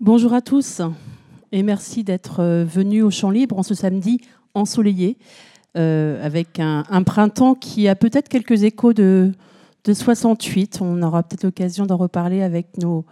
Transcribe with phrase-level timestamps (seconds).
[0.00, 0.82] Bonjour à tous
[1.52, 4.20] et merci d'être euh, venus au Champ Libre en ce samedi
[4.52, 5.16] ensoleillé
[5.76, 9.30] euh, avec un, printemps qui a peut-être quelques échos de,
[9.84, 10.80] de 68.
[10.80, 13.04] On aura peut-être l'occasion d'en reparler avec nos,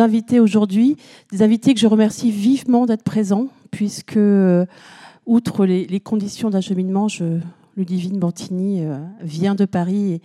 [0.00, 0.96] invités aujourd'hui.
[1.30, 4.64] Des invités que je remercie vivement d'être présents puisque, euh,
[5.26, 7.06] outre les, conditions d'acheminement,
[7.76, 8.82] Ludivine Bantini
[9.20, 10.22] vient de Paris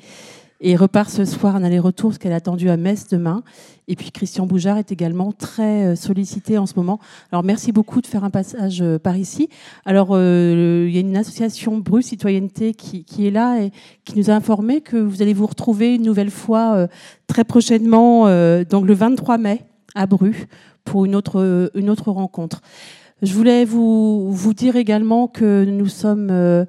[0.62, 3.44] et repart ce soir en aller-retour, parce qu'elle est attendue à Metz demain.
[3.88, 7.00] Et puis Christian Boujard est également très euh, sollicité en ce moment.
[7.31, 9.50] Alors merci beaucoup de faire un passage euh, par ici.
[9.86, 13.72] Alors euh, il y a une association Bru Citoyenneté qui, qui, est là et
[14.03, 16.88] qui nous a informé que vous allez vous retrouver une nouvelle fois
[17.28, 18.26] très prochainement,
[18.64, 19.64] donc le 23 mai
[19.95, 20.48] à Bru,
[20.84, 22.62] pour une autre, une autre rencontre.
[23.22, 26.66] Je voulais vous, vous dire également que nous sommes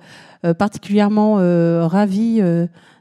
[0.59, 1.37] particulièrement
[1.87, 2.41] ravis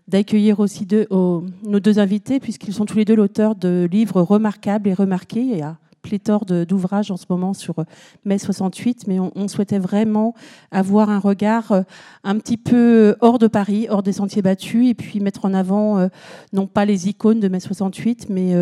[0.10, 4.94] d'accueillir aussi nos deux invités, puisqu'ils sont tous les deux l'auteur de livres remarquables et
[4.94, 5.62] remarqués.
[6.02, 7.84] Pléthore d'ouvrages en ce moment sur euh,
[8.26, 10.34] mai 68, mais on, souhaitait vraiment
[10.72, 11.82] avoir un regard euh,
[12.24, 15.98] un petit peu hors de Paris, hors des sentiers battus, et puis mettre en avant
[15.98, 16.08] euh,
[16.54, 18.54] non pas les icônes de mai 68, mais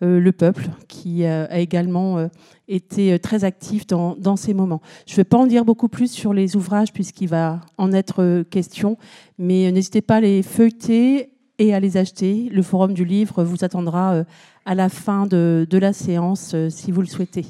[0.00, 2.28] le peuple qui a également
[2.68, 4.80] été très actif dans, dans ces moments.
[5.06, 8.42] Je ne vais pas en dire beaucoup plus sur les ouvrages puisqu'il va en être
[8.50, 8.96] question,
[9.38, 12.48] mais n'hésitez pas à les feuilleter et à les acheter.
[12.50, 14.24] Le Forum du Livre vous attendra
[14.64, 17.46] à la fin de, la séance, si vous le souhaitez.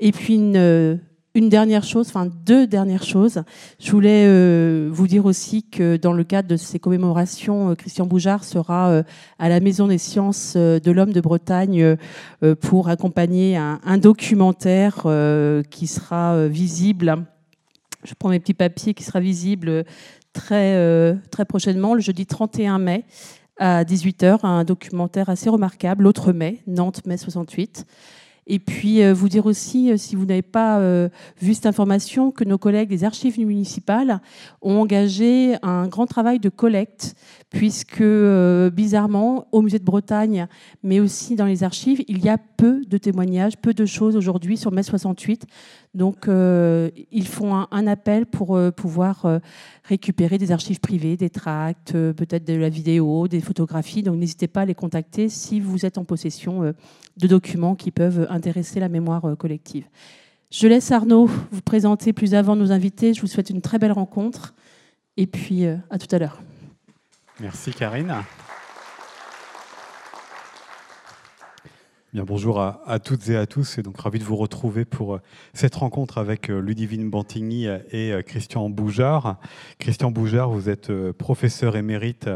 [0.00, 1.00] Et puis une,
[1.34, 3.42] une dernière chose, enfin deux dernières choses.
[3.78, 8.06] Je voulais euh, vous dire aussi que dans le cadre de ces commémorations, euh, Christian
[8.06, 9.02] Boujard sera euh,
[9.38, 11.96] à la Maison des sciences de l'homme de Bretagne
[12.60, 15.06] pour accompagner un, documentaire
[15.70, 17.24] qui sera visible.
[18.04, 19.84] Je prends mes petits papiers qui sera visible
[20.32, 23.04] très, très prochainement, le jeudi 31 mai
[23.60, 27.86] à 18h, un documentaire assez remarquable, l'autre mai, Nantes, mai 68.
[28.46, 31.08] Et puis euh, vous dire aussi, euh, si vous n'avez pas euh,
[31.40, 34.20] vu cette information, que nos collègues des archives municipales
[34.62, 37.14] ont engagé un grand travail de collecte,
[37.50, 38.04] puisque
[38.72, 40.46] bizarrement, au musée de Bretagne,
[40.82, 44.56] mais aussi dans les archives, il y a peu de témoignages, peu de choses aujourd'hui
[44.56, 45.46] sur mai 68.
[45.94, 49.40] Donc ils font un, appel pour pouvoir
[49.82, 54.04] récupérer des archives privées, des tracts, peut-être de la vidéo, des photographies.
[54.04, 56.72] Donc n'hésitez pas à les contacter si vous êtes en possession
[57.20, 59.84] de documents qui peuvent intéresser la mémoire euh, collective.
[60.50, 63.14] Je laisse Arnaud vous présenter plus avant nos invités.
[63.14, 64.54] Je vous souhaite une très belle rencontre
[65.16, 66.42] et puis euh, à tout à l'heure.
[67.40, 68.16] Merci Karine.
[72.12, 75.20] Bien, bonjour à, toutes et à tous, et donc ravi de vous retrouver pour euh,
[75.54, 79.38] cette rencontre avec Ludivine Bantigny et Christian Boujard.
[79.78, 82.28] Christian Boujard, vous êtes professeur émérite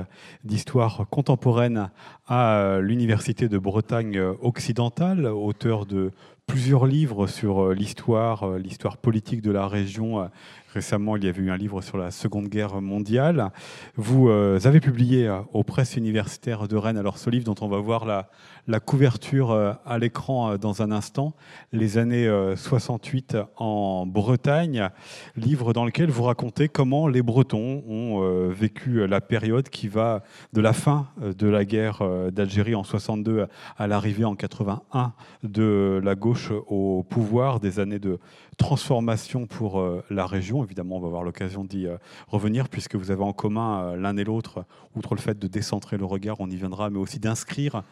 [0.42, 1.91] d'histoire contemporaine
[2.26, 6.12] à l'Université de Bretagne occidentale, auteur de
[6.47, 10.31] plusieurs livres sur l'histoire, l'histoire politique de la région
[10.74, 13.52] Récemment, il y avait eu un livre sur la Seconde Guerre mondiale.
[13.94, 17.68] Vous euh, avez publié euh, aux presses universitaires de Rennes, alors ce livre dont on
[17.68, 18.28] va voir la,
[18.66, 21.34] la couverture euh, à l'écran dans un instant,
[21.72, 24.91] les années 68 en Bretagne,
[25.36, 30.22] livre dans lequel vous racontez comment les Bretons ont vécu la période qui va
[30.53, 36.14] de la fin de la guerre d'Algérie en 62 à l'arrivée en 81 de la
[36.14, 38.19] gauche au pouvoir, des années de
[38.56, 40.64] transformation pour la région.
[40.64, 41.97] Évidemment, on va avoir l'occasion d'y euh,
[42.28, 44.64] revenir, puisque vous avez en commun euh, l'un et l'autre,
[44.94, 47.82] outre le fait de décentrer le regard, on y viendra, mais aussi d'inscrire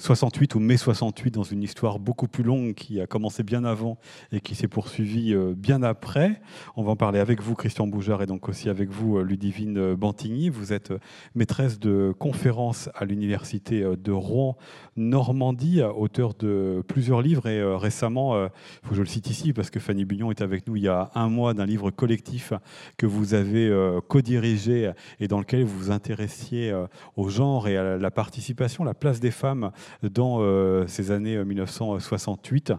[0.00, 3.98] 68 ou mai 68 dans une histoire beaucoup plus longue qui a commencé bien avant
[4.32, 6.40] et qui s'est poursuivie euh, bien après.
[6.76, 9.76] On va en parler avec vous, Christian Boujard, et donc aussi avec vous, euh, Ludivine
[9.76, 10.48] euh, Bantigny.
[10.48, 10.94] Vous êtes
[11.34, 14.56] maîtresse de conférences à l'université de Rouen,
[14.96, 18.50] Normandie, auteur de plusieurs livres et récemment, il
[18.82, 20.88] faut que je le cite ici parce que Fanny Bugnon est avec nous il y
[20.88, 22.52] a un mois d'un livre collectif
[22.96, 23.70] que vous avez
[24.08, 26.74] co-dirigé et dans lequel vous vous intéressiez
[27.16, 29.70] au genre et à la participation, la place des femmes
[30.02, 32.72] dans euh, ces années 1968,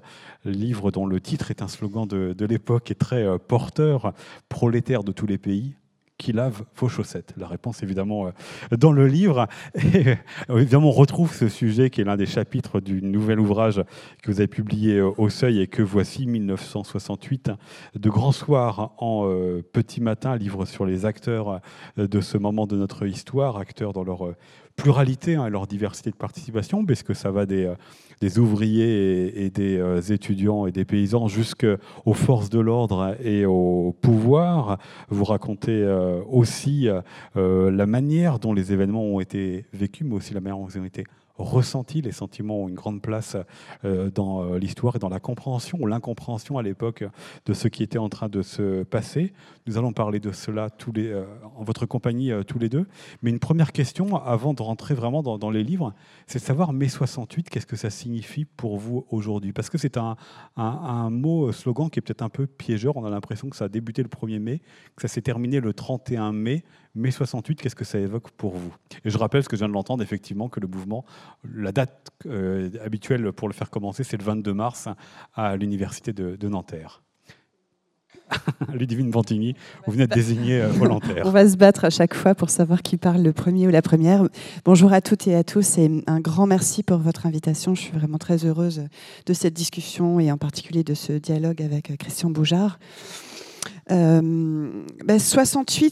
[0.46, 4.14] livre dont le titre est un slogan de, de l'époque et très euh, porteur,
[4.50, 5.76] prolétaire de tous les pays,
[6.18, 7.34] qui lave vos chaussettes.
[7.36, 9.48] La réponse, évidemment, euh, dans le livre.
[9.76, 10.18] Et
[10.50, 13.84] évidemment, on retrouve ce sujet qui est l'un des chapitres du nouvel ouvrage
[14.22, 17.52] que vous avez publié au Seuil et que voici, 1968,
[17.96, 19.28] de Grand Soir en
[19.74, 21.60] Petit Matin, livre sur les acteurs
[21.98, 24.36] de ce moment de notre histoire, acteurs dans leur
[24.76, 27.76] pluralité hein, et leur diversité de participation, puisque ça va des, euh,
[28.22, 33.96] des ouvriers et, des euh, étudiants et des paysans jusqu'aux forces de l'ordre et au
[34.02, 34.78] pouvoir.
[35.10, 36.88] Vous racontez euh, aussi
[37.36, 40.86] la manière dont les événements ont été vécus, mais aussi la manière dont ils ont
[40.86, 41.04] été
[41.44, 42.02] ressentis.
[42.02, 43.36] Les sentiments ont une grande place
[43.84, 47.04] dans l'histoire et dans la compréhension ou l'incompréhension à l'époque
[47.46, 49.34] de ce qui était en train de se passer.
[49.68, 51.14] Nous allons parler de cela les,
[51.56, 52.88] en votre compagnie tous les deux.
[53.22, 55.94] Mais une première question, avant de rentrer vraiment dans, les livres,
[56.28, 59.54] c'est de savoir mai 68, qu'est-ce que ça signifie pour vous aujourd'hui?
[59.54, 60.16] Parce que c'est un,
[60.56, 62.98] un, mot, slogan qui est peut-être un peu piégeur.
[62.98, 64.62] On a l'impression que ça a débuté le 1er mai,
[64.96, 66.64] que ça s'est terminé le 31 mai.
[66.94, 68.74] Mai 68, qu'est-ce que ça évoque pour vous?
[69.06, 71.06] Et je rappelle, ce que je viens de l'entendre, effectivement, que le mouvement,
[71.54, 74.90] la date euh, habituelle pour le faire commencer, c'est le 22 mars
[75.34, 77.02] à l'université de, de Nanterre.
[78.74, 79.56] Ludivine Bantigny,
[79.86, 81.24] vous venez de désigner euh, volontaire.
[81.26, 83.82] On va se battre à chaque fois pour savoir qui parle le premier ou la
[83.82, 84.28] première.
[84.66, 87.76] Bonjour à toutes et à tous et un grand merci pour votre invitation.
[87.76, 88.84] Je suis vraiment très heureuse
[89.26, 92.80] de cette discussion et en particulier de ce dialogue avec Christian Boujard.
[93.92, 94.72] 68, euh,
[95.04, 95.20] ben,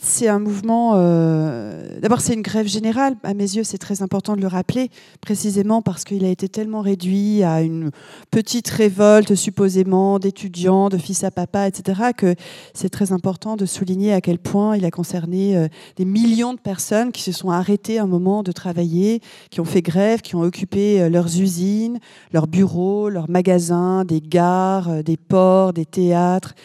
[0.04, 0.94] c'est un mouvement.
[0.96, 3.16] Euh, d'abord, c'est une grève générale.
[3.24, 4.90] À mes yeux, c'est très important de le rappeler,
[5.22, 7.92] précisément parce qu'il a été tellement réduit à une
[8.32, 12.36] petite révolte, supposément, d'étudiants, de fils à papa, etc., que
[12.74, 15.68] c'est très important de souligner à quel point il a concerné euh,
[15.98, 19.20] des millions de personnes qui se sont arrêtées un moment de travailler,
[19.52, 22.00] qui ont fait grève, qui ont occupé leurs usines,
[22.32, 26.56] leurs bureaux, leurs magasins, des gares, des ports, des théâtres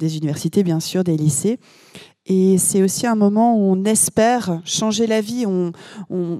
[0.00, 1.60] des universités, bien sûr, des lycées.
[2.26, 5.72] Et c'est aussi un moment où on espère changer la vie, on,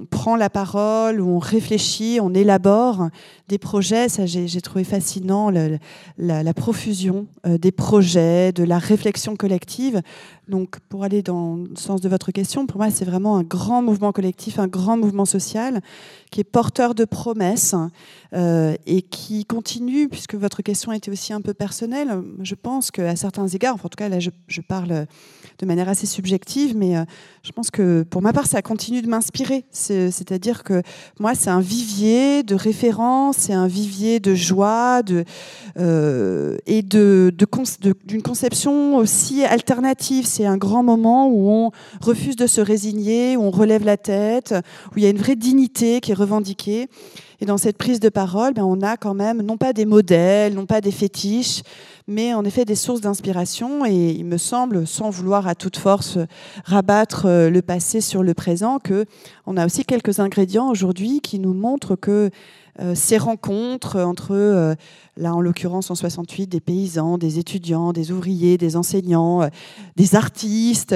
[0.09, 3.09] prend la parole, on réfléchit, on élabore
[3.51, 4.07] des projets.
[4.07, 5.51] Ça, j'ai trouvé fascinant
[6.17, 10.01] la, profusion euh, des projets, de la réflexion collective.
[10.47, 13.81] Donc, pour aller dans le sens de votre question, pour moi, c'est vraiment un grand
[13.81, 15.81] mouvement collectif, un grand mouvement social
[16.31, 17.75] qui est porteur de promesses
[18.33, 22.21] euh, et qui continue, puisque votre question était aussi un peu personnelle.
[22.41, 25.07] Je pense qu'à certains égards, en tout cas, là, je, parle
[25.59, 27.03] de manière assez subjective, mais euh,
[27.43, 29.65] je pense que pour ma part, ça continue de m'inspirer.
[29.71, 30.81] C'est-à-dire que
[31.19, 35.25] moi, c'est un vivier de référence, c'est un vivier de joie de,
[35.79, 37.33] euh, et de,
[38.05, 40.25] d'une conception aussi alternative.
[40.25, 41.71] C'est un grand moment où on
[42.01, 44.53] refuse de se résigner, où on relève la tête,
[44.91, 46.87] où il y a une vraie dignité qui est revendiquée.
[47.43, 50.53] Et dans cette prise de parole, ben, on a quand même non pas des modèles,
[50.53, 51.63] non pas des fétiches,
[52.07, 53.83] mais en effet des sources d'inspiration.
[53.83, 56.19] Et il me semble, sans vouloir à toute force
[56.65, 59.05] rabattre euh, le passé sur le présent, que
[59.47, 62.29] on a aussi quelques ingrédients aujourd'hui qui nous montrent que
[62.95, 64.75] ces rencontres entre, euh,
[65.17, 69.49] là en l'occurrence en 68, des paysans, des étudiants, des ouvriers, des enseignants, euh,
[69.95, 70.95] des artistes,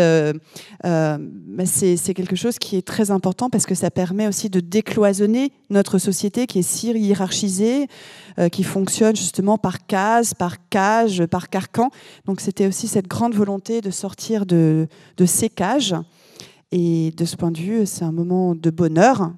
[1.66, 5.98] c'est quelque chose qui est très important parce que ça permet aussi de décloisonner notre
[5.98, 7.88] société qui est si hiérarchisée,
[8.52, 11.90] qui fonctionne justement par case, par cage, par carcan.
[12.26, 14.88] Donc c'était aussi cette grande volonté de sortir de,
[15.18, 15.96] de ces cages.
[16.72, 19.32] Et de ce point de vue, c'est un moment de bonheur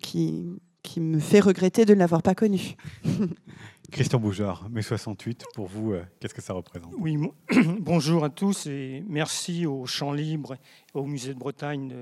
[0.00, 0.46] qui,
[0.84, 2.76] qui me fait regretter de ne l'avoir pas connu.
[3.90, 6.92] Christian Boujard, mai 68, pour vous, euh, qu'est-ce que ça représente?
[6.98, 7.16] Oui,
[7.80, 11.92] bonjour à tous et merci au Champ Libre et au Musée de Bretagne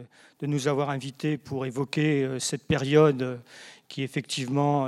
[0.40, 3.36] de, nous avoir invités pour évoquer euh, cette période euh,
[3.88, 4.86] qui effectivement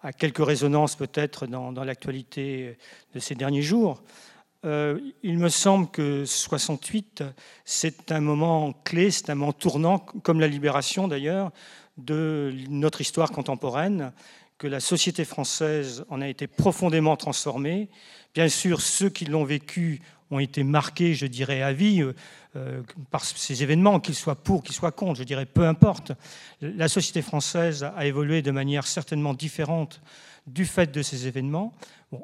[0.00, 2.78] a quelques résonances peut-être dans, l'actualité
[3.14, 4.02] de ces derniers jours.
[4.64, 7.24] il me semble que 68,
[7.66, 11.52] c'est un moment clé, c'est un moment tournant, comme la libération d'ailleurs,
[11.98, 14.12] de notre histoire contemporaine,
[14.56, 17.88] que la société française en a été profondément transformée.
[18.34, 20.00] Bien sûr, ceux qui l'ont vécu
[20.30, 22.02] ont été marqués, je dirais, à vie
[22.56, 26.12] euh, par ces événements, qu'ils soient pour, qu'ils soient contre, je dirais, peu importe.
[26.60, 30.00] La société française a évolué de manière certainement différente
[30.46, 31.72] du fait de ces événements.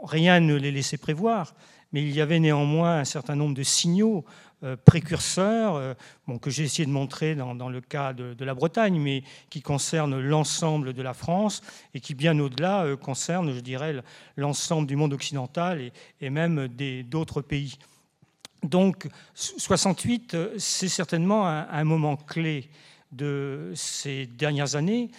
[0.02, 1.54] rien ne les laissait prévoir,
[1.92, 4.24] mais il y avait néanmoins un certain nombre de signaux
[4.64, 5.92] euh, précurseurs euh,
[6.26, 10.18] bon, que j'ai essayé de montrer dans, le cas de, la Bretagne, mais qui concernent
[10.18, 11.60] l'ensemble de la France
[11.92, 13.94] et qui, bien au-delà, euh, concernent, je dirais,
[14.36, 15.92] l'ensemble du monde occidental et,
[16.22, 16.68] et même
[17.04, 17.76] d'autres pays.
[18.62, 22.70] Donc, 68, c'est certainement un, moment clé
[23.14, 25.10] de ces dernières années.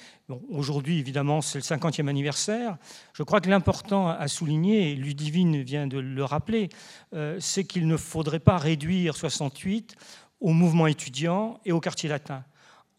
[0.49, 2.77] Aujourd'hui, évidemment, c'est le 50e anniversaire.
[3.13, 6.69] Je crois que l'important à souligner, et Ludivine vient de le rappeler,
[7.13, 9.95] euh, c'est qu'il ne faudrait pas réduire 68
[10.39, 12.43] au mouvement étudiant et au quartier latin.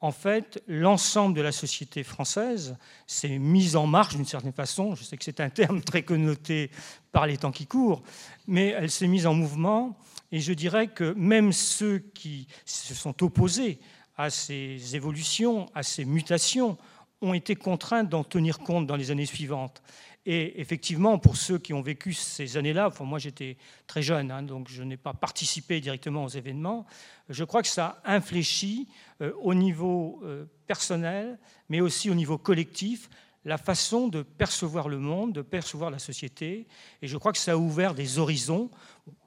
[0.00, 2.76] En fait, l'ensemble de la société française
[3.06, 4.94] s'est mise en marche d'une certaine façon.
[4.94, 6.70] Je sais que c'est un terme très connoté
[7.12, 8.02] par les temps qui courent,
[8.46, 9.98] mais elle s'est mise en mouvement.
[10.32, 13.80] Et je dirais que même ceux qui se sont opposés
[14.16, 16.76] à ces évolutions, à ces mutations,
[17.20, 19.82] ont été contraintes d'en tenir compte dans les années suivantes.
[20.28, 23.56] Et effectivement, pour ceux qui ont vécu ces années-là, enfin moi j'étais
[23.86, 26.84] très jeune, hein, donc je n'ai pas participé directement aux événements,
[27.28, 28.88] je crois que ça infléchit
[29.22, 33.08] euh, au niveau euh, personnel, mais aussi au niveau collectif,
[33.44, 36.66] la façon de percevoir le monde, de percevoir la société.
[37.00, 38.72] Et je crois que ça a ouvert des horizons,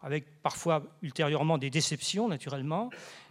[0.01, 2.89] avec parfois ultérieurement des déceptions naturellement,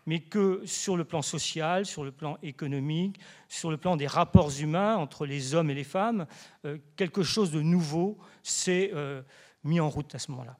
[0.09, 4.51] mais que sur le plan social, sur le plan économique, sur le plan des rapports
[4.59, 6.27] humains entre les hommes et les femmes,
[6.65, 9.21] euh, quelque chose de nouveau s'est euh,
[9.65, 10.57] mis en route à ce moment-là.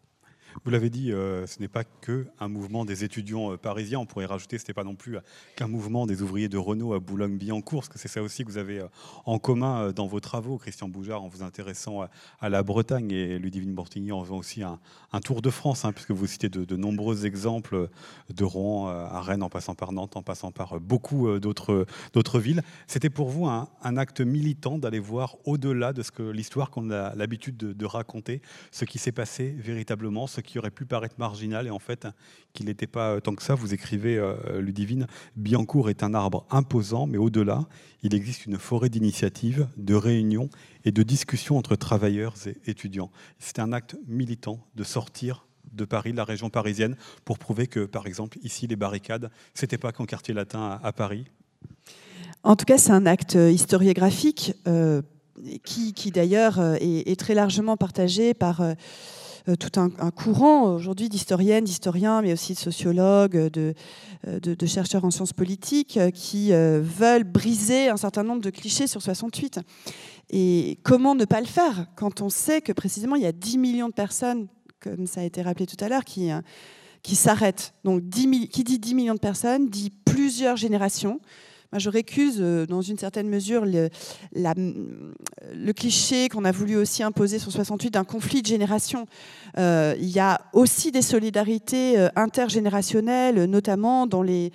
[0.65, 4.01] Vous l'avez dit, euh, ce n'est pas que un mouvement des étudiants euh, parisiens.
[4.01, 5.17] On pourrait rajouter, ce n'est pas non plus
[5.57, 8.59] qu'un mouvement des ouvriers de Renault à Boulogne-Billancourt, parce que c'est ça aussi que vous
[8.59, 8.89] avez euh,
[9.25, 12.03] en commun dans vos travaux, Christian Boujard, en vous intéressant
[12.41, 14.79] à, la Bretagne et Ludivine Bortigny en faisant aussi un,
[15.21, 17.89] tour de France, hein, puisque vous citez de, nombreux exemples
[18.31, 22.63] de Rouen à Rennes, en passant par Nantes, en passant par beaucoup d'autres villes.
[22.87, 27.15] C'était pour vous un, acte militant d'aller voir au-delà de ce que l'histoire qu'on a
[27.15, 31.67] l'habitude de, de, raconter, ce qui s'est passé véritablement, ce qui aurait pu paraître marginal
[31.67, 32.07] et en fait
[32.55, 33.55] qu'il n'était pas euh, tant que ça.
[33.55, 37.67] Vous écrivez, euh, Ludivine, Biancourt est un arbre imposant, mais au-delà,
[38.03, 40.49] il existe une forêt d'initiatives, de réunions
[40.85, 43.11] et de discussions entre travailleurs et étudiants.
[43.39, 47.85] C'est un acte militant de sortir de Paris, de la région parisienne, pour prouver que,
[47.85, 51.27] par exemple, ici, les barricades, c'était pas qu'en quartier latin à, Paris.
[52.43, 55.03] En tout cas, c'est un acte euh, historiographique euh,
[55.65, 58.63] qui, qui d'ailleurs est, très largement partagé par
[59.59, 63.75] tout un, courant aujourd'hui d'historiennes, d'historiens, mais aussi de sociologues, de,
[64.27, 68.87] euh, de, chercheurs en sciences politiques euh, qui veulent briser un certain nombre de clichés
[68.87, 69.61] sur 68.
[70.31, 73.59] Et comment ne pas le faire quand on sait que précisément il y a 10
[73.59, 74.49] millions de personnes,
[74.81, 76.31] comme ça a été rappelé tout à l'heure, qui,
[77.15, 77.75] s'arrêtent.
[77.85, 81.21] Donc 10 qui dit 10 millions de personnes dit plusieurs générations
[81.77, 83.91] je récuse euh, dans une certaine mesure le,
[84.35, 89.07] le cliché qu'on a voulu aussi imposer sur 68 d'un conflit de génération.
[89.59, 94.53] Euh, il y a aussi des solidarités euh, intergénérationnelles, notamment dans les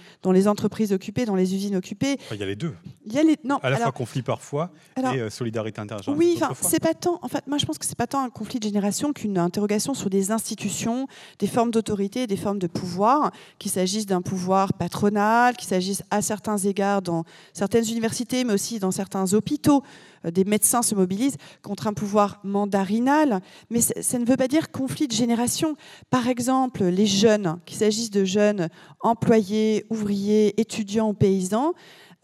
[0.47, 2.17] entreprises occupées, dans les usines occupées.
[2.31, 2.73] il y a les deux.
[3.05, 6.19] Il y a les, non, à la fois conflit parfois et solidarité intergénérationnelle.
[6.19, 7.19] Oui, enfin, c'est pas tant.
[7.21, 9.93] En fait, moi, je pense que c'est pas tant un conflit de génération qu'une interrogation
[9.93, 11.07] sur des institutions,
[11.39, 16.21] des formes d'autorité, des formes de pouvoir, qu'il s'agisse d'un pouvoir patronal, qu'il s'agisse à
[16.21, 19.83] certains égards dans certaines universités, mais aussi dans certains hôpitaux,
[20.25, 23.41] euh, des médecins se mobilisent contre un pouvoir mandarinal.
[23.69, 25.75] Mais ça ne veut pas dire conflit de génération.
[26.09, 28.69] Par exemple, les jeunes, qu'il s'agisse de jeunes
[29.01, 31.73] employés, ouvriers, étudiants ou paysans,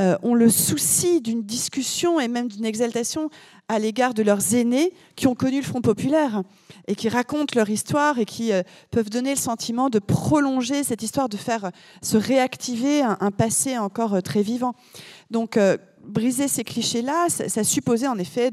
[0.01, 3.29] euh, ont le souci d'une discussion et même d'une exaltation
[3.67, 6.43] à l'égard de leurs aînés qui ont connu le Front populaire
[6.87, 11.03] et qui racontent leur histoire et qui euh, peuvent donner le sentiment de prolonger cette
[11.03, 14.73] histoire, de faire se réactiver un, passé encore euh, très vivant.
[15.31, 15.57] Donc,
[16.03, 18.51] briser ces clichés-là, ça, supposait en effet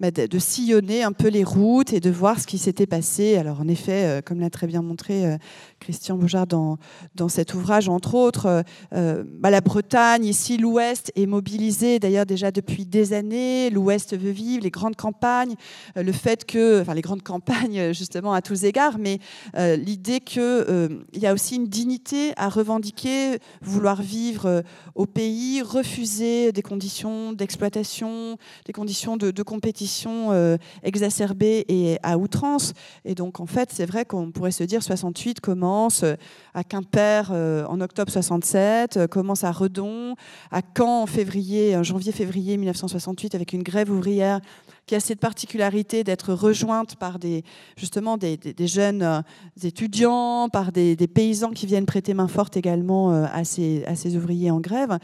[0.00, 3.36] bah, de, de, sillonner un peu les routes et de voir ce qui s'était passé.
[3.36, 5.36] Alors en effet, euh, comme l'a très bien montré euh,
[5.80, 6.78] Christian Boujard dans,
[7.14, 12.50] dans cet ouvrage, entre autres, euh, bah, la Bretagne, ici l'Ouest est mobilisé d'ailleurs déjà
[12.50, 13.70] depuis des années.
[13.70, 15.54] L'Ouest veut vivre, les grandes campagnes,
[15.96, 19.18] le fait que, enfin les grandes campagnes justement à tous égards, mais
[19.56, 24.62] l'idée qu'il y a aussi une dignité à revendiquer, vouloir vivre
[24.94, 32.72] au pays, refuser des conditions d'exploitation, des conditions de, compétition euh, exacerbées et à outrance.
[33.04, 35.69] Et donc, en fait, c'est vrai qu'on pourrait se dire 68 commence
[36.02, 36.16] euh,
[36.54, 40.16] à Quimper euh, en octobre 67, commence à Redon,
[40.50, 44.40] à Caen en février, janvier-février 1968, avec une grève ouvrière
[44.86, 47.44] qui a cette particularité d'être rejointe par des,
[47.76, 49.22] justement des, jeunes
[49.62, 54.98] étudiants, par des, paysans qui viennent prêter main forte également à ces ouvriers en grève.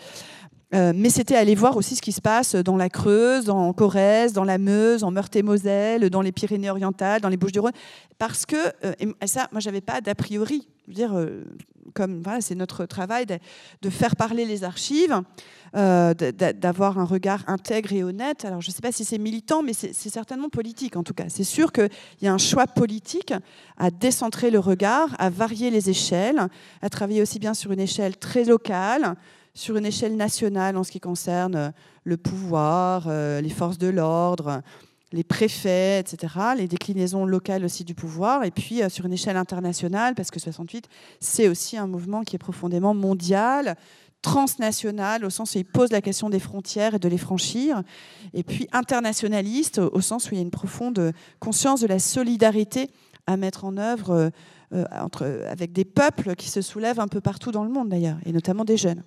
[0.74, 4.32] Euh, mais c'était aller voir aussi ce qui se passe dans la Creuse, en Corrèze,
[4.32, 7.72] dans la Meuse, en Meurthe-et-Moselle, dans les Pyrénées-Orientales, dans les Bouches-du-Rhône,
[8.18, 10.66] parce que euh, et ça, moi, j'avais pas d'a priori.
[10.88, 11.44] Dire, euh,
[11.94, 15.22] comme voilà, c'est notre travail de, faire parler les archives,
[15.72, 18.44] d'avoir un regard intègre et honnête.
[18.44, 21.26] Alors, je ne sais pas si c'est militant, mais c'est certainement politique en tout cas.
[21.28, 21.88] C'est sûr qu'il
[22.22, 23.32] y a un choix politique
[23.78, 26.48] à décentrer le regard, à varier les échelles,
[26.82, 29.16] à travailler aussi bien sur une échelle très locale
[29.56, 31.70] sur une échelle nationale en ce qui concerne euh,
[32.04, 34.60] le pouvoir, euh, les forces de l'ordre,
[35.12, 39.38] les préfets, etc., les déclinaisons locales aussi du pouvoir, et puis euh, sur une échelle
[39.38, 40.88] internationale, parce que 68,
[41.20, 43.76] c'est aussi un mouvement qui est profondément mondial,
[44.20, 47.82] transnational, au sens où il pose la question des frontières et de les franchir,
[48.34, 52.90] et puis internationaliste, au sens où il y a une profonde conscience de la solidarité
[53.26, 54.30] à mettre en œuvre
[54.72, 58.32] entre, avec des peuples qui se soulèvent un peu partout dans le monde d'ailleurs, et
[58.32, 59.02] notamment des jeunes.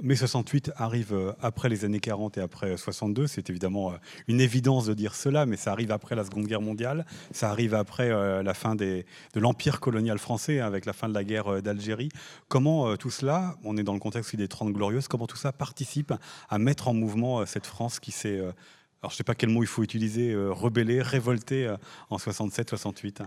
[0.00, 3.26] Mai 68 arrive euh, après les années 40 et après 62.
[3.26, 3.96] C'est évidemment euh,
[4.28, 7.04] une évidence de dire cela, mais ça arrive après la Seconde Guerre mondiale.
[7.32, 11.14] Ça arrive après euh, la fin de l'empire colonial français, hein, avec la fin de
[11.14, 12.10] la guerre d'Algérie.
[12.48, 16.12] Comment tout cela, on est dans le contexte des Trente Glorieuses, comment tout ça participe
[16.48, 18.54] à mettre en mouvement cette France qui s'est, alors
[19.02, 21.74] je ne sais pas quel mot il faut utiliser, rebellée, révoltée
[22.10, 23.22] en 67-68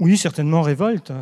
[0.00, 1.12] oui, certainement révolte.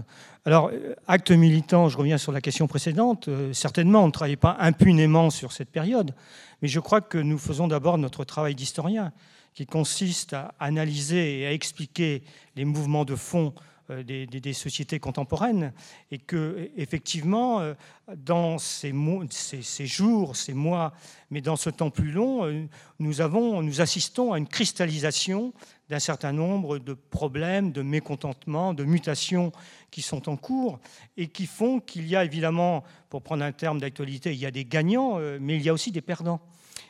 [0.44, 0.70] Alors,
[1.06, 5.30] acte militant, je reviens sur la question précédente, euh, certainement on ne travaillait pas impunément
[5.30, 6.14] sur cette période,
[6.62, 9.12] mais je crois que nous faisons d'abord notre travail d'historien,
[9.54, 12.24] qui consiste à analyser et à expliquer
[12.56, 13.54] les mouvements de fond
[13.90, 15.72] euh, des, sociétés contemporaines,
[16.10, 17.74] et que effectivement, euh,
[18.16, 18.92] dans ces,
[19.30, 20.92] ces, jours, ces mois,
[21.30, 22.66] mais dans ce temps plus long,
[22.98, 25.52] nous, avons, nous assistons à une cristallisation
[25.92, 29.52] d'un certain nombre de problèmes, de mécontentements, de mutations
[29.90, 30.80] qui sont en cours
[31.18, 34.50] et qui font qu'il y a évidemment, pour prendre un terme d'actualité, il y a
[34.50, 36.40] des gagnants, euh, mais il y a aussi des perdants.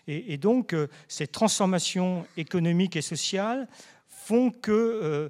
[0.06, 3.66] Et, donc, euh, ces transformations économiques et sociales
[4.06, 5.28] font qu'il euh,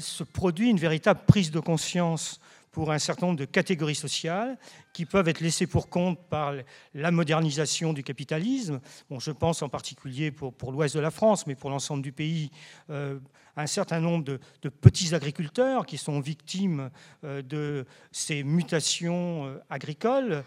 [0.00, 2.40] se produit une véritable prise de conscience
[2.72, 4.58] pour un certain nombre de catégories sociales
[4.94, 6.54] qui peuvent être laissées pour compte par
[6.94, 8.80] la modernisation du capitalisme.
[9.10, 12.12] Bon, je pense en particulier pour, pour l'ouest de la France, mais pour l'ensemble du
[12.12, 12.50] pays,
[12.90, 13.18] euh,
[13.56, 16.90] un certain nombre de, petits agriculteurs qui sont victimes
[17.24, 20.42] euh, de ces mutations euh, agricoles.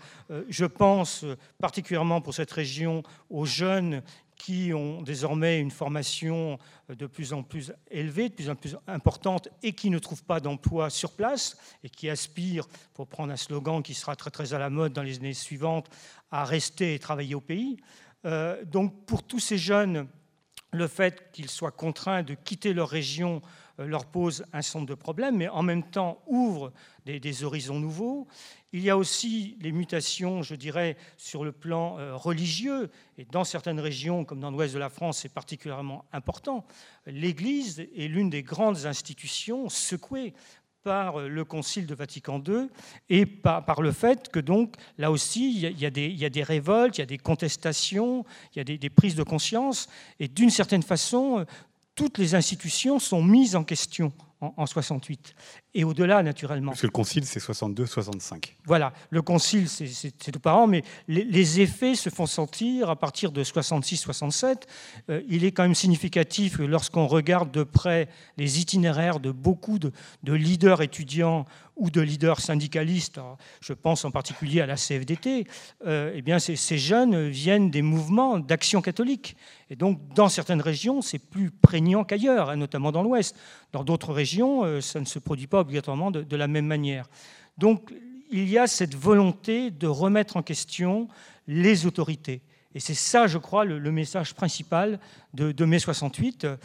[0.49, 1.25] je pense
[1.59, 4.01] particulièrement pour cette région aux jeunes
[4.35, 9.47] qui ont désormais une formation de plus en plus élevée, de plus en plus importante,
[9.63, 13.81] et qui ne trouvent pas d'emploi sur place, et qui aspirent, pour prendre un slogan
[13.81, 15.89] qui sera très très à la mode dans les années suivantes,
[16.31, 17.77] à rester et travailler au pays.
[18.25, 20.07] Euh, donc pour tous ces jeunes,
[20.71, 24.89] le fait qu'ils soient contraints de quitter leur région euh, leur pose un certain nombre
[24.89, 26.71] de problèmes, mais en même temps ouvre
[27.05, 28.27] des, horizons nouveaux.
[28.71, 33.43] Il y a aussi les mutations, je dirais, sur le plan euh, religieux, et dans
[33.43, 36.65] certaines régions, comme dans l'ouest de la France, c'est particulièrement important.
[37.05, 40.33] L'Église est l'une des grandes institutions secouées
[40.83, 42.67] par le Concile de Vatican II
[43.09, 47.03] et par, le fait que donc là aussi il y, a, des, révoltes, il y
[47.03, 49.89] a des contestations, il y a des prises de conscience
[50.19, 51.43] et d'une certaine façon
[51.95, 54.11] toutes les institutions sont mises en question
[54.41, 55.33] en, 68.
[55.73, 56.71] Et au-delà, naturellement.
[56.71, 58.53] Parce que le concile, c'est 62-65.
[58.65, 63.43] Voilà, le concile, c'est tout parent, mais les, effets se font sentir à partir de
[63.43, 64.63] 66-67.
[65.09, 69.79] Euh, il est quand même significatif que lorsqu'on regarde de près les itinéraires de beaucoup
[69.79, 69.91] de,
[70.23, 73.19] de leaders étudiants ou de leaders syndicalistes,
[73.59, 75.45] je pense en particulier à la CFDT,
[75.85, 79.35] euh, eh bien ces, jeunes viennent des mouvements d'action catholique.
[79.69, 83.35] Et donc, dans certaines régions, c'est plus prégnant qu'ailleurs, hein, notamment dans l'Ouest.
[83.73, 87.09] Dans d'autres régions, euh, ça ne se produit pas obligatoirement de, la même manière.
[87.57, 87.93] Donc,
[88.31, 91.07] il y a cette volonté de remettre en question
[91.47, 92.41] les autorités.
[92.75, 94.99] Et c'est ça, je crois, le, message principal
[95.33, 96.57] de, mai 68, euh,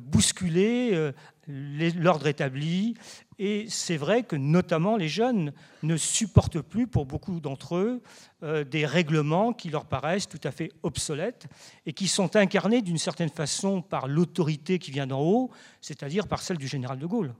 [0.00, 1.12] bousculer
[1.46, 2.94] l'ordre établi,
[3.38, 5.52] et c'est vrai que notamment les jeunes
[5.82, 8.02] ne supportent plus, pour beaucoup d'entre eux,
[8.42, 11.46] euh, des règlements qui leur paraissent tout à fait obsolètes
[11.84, 15.50] et qui sont incarnés d'une certaine façon par l'autorité qui vient d'en haut,
[15.80, 17.34] c'est-à-dire par celle du général de Gaulle.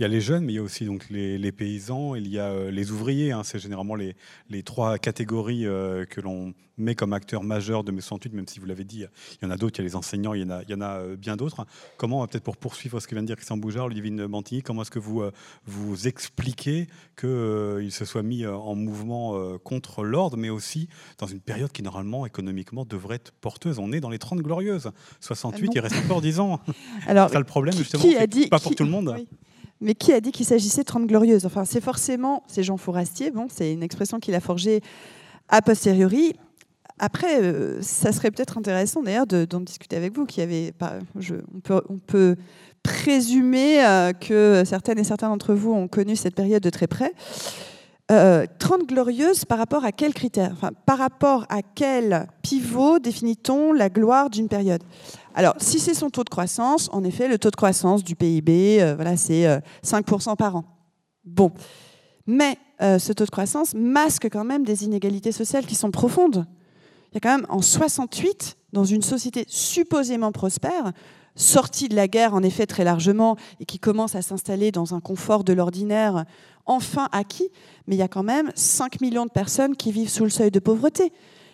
[0.00, 2.38] Il y a les jeunes, mais il y a aussi donc les, paysans, il y
[2.38, 3.32] a euh, les ouvriers.
[3.32, 3.42] Hein.
[3.44, 4.16] c'est généralement les,
[4.48, 8.60] les, trois catégories euh, que l'on met comme acteurs majeurs de mai 68, même si
[8.60, 10.44] vous l'avez dit, il y en a d'autres, il y a les enseignants, il y
[10.44, 11.66] en a, il y en a euh, bien d'autres.
[11.98, 14.90] Comment, peut-être pour poursuivre ce que vient de dire Christian Boujard, Ludivine Bantigny, comment est-ce
[14.90, 15.22] que vous,
[15.66, 16.86] vous expliquez
[17.20, 22.24] qu'il se soit mis en mouvement contre l'ordre, mais aussi dans une période qui, normalement,
[22.24, 23.78] économiquement, devrait être porteuse?
[23.78, 24.92] On est dans les 30 glorieuses.
[25.20, 26.58] 68, il reste encore 10 ans.
[27.06, 28.02] Alors, c'est le problème, justement.
[28.02, 29.14] Qui a dit, pas pour tout le monde.
[29.80, 31.46] Mais qui a dit qu'il s'agissait de 30 glorieuses?
[31.46, 34.82] Enfin, c'est forcément, Jean Fourastier, bon, c'est une expression qu'il a forgée
[35.50, 36.34] a posteriori.
[36.98, 40.72] Après, euh, ça serait peut-être intéressant d'ailleurs d'en discuter avec vous, qui avait,
[41.18, 42.36] je, on, peut, on, peut,
[42.82, 47.12] présumer euh, que certaines et certains d'entre vous ont connu cette période de très près.
[48.08, 48.46] 30 euh,
[48.86, 50.50] glorieuses par rapport à quels critères?
[50.52, 54.82] Enfin, Par rapport à quel pivot définit-on la gloire d'une période?
[55.34, 58.82] Alors, si c'est son taux de croissance, en effet, le taux de croissance du PIB,
[58.82, 59.46] euh, voilà, c'est
[59.84, 60.64] 5% euh, par an.
[61.24, 61.52] Bon.
[62.26, 66.46] Mais euh, ce taux de croissance masque quand même des inégalités sociales qui sont profondes.
[67.10, 70.92] Il y a quand même en 68, dans une société supposément prospère,
[71.34, 75.00] sortie de la guerre en effet très largement et qui commence à s'installer dans un
[75.00, 76.24] confort de l'ordinaire
[76.66, 77.48] enfin acquis,
[77.86, 80.50] mais il y a quand même 5 millions de personnes qui vivent sous le seuil
[80.50, 81.12] de pauvreté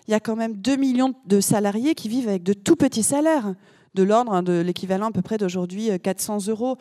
[0.09, 3.03] il y a quand même 2 millions de salariés qui vivent avec de tout petits
[3.03, 3.55] salaires,
[3.95, 6.79] de l'ordre hein, de l'équivalent à peu près d'aujourd'hui 400 euh, euros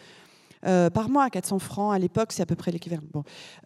[0.66, 3.02] euh, par mois, 400 francs à l'époque, c'est à peu près l'équivalent.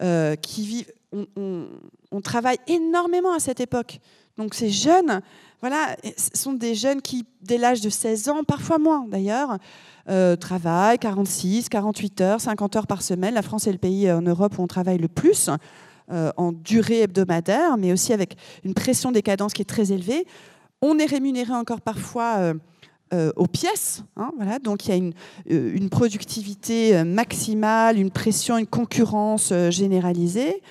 [0.02, 3.98] Euh, qui vivent on, travaille énormément à cette époque.
[4.38, 5.22] Donc ces jeunes,
[5.60, 5.96] voilà,
[6.34, 9.58] sont des jeunes qui, dès l'âge de 16 ans, parfois moins d'ailleurs,
[10.38, 13.34] travaillent 46, 48 heures, 50 heures par semaine.
[13.34, 15.50] La France est le pays en Europe où on travaille le plus.
[16.12, 20.26] Euh, en durée hebdomadaire, mais aussi avec une pression des cadences qui est très élevée.
[20.82, 22.54] On est rémunéré encore parfois euh,
[23.14, 24.02] euh, aux pièces.
[24.16, 30.62] Hein, voilà, donc il y a une, productivité maximale, une pression, une concurrence généralisée.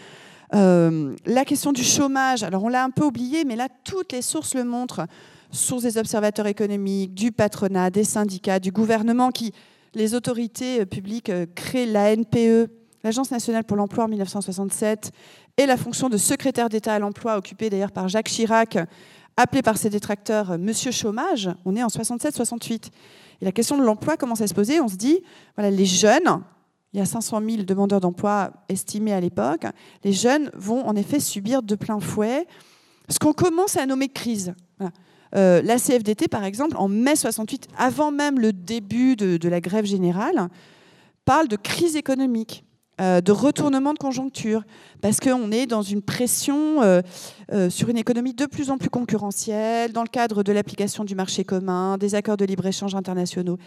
[0.51, 4.55] la question du chômage, alors on l'a un peu oublié, mais là toutes les sources
[4.55, 5.07] le montrent,
[5.51, 9.53] sources des observateurs économiques, du patronat, des syndicats, du gouvernement, qui
[9.93, 15.11] les autorités publiques créent la NPE l'Agence nationale pour l'emploi en 1967
[15.57, 18.77] et la fonction de secrétaire d'État à l'emploi, occupée d'ailleurs par Jacques Chirac,
[19.37, 21.49] appelé par ses détracteurs Monsieur Chômage.
[21.65, 22.89] On est en 67-68.
[23.41, 24.81] Et la question de l'emploi commence à se poser.
[24.81, 25.19] On se dit,
[25.55, 26.41] voilà, les jeunes,
[26.93, 29.65] il y a 500 000 demandeurs d'emploi estimés à l'époque,
[30.03, 32.47] les jeunes vont en effet subir de plein fouet
[33.07, 34.53] ce qu'on commence à nommer crise.
[35.35, 39.85] Euh, la CFDT, par exemple, en mai 68, avant même le début de la grève
[39.85, 40.49] générale,
[41.25, 42.65] parle de crise économique.
[42.99, 44.63] Euh, de retournement de conjoncture,
[44.99, 47.01] parce qu'on est dans une pression euh,
[47.53, 51.15] euh, sur une économie de plus en plus concurrentielle, dans le cadre de l'application du
[51.15, 53.57] marché commun, des accords de libre-échange internationaux.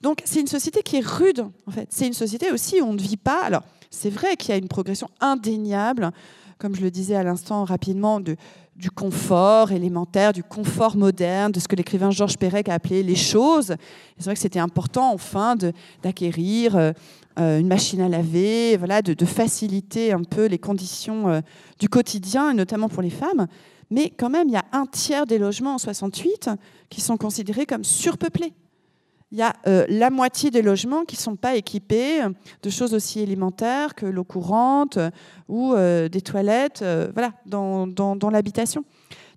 [0.00, 1.86] Donc c'est une société qui est rude, en fait.
[1.90, 3.44] C'est une société aussi où on ne vit pas.
[3.44, 6.10] Alors c'est vrai qu'il y a une progression indéniable,
[6.58, 8.34] comme je le disais à l'instant rapidement, de,
[8.74, 13.14] du confort élémentaire, du confort moderne, de ce que l'écrivain Georges Perec a appelé les
[13.14, 13.76] choses.
[14.18, 15.56] C'est vrai que c'était important, enfin,
[16.02, 16.92] d'acquérir
[17.36, 21.40] une machine à laver, voilà, de, faciliter un peu les conditions euh,
[21.78, 23.46] du quotidien, notamment pour les femmes.
[23.90, 26.50] Mais quand même, il y a un tiers des logements en 68
[26.90, 28.52] qui sont considérés comme surpeuplés.
[29.30, 32.20] Il y a euh, la moitié des logements qui ne sont pas équipés
[32.62, 34.98] de choses aussi élémentaires que l'eau courante
[35.48, 38.84] ou des toilettes voilà, dans l'habitation.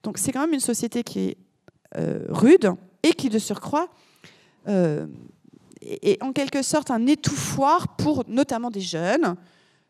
[0.04, 1.38] Donc c'est quand même une société qui est
[2.28, 3.88] rude et qui, de surcroît,
[5.86, 9.36] est en quelque sorte un étouffoir pour notamment des jeunes,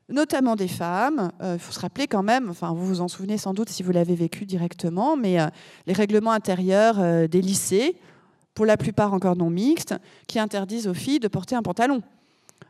[0.09, 1.31] notamment des femmes.
[1.41, 3.83] Euh, il faut se rappeler quand même, enfin vous vous en souvenez sans doute si
[3.83, 5.47] vous l'avez vécu directement, mais euh,
[5.87, 7.97] les règlements intérieurs euh, des lycées,
[8.53, 9.95] pour la plupart encore non mixtes,
[10.27, 12.01] qui interdisent aux filles de porter un pantalon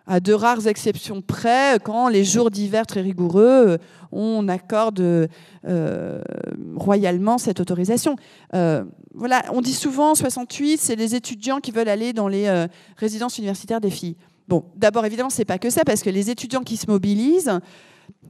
[0.08, 3.80] à de rares exceptions près, quand les jours d'hiver très rigoureux,
[4.12, 5.28] on accorde
[6.76, 8.16] royalement cette autorisation.
[9.16, 12.68] Euh, voilà, on dit souvent 68, c'est les étudiants qui veulent aller dans les euh,
[12.98, 14.16] résidences universitaires des filles.
[14.48, 17.60] Bon, d'abord évidemment, c'est pas que ça, parce que les étudiants qui se mobilisent,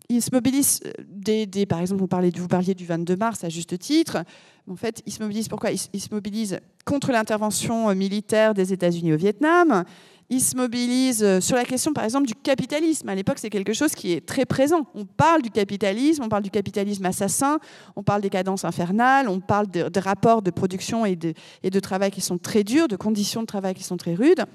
[0.08, 2.08] ils se mobilisent des, par exemple, vous,
[2.48, 4.24] parliez du 22 mars à juste titre.
[4.70, 5.72] En fait, ils se mobilisent pourquoi?
[5.72, 9.84] Ils se mobilisent contre l'intervention militaire des États-Unis au Vietnam
[10.30, 13.08] ils se mobilisent euh, sur la question, par exemple, du capitalisme.
[13.10, 14.88] À l'époque, c'est quelque chose qui est très présent.
[14.96, 17.60] On parle du capitalisme, on parle du capitalisme assassin,
[17.96, 22.22] on parle des cadences infernales, on parle de, rapports de production et de, travail qui
[22.22, 24.46] sont très durs, de conditions de travail qui sont très rudes.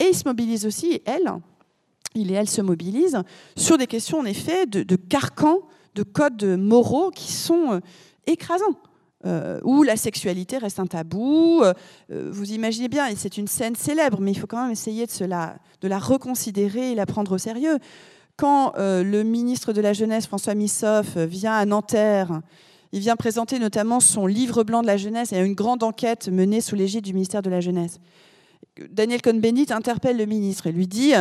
[0.00, 1.30] Et ils se mobilisent aussi, et elles,
[2.14, 3.22] il et elles se mobilisent
[3.56, 5.58] sur des questions, en effet, de, de carcans,
[5.94, 7.80] de codes moraux qui sont euh,
[8.26, 8.76] écrasants.
[9.24, 11.62] Euh, où la sexualité reste un tabou.
[11.62, 11.72] Euh,
[12.08, 15.24] vous imaginez bien, et c'est une scène célèbre, mais il faut quand même essayer de,
[15.26, 17.78] la, de la reconsidérer et la prendre au sérieux.
[18.36, 22.40] Quand euh, le ministre de la Jeunesse, François Missoff, vient à Nanterre,
[22.90, 26.60] il vient présenter notamment son livre blanc de la jeunesse et une grande enquête menée
[26.60, 28.00] sous l'égide du ministère de la Jeunesse.
[28.90, 31.12] Daniel Cohn-Bendit interpelle le ministre et lui dit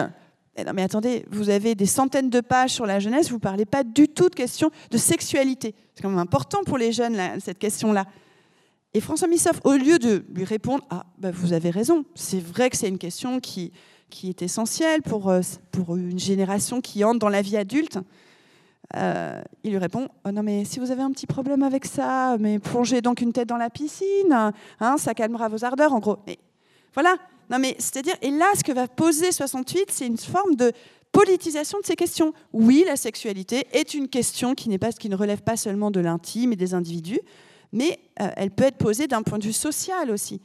[0.57, 3.65] non mais attendez, vous avez des centaines de pages sur la jeunesse, vous ne parlez
[3.65, 5.73] pas du tout de questions de sexualité.
[5.95, 8.05] C'est quand même important pour les jeunes, cette question-là.
[8.93, 12.69] Et François Missoff, au lieu de lui répondre Ah, bah, vous avez raison, c'est vrai
[12.69, 13.71] que c'est une question qui,
[14.09, 17.99] qui est essentielle pour, euh, pour une génération qui entre dans la vie adulte,
[18.97, 22.35] euh, il lui répond oh Non, mais si vous avez un petit problème avec ça,
[22.39, 26.17] mais plongez donc une tête dans la piscine, hein, ça calmera vos ardeurs, en gros.
[26.93, 27.15] Voilà,
[27.49, 30.71] non, mais c'est-à-dire, et là, ce que va poser 68, c'est une forme de
[31.11, 32.33] politisation de ces questions.
[32.53, 36.53] Oui, la sexualité est une question qui, pas, qui ne relève pas seulement de l'intime
[36.53, 37.19] et des individus,
[37.73, 40.41] mais euh, elle peut être posée d'un point de vue social aussi.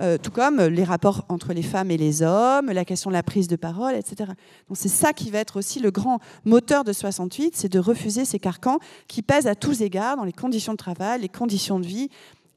[0.00, 3.24] Euh, tout comme les rapports entre les femmes et les hommes, la question de la
[3.24, 4.30] prise de parole, etc.
[4.68, 8.24] Donc c'est ça qui va être aussi le grand moteur de 68, c'est de refuser
[8.24, 11.86] ces carcans qui pèsent à tous égards dans les conditions de travail, les conditions de
[11.86, 12.10] vie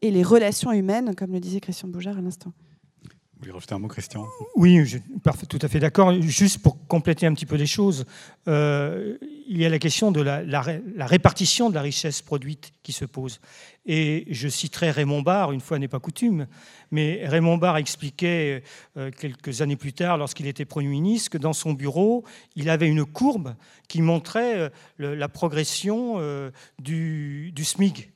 [0.04, 2.54] et les relations humaines, comme le disait Christian Boujard à l'instant.
[3.42, 4.28] Vous voulez un mot, Christian?
[4.56, 6.14] Oui, je suis tout à fait d'accord.
[6.22, 8.06] Juste pour compléter un petit peu les choses,
[8.48, 10.62] euh, il y a la question de la,
[11.08, 13.40] répartition de la richesse produite qui se pose.
[13.88, 16.46] Et je citerai Raymond Barre, une fois n'est pas coutume,
[16.92, 18.62] mais Raymond Barre expliquait
[18.96, 22.24] euh, quelques années plus tard, lorsqu'il était Premier ministre, que dans son bureau,
[22.56, 23.56] il avait une courbe
[23.88, 24.70] qui montrait euh,
[25.16, 28.12] la progression euh, du, SMIG.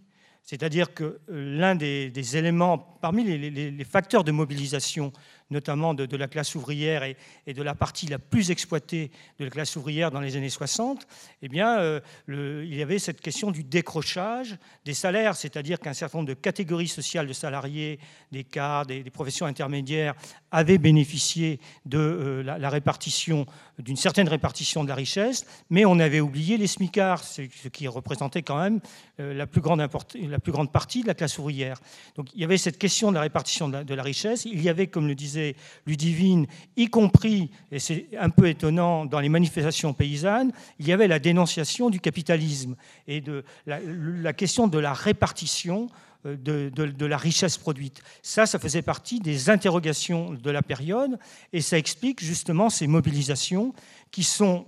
[0.45, 5.11] C'est-à-dire que l'un des, éléments, parmi les facteurs de mobilisation
[5.49, 9.75] notamment de, la classe ouvrière et, de la partie la plus exploitée de la classe
[9.75, 11.07] ouvrière dans les années 60,
[11.41, 16.19] eh bien, euh, il y avait cette question du décrochage des salaires, c'est-à-dire qu'un certain
[16.19, 17.99] nombre de catégories sociales de salariés,
[18.31, 20.15] des cadres, des, professions intermédiaires,
[20.51, 23.45] avaient bénéficié de euh, la, répartition,
[23.77, 28.41] d'une certaine répartition de la richesse, mais on avait oublié les smicards, ce qui représentait
[28.41, 28.79] quand même
[29.19, 31.79] euh, la, plus grande la plus grande partie de la classe ouvrière.
[32.15, 34.87] Donc il y avait cette question de la répartition de la richesse, il y avait,
[34.87, 35.34] comme le disait
[35.85, 41.07] Ludivine, y compris, et c'est un peu étonnant, dans les manifestations paysannes, il y avait
[41.07, 42.75] la dénonciation du capitalisme
[43.07, 45.87] et de la, question de la répartition
[46.25, 48.01] euh, de, de, la richesse produite.
[48.21, 51.17] Ça, ça faisait partie des interrogations de la période
[51.53, 53.73] et ça explique justement ces mobilisations
[54.11, 54.65] qui sont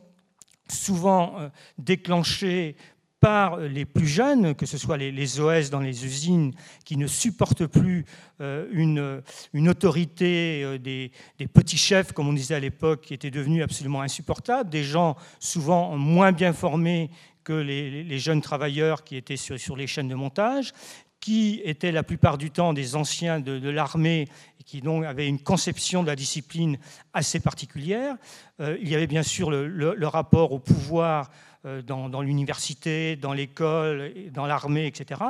[0.69, 2.75] souvent euh, déclenchées
[3.19, 6.53] par les plus jeunes, que ce soit les, OS dans les usines
[6.85, 8.05] qui ne supportent plus
[8.41, 11.11] euh, une, autorité euh, des,
[11.51, 15.97] petits chefs, comme on disait à l'époque, qui était devenue absolument insupportable, des gens souvent
[15.97, 17.09] moins bien formés
[17.43, 20.73] que les, jeunes travailleurs qui étaient sur, les chaînes de montage,
[21.19, 24.27] qui étaient la plupart du temps des anciens de, l'armée
[24.59, 26.77] et qui donc avaient une conception de la discipline
[27.13, 28.15] assez particulière.
[28.59, 31.31] Euh, il y avait bien sûr le rapport au pouvoir
[31.67, 35.21] euh, dans, l'université, dans l'école, dans l'armée, etc.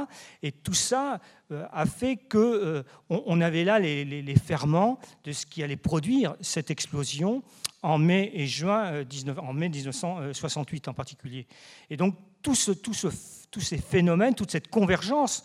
[0.43, 1.19] Et tout ça
[1.51, 6.35] euh, a fait qu'on euh, on avait là les, ferments de ce qui allait produire
[6.41, 7.43] cette explosion
[7.81, 11.47] en mai et juin, 19, en mai 1968 en particulier.
[11.89, 13.07] Et donc tout ce, tout ce,
[13.49, 15.43] tous ces phénomènes, toute cette convergence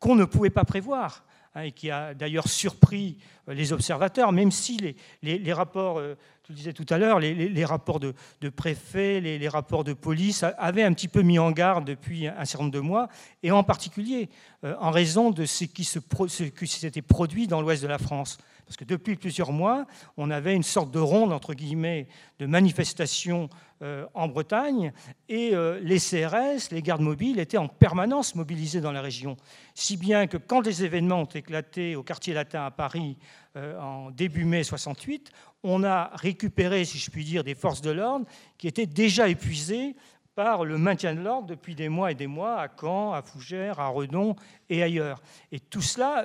[0.00, 1.24] qu'on ne pouvait pas prévoir,
[1.54, 4.76] hein, et qui a d'ailleurs surpris les observateurs, même si
[5.22, 6.00] les, les rapports
[6.44, 8.14] je le disais tout à l'heure, les, rapports de,
[8.54, 12.64] préfets, les, rapports de police avaient un petit peu mis en garde depuis un certain
[12.64, 13.08] nombre de mois,
[13.44, 14.28] et en particulier
[14.64, 18.38] euh, en raison de ce qui s'était produit dans l'ouest de la France.
[18.72, 19.84] Parce que depuis plusieurs mois,
[20.16, 22.08] on avait une sorte de ronde, entre guillemets,
[22.38, 23.50] de manifestations
[23.82, 24.94] euh, en Bretagne,
[25.28, 29.36] et euh, les CRS, les gardes mobiles, étaient en permanence mobilisés dans la région.
[29.74, 33.18] Si bien que quand les événements ont éclaté au quartier latin à Paris
[33.54, 35.30] en début mai 68,
[35.62, 38.24] on a récupéré, si je puis dire, des forces de l'ordre
[38.56, 39.96] qui étaient déjà épuisées
[40.34, 43.80] par le maintien de l'ordre depuis des mois et des mois à Caen, à Fougères,
[43.80, 44.34] à Redon
[44.70, 45.20] et ailleurs.
[45.50, 46.24] Et tout cela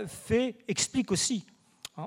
[0.69, 1.45] explique aussi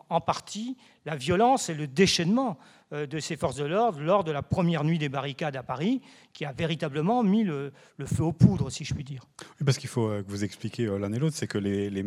[0.09, 2.59] en partie la violence et le déchaînement
[2.93, 6.01] euh, de ces forces de l'ordre lors de la première nuit des barricades à Paris,
[6.33, 7.73] qui a véritablement mis le,
[8.05, 9.23] feu aux poudres, si je puis dire.
[9.41, 12.03] Oui, parce qu'il faut euh, que vous expliquiez euh, l'un et l'autre, c'est que les,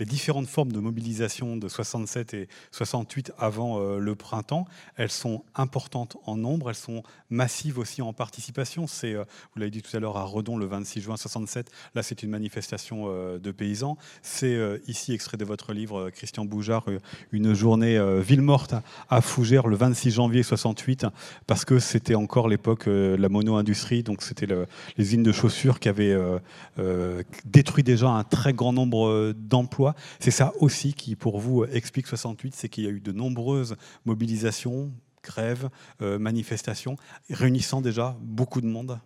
[0.00, 6.36] différentes formes de mobilisation de 67 et 68 avant le printemps, elles sont importantes en
[6.36, 8.86] nombre, elles sont massives aussi en participation.
[8.86, 9.24] C'est, vous
[9.56, 13.06] l'avez dit tout à l'heure, à Redon le 26 juin 67, là c'est une manifestation
[13.38, 13.96] de paysans.
[14.22, 16.86] C'est ici, extrait de votre livre, Christian Boujard,
[17.30, 18.74] une journée ville morte
[19.08, 21.06] à Fougères le 26 janvier janvier 68,
[21.46, 25.80] parce que c'était encore l'époque euh, de la mono-industrie, donc c'était les usines de chaussures
[25.80, 26.38] qui avaient euh,
[26.78, 29.96] euh, détruit déjà un très grand nombre d'emplois.
[30.20, 33.76] C'est ça aussi qui, pour vous, explique 68, c'est qu'il y a eu de nombreuses
[34.04, 34.92] mobilisations,
[35.24, 35.68] grèves,
[36.00, 36.96] manifestations,
[37.30, 38.98] réunissant déjà beaucoup de monde.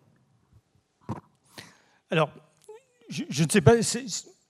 [2.11, 2.31] Alors,
[3.09, 3.75] je ne sais pas,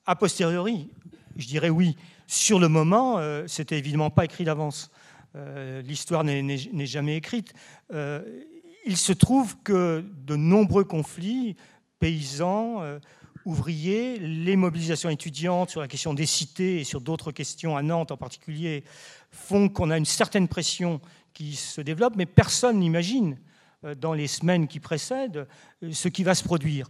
[0.05, 0.89] a posteriori,
[1.35, 1.95] je dirais oui.
[2.27, 4.91] Sur le moment, c'était évidemment pas écrit d'avance.
[5.37, 7.53] Euh, l'histoire n'est jamais écrite.
[7.93, 8.21] Euh,
[8.85, 11.55] il se trouve que de nombreux conflits,
[11.99, 12.99] paysans, euh,
[13.45, 18.11] ouvriers, les mobilisations étudiantes sur la question des cités et sur d'autres questions, à Nantes
[18.11, 18.83] en particulier,
[19.31, 21.01] font qu'on a une certaine pression
[21.33, 23.37] qui se développe, mais personne n'imagine
[23.97, 25.47] dans les semaines qui précèdent
[25.91, 26.89] ce qui va se produire.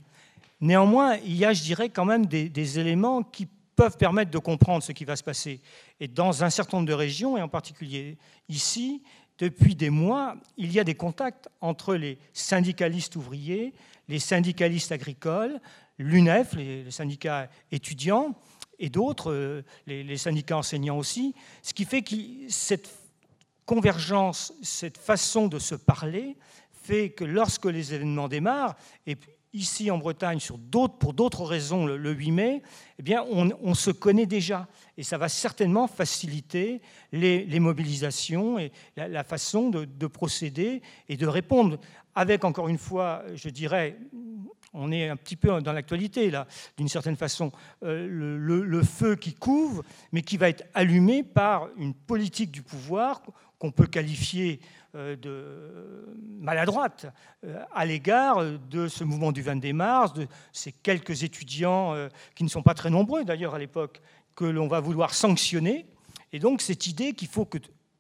[0.62, 4.84] Néanmoins, il y a, je dirais, quand même des éléments qui peuvent permettre de comprendre
[4.84, 5.62] ce qui va se passer.
[6.02, 8.18] Et dans un certain nombre de régions, et en particulier
[8.50, 9.04] ici,
[9.38, 13.74] depuis des mois, il y a des contacts entre les syndicalistes ouvriers,
[14.08, 15.62] les syndicalistes agricoles,
[16.00, 18.36] l'UNEF, les syndicats étudiants,
[18.80, 22.16] et d'autres, euh, les syndicats enseignants aussi, ce qui fait que
[22.50, 22.90] cette
[23.66, 26.36] convergence, cette façon de se parler,
[26.72, 29.18] fait que lorsque les événements démarrent, et
[29.54, 30.40] ici en Bretagne
[31.00, 32.62] pour d'autres raisons le, 8 mai,
[33.00, 34.68] eh bien, on, se connaît déjà.
[34.98, 36.82] Et ça va certainement faciliter
[37.12, 41.80] les, mobilisations et la, façon de, procéder et de répondre
[42.16, 43.98] avec, encore une fois, je dirais,
[44.74, 47.52] on est un petit peu dans l'actualité, là, d'une certaine façon,
[47.84, 52.64] euh, le, le, feu qui couvre, mais qui va être allumé par une politique du
[52.64, 53.22] pouvoir
[53.60, 54.60] qu'on peut qualifier
[54.94, 57.08] de maladroite
[57.44, 62.44] euh, à l'égard de ce mouvement du 20 mars, de ces quelques étudiants euh, qui
[62.44, 64.02] ne sont pas très nombreux d'ailleurs à l'époque,
[64.36, 65.86] que l'on va vouloir sanctionner.
[66.32, 67.58] Et donc cette idée qu'il faut que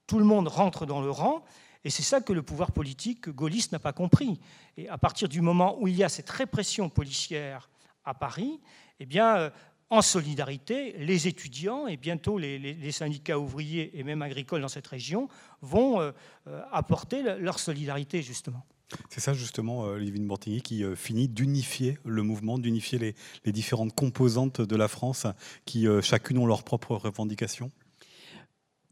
[0.07, 1.43] tout le monde rentre dans le rang,
[1.83, 4.39] et c'est ça que le pouvoir politique gaulliste n'a pas compris.
[4.77, 7.69] Et à partir du moment où il y a cette répression policière
[8.03, 8.59] à Paris,
[8.99, 9.51] eh bien,
[9.89, 15.29] en solidarité, les étudiants et bientôt les, syndicats ouvriers et même agricoles dans cette région
[15.61, 16.11] vont euh,
[16.47, 18.65] euh, apporter leur solidarité justement.
[19.09, 23.93] C'est ça justement, euh, Livine Bortigny, qui finit d'unifier le mouvement, d'unifier les, les, différentes
[23.93, 25.27] composantes de la France
[25.65, 27.71] qui chacune ont leurs propres revendications?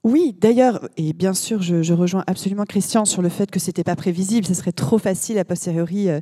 [0.05, 3.95] Oui, d'ailleurs, et bien sûr, je, rejoins absolument Christian sur le fait que c'était pas
[3.95, 4.45] prévisible.
[4.45, 6.19] Ce serait trop facile a posteriori euh,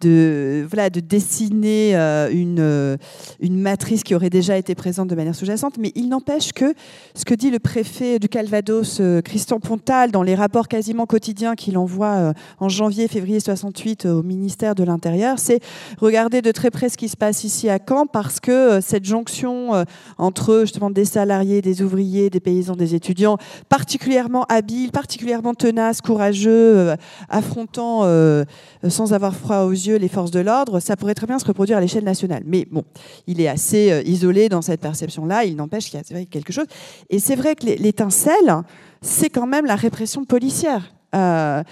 [0.00, 2.96] de, dessiner euh, une, euh,
[3.40, 5.78] une matrice qui aurait déjà été présente de manière sous-jacente.
[5.80, 6.74] Mais il n'empêche que
[7.16, 11.76] ce que dit le préfet du Calvados, Christian Pontal, dans les rapports quasiment quotidiens qu'il
[11.76, 15.58] envoie en janvier, février 68 au ministère de l'Intérieur, c'est
[15.98, 19.84] regarder de très près ce qui se passe ici à Caen parce que cette jonction
[20.18, 23.23] entre justement des salariés, des ouvriers, des paysans, des étudiants
[23.68, 26.96] particulièrement habiles, particulièrement tenaces, courageux, euh,
[27.28, 28.44] affrontant euh,
[28.88, 31.78] sans avoir froid aux yeux les forces de l'ordre, ça pourrait très bien se reproduire
[31.78, 32.42] à l'échelle nationale.
[32.46, 32.84] Mais bon,
[33.26, 36.66] il est assez euh, isolé dans cette perception-là, il n'empêche qu'il y a quelque chose.
[37.10, 38.62] Et c'est vrai que l'étincelle,
[39.00, 40.92] c'est quand même la répression policière.
[41.14, 41.62] Euh,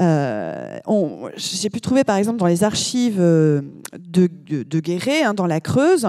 [0.00, 3.60] j'ai pu trouver par exemple dans les archives euh,
[3.98, 6.06] de, de, Guéret, hein, dans la Creuse,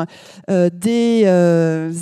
[0.50, 1.26] euh, des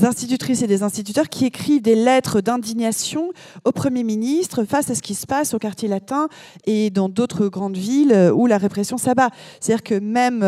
[0.05, 3.31] institutrices et des instituteurs qui écrivent des lettres d'indignation
[3.65, 6.27] au Premier ministre face à ce qui se passe au quartier latin
[6.65, 9.29] et dans d'autres grandes villes où la répression s'abat.
[9.59, 10.41] C'est-à-dire que même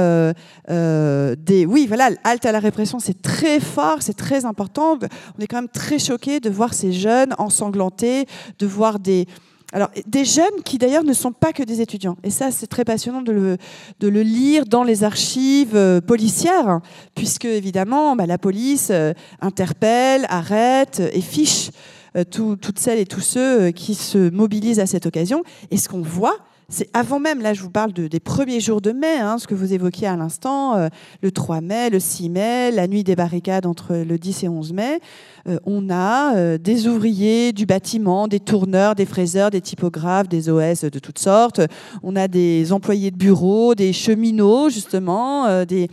[1.37, 1.65] des...
[1.65, 4.99] Oui, voilà, halte à la répression, c'est très fort, c'est très important.
[5.37, 8.25] On est quand même très choqués de voir ces jeunes ensanglantés,
[8.59, 9.27] de voir des
[9.73, 12.17] alors, des jeunes qui d'ailleurs ne sont pas que des étudiants.
[12.23, 13.57] Et ça, c'est très passionnant de le,
[13.99, 16.81] de le, lire dans les archives euh, policières,
[17.15, 21.71] puisque évidemment, bah, la police euh, interpelle, arrête et fiche
[22.17, 25.43] euh, toutes celles et tous ceux qui se mobilisent à cette occasion.
[25.71, 26.37] Et ce qu'on voit,
[26.71, 29.53] c'est avant même, là je vous parle des premiers jours de mai, hein, ce que
[29.55, 30.89] vous évoquiez à l'instant,
[31.21, 34.73] le 3 mai, le 6 mai, la nuit des barricades entre le 10 et 11
[34.73, 34.99] mai.
[35.47, 40.49] Euh, on a euh, des ouvriers du bâtiment, des tourneurs, des fraiseurs, des typographes, des
[40.49, 41.61] OS de toutes sortes.
[42.03, 45.89] On a des employés de bureau, des cheminots, justement, euh, des,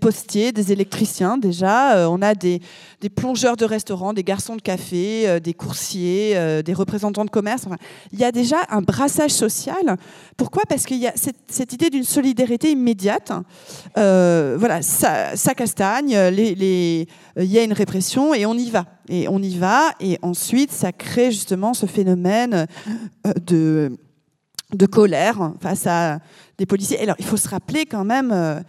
[0.00, 2.08] postiers, des électriciens déjà.
[2.08, 2.60] on a des,
[3.14, 7.64] plongeurs de restaurants, des garçons de café, des coursiers, des représentants de commerce.
[8.12, 9.96] il y a déjà un brassage social.
[10.36, 10.62] Pourquoi?
[10.68, 13.32] Parce qu'il y a cette, idée d'une solidarité immédiate.
[13.94, 17.06] voilà, ça, castagne, il
[17.36, 20.92] y a une répression et on y va et on y va, et ensuite ça
[20.92, 22.66] crée justement ce phénomène
[23.26, 23.32] euh,
[24.72, 26.18] de, colère face à
[26.58, 27.00] des policiers.
[27.00, 28.60] Alors il faut se rappeler quand même euh,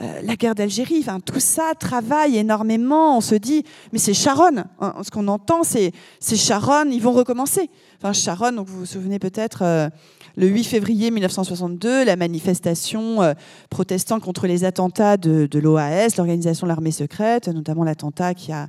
[0.00, 3.18] euh, la guerre d'Algérie, tout ça travaille énormément.
[3.18, 4.64] On se dit, mais c'est Sharon.
[4.80, 7.68] Hein, ce qu'on entend, c'est Sharon, ils vont recommencer.
[7.98, 9.90] Enfin, Sharon, vous vous souvenez peut-être,
[10.36, 13.34] le 8 février 1962, la manifestation
[13.68, 18.68] protestant contre les attentats de, l'OAS, l'organisation de l'armée secrète, notamment l'attentat qui a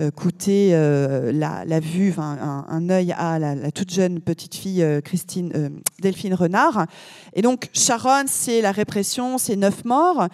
[0.00, 5.02] euh, coûter euh, la, vue, un, un, œil à la, toute jeune petite fille euh,
[5.02, 6.86] Christine, Delphine Renard.
[7.34, 10.28] Et donc Sharon, c'est la répression, c'est neuf morts.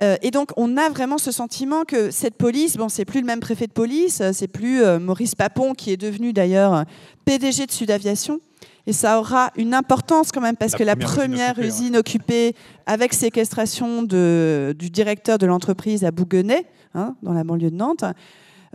[0.00, 3.38] et donc, on a vraiment ce sentiment que cette police, bon, c'est plus le même
[3.38, 6.84] préfet de police, c'est plus Maurice Papon qui est devenu d'ailleurs
[7.24, 8.40] PDG de Sud Aviation.
[8.86, 12.54] Et ça aura une importance quand même parce que la première usine occupée,
[12.86, 18.04] avec séquestration de, du directeur de l'entreprise à Bouguenais, hein, dans la banlieue de Nantes,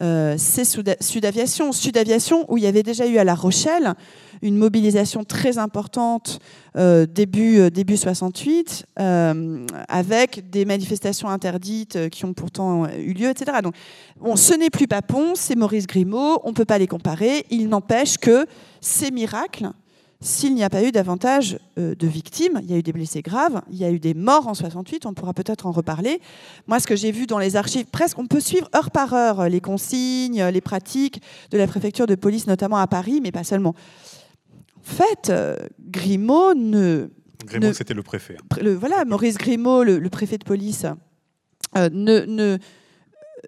[0.02, 1.72] euh, c'est Sud Aviation.
[1.72, 3.94] Sud Aviation, où il y avait déjà eu à La Rochelle
[4.42, 6.40] une mobilisation très importante
[6.78, 13.58] euh, début, euh, début 68, avec des manifestations interdites qui ont pourtant eu lieu, etc.
[13.62, 13.76] Donc,
[14.20, 17.46] bon, ce n'est plus Papon, c'est Maurice Grimaud, on ne peut pas les comparer.
[17.50, 18.46] Il n'empêche que
[18.80, 19.72] ces miracles,
[20.22, 23.22] s'il n'y a pas eu davantage euh, de victimes, il y a eu des blessés
[23.22, 26.20] graves, il y a eu des morts en 68, on pourra peut-être en reparler.
[26.68, 29.48] Moi, ce que j'ai vu dans les archives, presque, on peut suivre heure par heure
[29.48, 33.76] les consignes, les pratiques de la préfecture de police, notamment à Paris, mais pas seulement.
[34.80, 37.10] En fait, euh, Grimaud ne
[37.46, 38.36] Grimaud, c'était le préfet.
[38.62, 40.86] Le, voilà, Maurice Grimaud, le, préfet de police,
[41.78, 42.58] euh, ne, ne,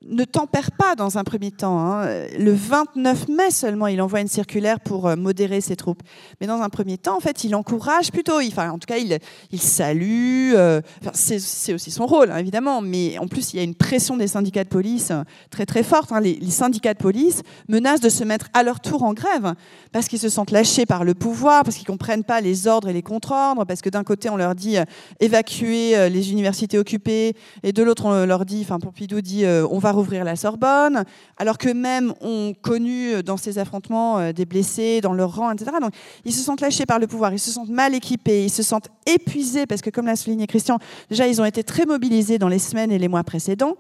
[0.05, 1.79] ne tempère pas dans un premier temps.
[1.79, 2.05] Hein.
[2.37, 6.01] Le 29 mai seulement, il envoie une circulaire pour euh, modérer ses troupes.
[6.39, 8.39] Mais dans un premier temps, en fait, il encourage plutôt.
[8.39, 9.19] En tout cas, il,
[9.51, 10.53] il salue.
[10.55, 10.81] Euh,
[11.13, 12.81] c'est aussi son rôle, hein, évidemment.
[12.81, 15.83] Mais en plus, il y a une pression des syndicats de police euh, très très
[15.83, 16.11] forte.
[16.11, 16.21] Hein.
[16.21, 19.53] Les, syndicats de police menacent de se mettre à leur tour en grève
[19.91, 22.93] parce qu'ils se sentent lâchés par le pouvoir, parce qu'ils comprennent pas les ordres et
[22.93, 24.77] les contre-ordres, parce que d'un côté, on leur dit
[25.19, 29.91] évacuer les universités occupées, et de l'autre, on leur dit, enfin, Pompidou dit, on va
[29.91, 31.03] rouvrir la Sorbonne,
[31.38, 35.51] alors que même ont connu euh, dans ces affrontements euh, des blessés dans leur rang,
[35.51, 35.71] etc.
[35.82, 38.63] Donc ils se sentent lâchés par le pouvoir, ils se sentent mal équipés, ils se
[38.63, 40.79] sentent épuisés, parce que comme l'a souligné Christian,
[41.09, 43.75] déjà ils ont été très mobilisés dans les semaines et les mois précédents.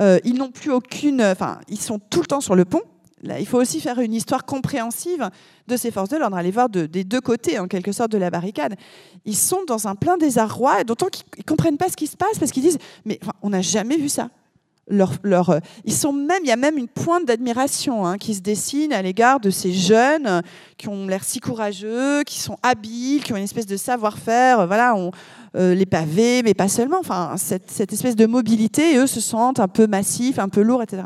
[0.00, 1.22] Euh, ils n'ont plus aucune...
[1.22, 2.82] Enfin, ils sont tout le temps sur le pont.
[3.22, 5.28] Là, il faut aussi faire une histoire compréhensive
[5.66, 8.30] de ces forces de l'ordre, aller voir des deux côtés, en quelque sorte, de la
[8.30, 8.76] barricade.
[9.24, 12.38] Ils sont dans un plein désarroi, d'autant qu'ils ne comprennent pas ce qui se passe,
[12.38, 14.30] parce qu'ils disent, mais on n'a jamais vu ça
[14.90, 18.92] euh, ils sont même, il y a même une pointe d'admiration hein, qui se dessine
[18.92, 20.42] à l'égard de ces jeunes
[20.76, 24.66] qui ont l'air si courageux, qui sont habiles, qui ont une espèce de savoir-faire.
[24.66, 24.94] Voilà,
[25.56, 26.98] euh, les pavés, mais pas seulement.
[27.00, 30.82] Enfin, cette, cette, espèce de mobilité, eux se sentent un peu massifs, un peu lourds,
[30.82, 31.04] etc.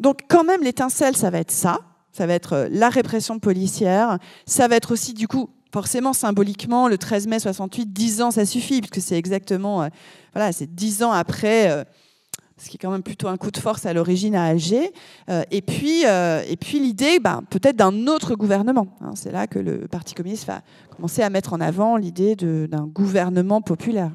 [0.00, 1.78] Donc, quand même, l'étincelle, ça va être ça.
[2.12, 4.18] Ça va être euh, la répression policière.
[4.46, 8.46] Ça va être aussi, du coup, forcément, symboliquement, le 13 mai 68, 10 ans, ça
[8.46, 9.88] suffit, puisque c'est exactement,
[10.32, 11.84] voilà, c'est 10 ans après
[12.56, 14.92] ce qui est quand même plutôt un coup de force à l'origine à Alger.
[15.28, 18.86] Euh, et puis, euh, et puis l'idée ben, peut-être d'un autre gouvernement.
[19.00, 19.12] Hein.
[19.14, 20.62] C'est là que le Parti communiste va
[20.94, 24.12] commencer à mettre en avant l'idée d'un gouvernement populaire.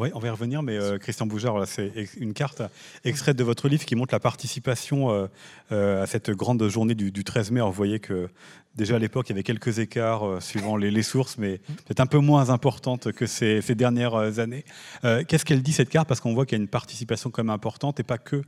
[0.00, 2.62] Oui, on va y revenir, mais euh, Christian Bougard, c'est une carte
[3.04, 5.28] extraite de votre livre qui montre la participation
[5.70, 7.60] à cette grande journée du, 13 mai.
[7.60, 8.28] Alors, vous voyez que
[8.76, 12.06] Déjà à l'époque, il y avait quelques écarts euh, suivant les, sources, mais peut-être un
[12.06, 14.64] peu moins importantes que ces, dernières euh, années.
[15.04, 16.06] Euh, qu'est-ce qu'elle dit cette carte?
[16.06, 18.42] Parce qu'on voit qu'il y a une participation quand même importante et pas que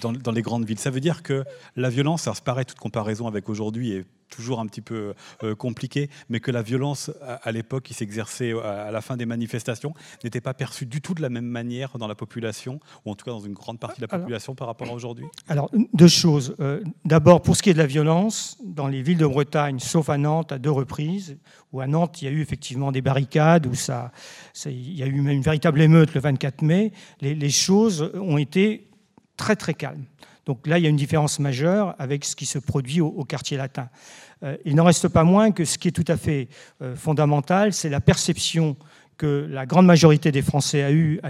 [0.00, 0.78] dans, les grandes villes.
[0.78, 1.44] Ça veut dire que
[1.76, 5.54] la violence, ça se paraît toute comparaison avec aujourd'hui est toujours un petit peu euh,
[5.54, 10.40] compliqué, mais que la violence à, l'époque qui s'exerçait à, la fin des manifestations n'était
[10.40, 13.30] pas perçue du tout de la même manière dans la population, ou en tout cas
[13.30, 16.54] dans une grande partie de la population par rapport à aujourd'hui Alors, deux choses.
[16.60, 20.08] Euh, d'abord, pour ce qui est de la violence, dans les villes de Bretagne, sauf
[20.08, 21.36] à Nantes, à deux reprises,
[21.72, 24.12] où à Nantes, il y a eu effectivement des barricades, où ça,
[24.66, 28.88] il y a eu une véritable émeute le 24 mai, les, les choses ont été
[29.36, 30.04] très très calme.
[30.48, 33.58] Donc là, il y a une différence majeure avec ce qui se produit au, quartier
[33.58, 33.90] latin.
[34.42, 36.48] Euh, il n'en reste pas moins que ce qui est tout à fait
[36.80, 38.74] euh, fondamental, c'est la perception
[39.18, 41.20] que la grande majorité des Français a eue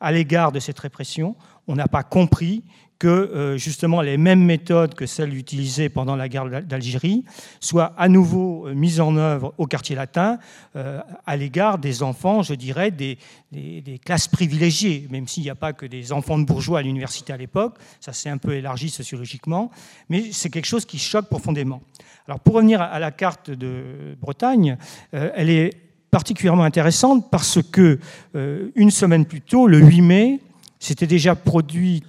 [0.00, 1.34] à l'égard de cette répression.
[1.66, 2.62] On n'a pas compris
[2.98, 7.24] que euh, justement les mêmes méthodes que celles utilisées pendant la guerre d'Algérie
[7.60, 10.38] soient à nouveau euh, mises en œuvre au quartier latin
[10.74, 13.18] euh, à l'égard des enfants, je dirais, des,
[14.04, 17.36] classes privilégiées, même s'il n'y a pas que des enfants de bourgeois à l'université à
[17.36, 19.70] l'époque, ça s'est un peu élargi sociologiquement,
[20.08, 21.80] mais c'est quelque chose qui choque profondément.
[22.26, 24.76] Alors pour revenir à la carte de Bretagne,
[25.12, 27.98] elle est particulièrement intéressante parce que
[28.34, 30.40] une semaine plus tôt, le 8 mai,
[30.78, 32.02] s'était déjà produit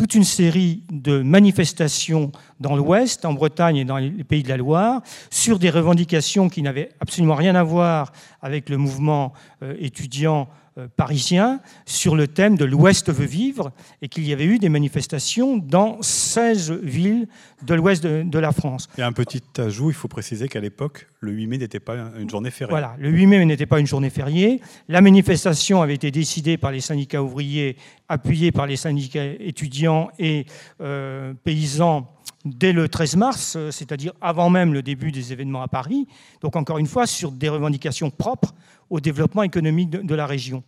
[0.00, 4.56] toute une série de manifestations dans l'Ouest, en Bretagne et dans les pays de la
[4.56, 10.42] Loire, sur des revendications qui n'avaient absolument rien à voir avec le mouvement euh, étudiant
[10.42, 14.68] euh, parisien sur le thème de l'Ouest veut vivre et qu'il y avait eu des
[14.68, 17.28] manifestations dans 16 villes
[17.62, 18.88] de l'Ouest de, la France.
[18.96, 22.30] Et un petit ajout, il faut préciser qu'à l'époque, le 8 mai n'était pas une
[22.30, 22.70] journée fériée.
[22.70, 24.60] Voilà, le 8 mai n'était pas une journée fériée.
[24.88, 27.76] La manifestation avait été décidée par les syndicats ouvriers,
[28.08, 30.46] appuyés par les syndicats étudiants et
[30.80, 32.08] euh, paysans
[32.44, 36.06] dès le 13 mars, euh, c'est-à-dire avant même le début des événements à Paris.
[36.40, 38.54] Donc encore une fois, sur des revendications propres
[38.90, 40.62] au développement économique de, la région.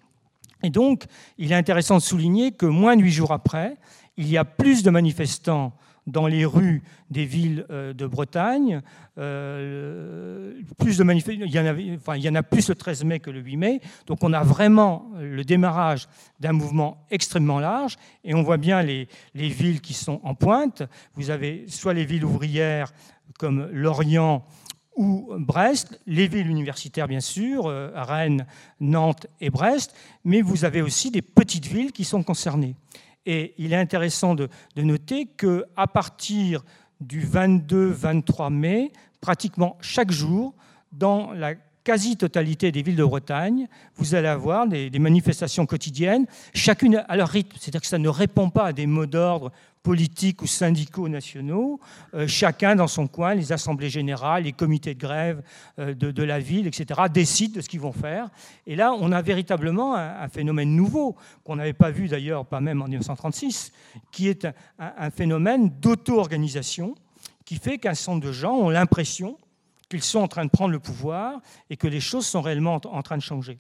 [0.63, 1.05] Et donc,
[1.39, 3.77] il est intéressant de souligner que moins de huit jours après,
[4.17, 5.75] il y a plus de manifestants
[6.07, 8.83] dans les rues des villes euh, de Bretagne.
[9.19, 13.05] Euh, plus de il, y en avait, enfin, il y en a plus le 13
[13.05, 13.81] mai que le 8 mai.
[14.07, 16.09] Donc on a vraiment le démarrage
[16.41, 17.97] d'un mouvement extrêmement large.
[18.25, 20.83] Et on voit bien les, les, villes qui sont en pointe.
[21.15, 22.93] Vous avez soit les villes ouvrières
[23.39, 24.45] comme Lorient
[24.97, 28.47] ou Brest, les villes universitaires bien sûr, euh, Rennes,
[28.81, 32.77] Nantes et Brest, mais vous avez aussi des petites villes qui sont concernées.
[33.25, 36.65] Et il est intéressant de, noter qu'à partir
[37.01, 40.55] du 22-23 mai, pratiquement chaque jour,
[40.93, 41.55] dans la
[41.85, 47.57] quasi-totalité des villes de Bretagne, vous allez avoir des, manifestations quotidiennes, chacune à leur rythme.
[47.59, 49.51] C'est-à-dire que ça ne répond pas à des mots d'ordre
[49.83, 51.81] politiques ou syndicaux nationaux,
[52.15, 55.43] euh, chacun dans son coin, les assemblées générales, les comités de grève
[55.81, 58.29] euh, de, la ville, etc., décident de ce qu'ils vont faire.
[58.69, 62.81] Et là, on a véritablement un, phénomène nouveau, qu'on n'avait pas vu d'ailleurs, pas même
[62.81, 63.73] en 1936,
[64.13, 64.47] qui est
[64.79, 66.95] un phénomène d'auto-organisation,
[67.45, 69.37] qui fait qu'un certain nombre de gens ont l'impression
[69.93, 73.03] qu'ils sont en train de prendre le pouvoir et que les choses sont réellement en
[73.03, 73.59] train de changer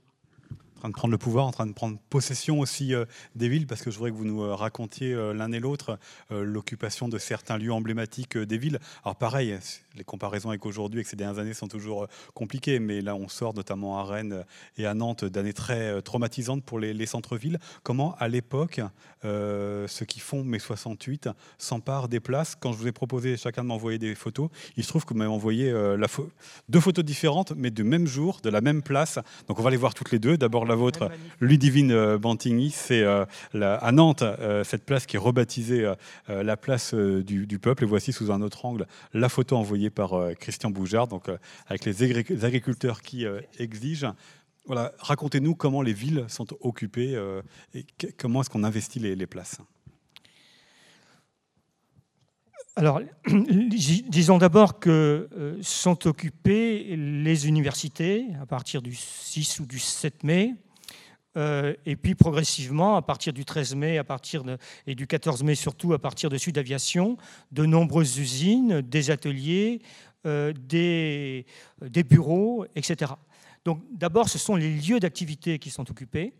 [0.83, 3.05] train de prendre le pouvoir, en train de prendre possession aussi euh,
[3.37, 5.99] des villes, parce que je voudrais que vous nous euh, racontiez euh, l'un et l'autre
[6.30, 8.78] l'occupation de certains lieux emblématiques des villes.
[9.05, 9.59] Alors pareil,
[9.97, 13.55] les comparaisons avec aujourd'hui, avec ces dernières années, sont toujours compliquées, mais là on sort
[13.55, 14.45] notamment à Rennes
[14.78, 17.59] et à Nantes d'années très traumatisantes pour les, centres-villes.
[17.83, 18.80] Comment à l'époque,
[19.22, 21.28] ceux qui font mai 68
[21.59, 22.57] s'emparent des places?
[22.59, 25.18] Quand je vous ai proposé chacun de m'envoyer des photos, il se trouve que vous
[25.18, 25.72] m'avez envoyé
[26.68, 29.18] deux photos différentes, mais du même jour, de la même place.
[29.49, 30.39] Donc on va les voir toutes les deux.
[30.39, 31.11] D'abord la vôtre,
[31.41, 35.93] Ludivine euh, Bantigny, c'est euh, à Nantes, euh, cette place qui est rebaptisée
[36.29, 37.85] la place du, peuple.
[37.85, 41.29] Et voici sous un autre angle la photo envoyée par Christian Boujard, donc
[41.66, 43.27] avec les agriculteurs qui
[43.59, 44.14] exigent.
[44.66, 47.20] Voilà, racontez-nous comment les villes sont occupées
[47.75, 47.85] et
[48.18, 49.59] comment est-ce qu'on investit les, places?
[52.75, 60.25] Alors, disons d'abord que sont occupées les universités à partir du 6 ou du 7
[60.25, 60.55] mai,
[61.37, 64.43] euh, et puis progressivement, à partir du 13 mai à partir
[64.87, 67.16] et du 14 mai surtout, à partir de Sud Aviation,
[67.53, 69.81] de nombreuses usines, des ateliers,
[70.27, 71.47] euh, des,
[72.05, 73.12] bureaux, etc.
[73.64, 76.35] Donc d'abord, ce sont les lieux d'activité qui sont occupés,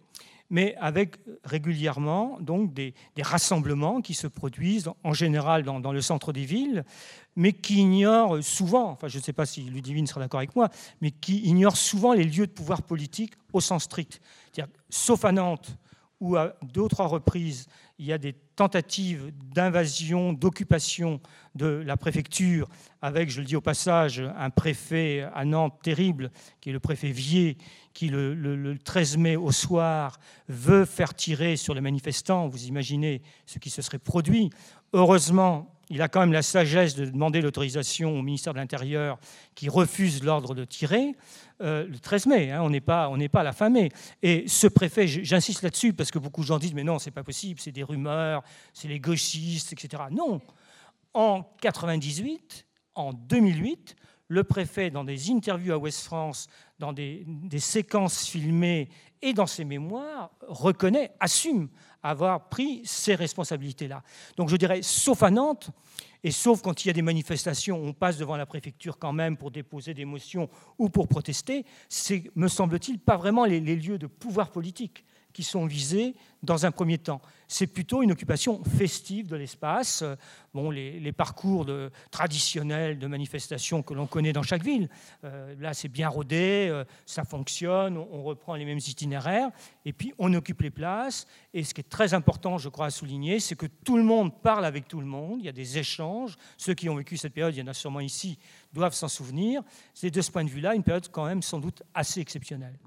[0.53, 6.33] mais avec régulièrement donc, des, rassemblements qui se produisent en général dans, dans le centre
[6.33, 6.85] des villes,
[7.35, 10.69] mais qui ignorent souvent, enfin je ne sais pas si Ludivine sera d'accord avec moi,
[11.01, 14.21] mais qui ignorent souvent les lieux de pouvoir politique au sens strict.
[14.91, 15.75] Sauf à Nantes,
[16.23, 17.67] où à deux ou trois reprises,
[17.99, 21.21] il y a des tentatives d'invasion, d'occupation
[21.57, 22.69] de la préfecture,
[23.03, 27.11] avec, je le dis au passage, un préfet à Nantes terrible, qui est le préfet
[27.11, 27.59] Vier,
[27.93, 32.47] qui le, 13 mai au soir veut faire tirer sur les manifestants.
[32.47, 34.51] Vous imaginez ce qui se serait produit.
[34.93, 39.19] Heureusement, il a quand même la sagesse de demander l'autorisation au ministère de l'Intérieur
[39.55, 41.15] qui refuse l'ordre de tirer.
[41.61, 43.91] Euh, le 13 mai, hein, on n'est pas, à la fin mai.
[44.23, 47.23] Et ce préfet, j'insiste là-dessus parce que beaucoup de gens disent mais non, c'est pas
[47.23, 50.05] possible, c'est des rumeurs, c'est les gauchistes, etc.
[50.11, 50.41] Non,
[51.13, 53.95] en 98, en 2008,
[54.29, 56.47] le préfet, dans des interviews à Ouest France,
[56.79, 57.27] dans des
[57.59, 58.89] séquences filmées
[59.21, 61.69] et dans ses mémoires, reconnaît, assume
[62.03, 64.03] avoir pris ces responsabilités-là.
[64.37, 65.71] Donc je dirais, sauf à Nantes,
[66.25, 69.37] et sauf quand il y a des manifestations, on passe devant la préfecture quand même
[69.37, 70.49] pour déposer des motions
[70.79, 75.67] ou pour protester, c'est, me semble-t-il, pas vraiment les, lieux de pouvoir politique qui sont
[75.67, 77.21] visés dans un premier temps.
[77.47, 80.03] C'est plutôt une occupation festive de l'espace.
[80.55, 81.67] Bon, les, parcours
[82.11, 84.89] traditionnels de manifestations que l'on connaît dans chaque ville,
[85.25, 89.51] euh, là c'est bien rodé, euh, ça fonctionne, on, reprend les mêmes itinéraires,
[89.85, 91.27] et puis on occupe les places.
[91.53, 94.41] Et ce qui est très important, je crois, à souligner, c'est que tout le monde
[94.41, 96.37] parle avec tout le monde, il y a des échanges.
[96.57, 98.39] Ceux qui ont vécu cette période, il y en a sûrement ici,
[98.73, 99.63] doivent s'en souvenir.
[99.93, 102.79] C'est de ce point de vue-là une période quand même sans doute assez exceptionnelle.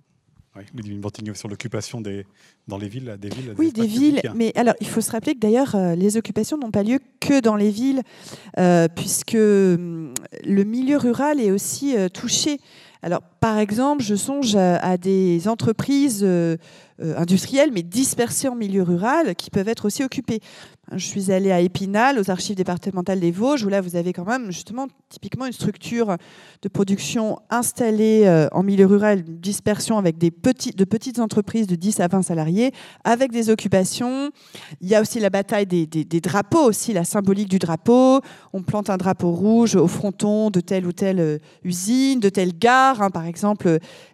[0.56, 2.26] Oui, Ludivine Bantigny sur l'occupation des,
[2.68, 3.53] dans les villes, des villes.
[3.58, 4.22] Oui, des, villes.
[4.36, 7.41] Mais alors, il faut se rappeler que d'ailleurs, euh, les occupations n'ont pas lieu que
[7.41, 8.01] dans les villes,
[8.58, 10.14] euh, puisque hum,
[10.45, 12.60] le milieu rural est aussi euh, touché.
[13.01, 16.28] Alors, par exemple, je songe à, des entreprises
[17.00, 20.39] industrielles, mais dispersées en milieu rural, qui peuvent être aussi occupées.
[20.91, 24.26] Je suis allée à Épinal, aux archives départementales des Vosges, où là, vous avez quand
[24.26, 26.18] même justement typiquement une structure
[26.62, 31.66] de production installée euh, en milieu rural, une dispersion avec des petits, de petites entreprises
[31.66, 32.72] de 10 à 20 salariés,
[33.04, 34.30] avec des occupations.
[34.80, 38.22] Il y a aussi la bataille des, drapeaux, aussi la symbolique du drapeau.
[38.54, 42.56] On plante un drapeau rouge au fronton de telle ou telle euh, usine, de telle
[42.56, 43.02] gare.
[43.02, 43.10] Hein.
[43.10, 43.35] Par exemple,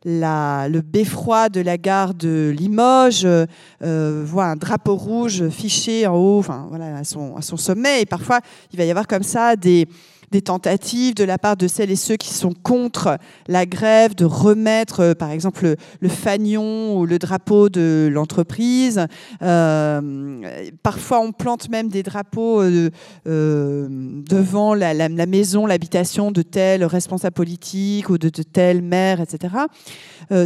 [0.04, 6.16] la, le beffroi de la gare de Limoges euh, voit un drapeau rouge fiché en
[6.16, 6.40] haut.
[6.40, 8.02] Enfin, voilà, à son, à son sommet.
[8.02, 8.40] Et parfois,
[8.72, 9.88] il va y avoir comme ça des,
[10.32, 13.18] des tentatives de la part de celles et ceux qui sont contre
[13.48, 19.06] la grève de remettre, euh, par exemple, le, fanion ou le drapeau de l'entreprise.
[19.42, 22.90] Euh, parfois, on plante même des drapeaux euh,
[23.26, 29.56] devant la, maison, l'habitation de tel responsable politique ou de, tel maire, etc.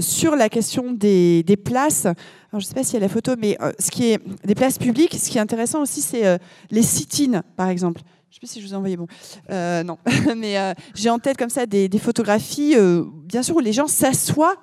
[0.02, 2.08] sur la question des, places,
[2.52, 4.78] je ne sais pas s'il y a la photo, mais ce qui est des places
[4.78, 6.40] publiques, ce qui est intéressant aussi, c'est
[6.72, 9.08] les sit-ins, par exemple je sais pas si je vous ai envoyé bon.
[9.50, 9.98] non,
[10.36, 12.76] mais j'ai en tête comme ça des, photographies,
[13.24, 14.56] bien sûr, où les gens s'assoient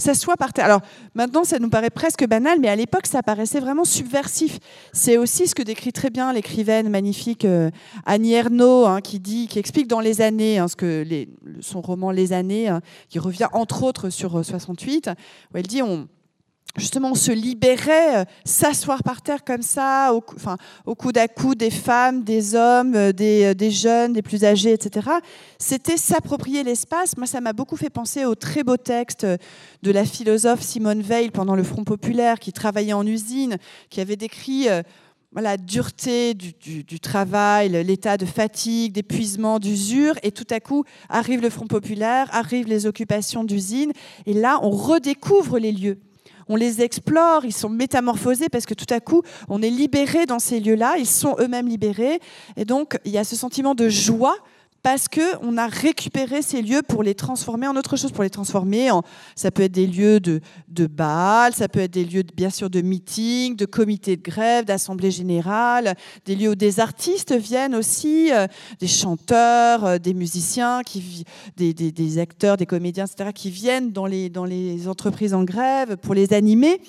[0.00, 0.64] s'assoit par terre.
[0.64, 0.80] Alors
[1.14, 4.58] maintenant, ça nous paraît presque banal, mais à l'époque, ça paraissait vraiment subversif.
[4.92, 7.70] C'est aussi ce que décrit très bien l'écrivaine magnifique euh,
[8.06, 11.04] Annie Ernaux, hein, qui dit, qui explique dans les années, hein, ce que
[11.60, 15.14] son roman Les années, hein, qui revient entre autres sur 68, euh,
[15.54, 16.08] où elle dit on
[16.76, 20.56] justement se libérait, euh, s'asseoir par terre comme ça, au, enfin,
[20.86, 24.72] au coude à des femmes, des hommes, euh, des, euh, des jeunes, des plus âgés,
[24.72, 25.08] etc.
[25.58, 27.16] C'était s'approprier l'espace.
[27.16, 29.26] Moi, ça m'a beaucoup fait penser au très beau texte
[29.82, 33.56] de la philosophe Simone Veil pendant le Front populaire, qui travaillait en usine,
[33.88, 34.68] qui avait décrit
[35.34, 40.84] la dureté du, du, du travail, l'état de fatigue, d'épuisement, d'usure, et tout à coup
[41.08, 43.92] arrive le Front populaire, arrivent les occupations d'usines,
[44.26, 45.98] et là, on redécouvre les lieux
[46.50, 50.40] on les explore, ils sont métamorphosés parce que tout à coup, on est libéré dans
[50.40, 52.18] ces lieux-là, ils sont eux-mêmes libérés.
[52.56, 54.36] Et donc, il y a ce sentiment de joie
[54.82, 58.90] parce qu'on a récupéré ces lieux pour les transformer en autre chose, pour les transformer
[58.90, 59.02] en...
[59.36, 62.70] Ça peut être des lieux de, de bal, ça peut être des lieux, bien sûr,
[62.70, 68.32] de meeting, de comité de grève, d'assemblée générale, des lieux où des artistes viennent aussi,
[68.32, 68.46] euh,
[68.78, 70.80] des chanteurs, euh, des musiciens,
[71.56, 76.14] des, acteurs, des comédiens, etc., qui viennent dans les, dans les entreprises en grève pour
[76.14, 76.80] les animer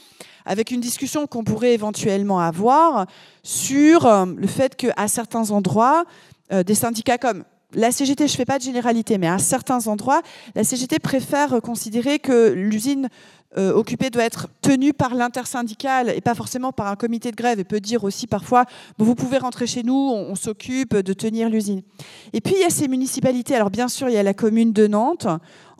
[0.45, 3.05] avec une discussion qu'on pourrait éventuellement avoir
[3.43, 6.05] sur euh, le fait qu'à certains endroits,
[6.65, 10.22] des syndicats comme la CGT, je ne fais pas de généralité, mais à certains endroits,
[10.55, 13.09] la CGT préfère considérer que l'usine
[13.57, 17.59] euh, occupée doit être tenue par l'intersyndicale et pas forcément par un comité de grève
[17.59, 18.63] et peut dire aussi parfois
[18.97, 21.82] vous pouvez rentrer chez nous, on, s'occupe de tenir l'usine.
[22.32, 23.53] Et puis il y a ces municipalités.
[23.53, 25.28] Alors bien sûr, il y a la commune de Nantes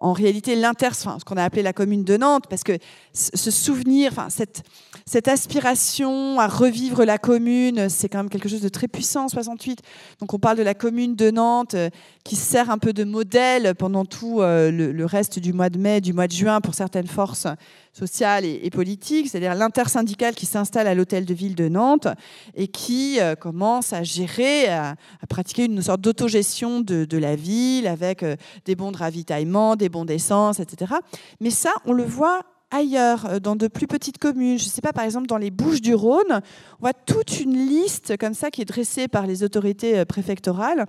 [0.02, 2.78] en réalité l'inter, ce qu'on a appelé la commune de Nantes, parce que
[3.14, 8.70] ce souvenir, enfin, cette, aspiration à revivre la commune, c'est quand même quelque chose de
[8.70, 9.82] très puissant en 68.
[10.20, 11.90] Donc on parle de la commune de Nantes euh,
[12.24, 16.02] qui sert un peu de modèle pendant tout euh, le, reste du mois de mai,
[16.02, 17.48] du mois de juin pour certaines forces
[17.94, 22.08] sociales et, politiques, c'est-à-dire l'intersyndicale qui s'installe à l'hôtel de ville de Nantes
[22.56, 24.96] et qui euh, commence à gérer, à,
[25.30, 28.26] pratiquer une sorte d'autogestion de, la ville avec
[28.66, 30.94] des bons de ravitaillement, des bons d'essence, etc.
[31.40, 32.42] Mais ça, on le voit
[32.72, 34.58] ailleurs, euh, dans de plus petites communes.
[34.58, 37.56] Je ne sais pas, par exemple, dans les Bouches du Rhône, on voit toute une
[37.56, 40.86] liste comme ça qui est dressée par les autorités euh, préfectorales euh,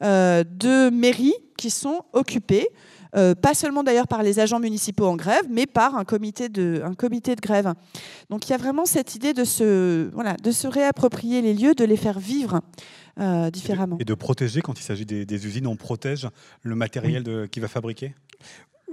[0.00, 2.68] de mairies qui sont occupées.
[3.12, 6.94] pas seulement d'ailleurs par les agents municipaux en grève, mais par un comité de, un
[6.94, 7.72] comité de grève.
[8.30, 11.74] Donc il y a vraiment cette idée de se, voilà, de se réapproprier les lieux,
[11.74, 12.60] de les faire vivre
[13.52, 13.96] différemment.
[13.98, 16.28] Et de, protéger, quand il s'agit des, usines, on protège
[16.62, 18.14] le matériel de, qui va fabriquer?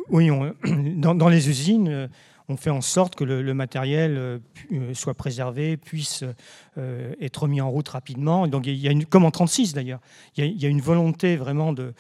[0.09, 0.29] Oui,
[0.97, 2.07] dans, les usines, euh,
[2.49, 4.39] on fait en sorte que le, matériel euh,
[4.71, 6.23] euh, soit préservé, puisse
[7.21, 8.47] être mis en route rapidement.
[8.47, 9.99] Donc, il y a une, comme en 36 d'ailleurs,
[10.37, 11.93] il, y a une volonté vraiment de,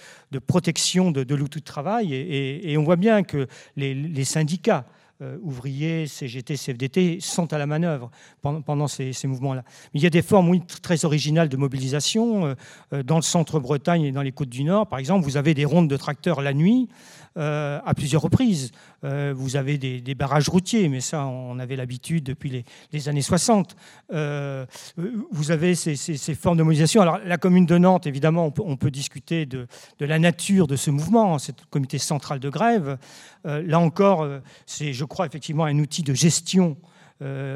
[0.47, 2.13] protection de, l'outil de travail.
[2.13, 5.01] Et, on voit bien que les syndicats euh,
[5.41, 8.11] ouvriers, CGT, CFDT sont à la manœuvre
[8.41, 9.63] pendant, ces, mouvements-là.
[9.93, 12.45] Mais il y a des formes très originales de mobilisation.
[12.45, 12.55] Euh,
[12.93, 15.65] euh, dans le centre-Bretagne et dans les côtes du Nord, par exemple, vous avez des
[15.65, 16.89] rondes de tracteurs la nuit
[17.35, 18.69] à plusieurs reprises.
[19.01, 23.75] vous avez des, barrages routiers, mais ça, on avait l'habitude depuis les, années 60.
[24.11, 27.01] vous avez ces, formes de mobilisation.
[27.01, 29.65] Alors, la commune de Nantes, évidemment, on peut, discuter de,
[29.97, 32.99] de, la nature de ce mouvement, ce comité central de grève.
[33.45, 34.27] là encore,
[34.67, 36.75] c'est, je crois, effectivement un outil de gestion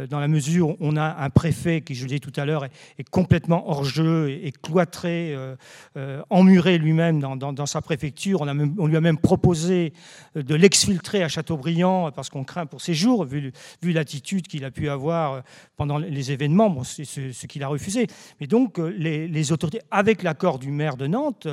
[0.09, 2.65] dans la mesure où on a un préfet qui, je le disais tout à l'heure,
[2.65, 5.55] est, complètement hors jeu et, cloîtré, euh,
[5.97, 8.41] euh, emmuré lui-même dans, sa préfecture.
[8.41, 9.93] On, lui a même proposé
[10.36, 13.51] de l'exfiltrer à Châteaubriand parce qu'on craint pour ses jours, vu,
[13.84, 15.43] l'attitude qu'il a pu avoir
[15.76, 16.70] pendant les événements.
[16.70, 18.07] Bon, c'est ce, qu'il a refusé.
[18.39, 21.47] Mais donc, les, autorités, avec l'accord du maire de Nantes,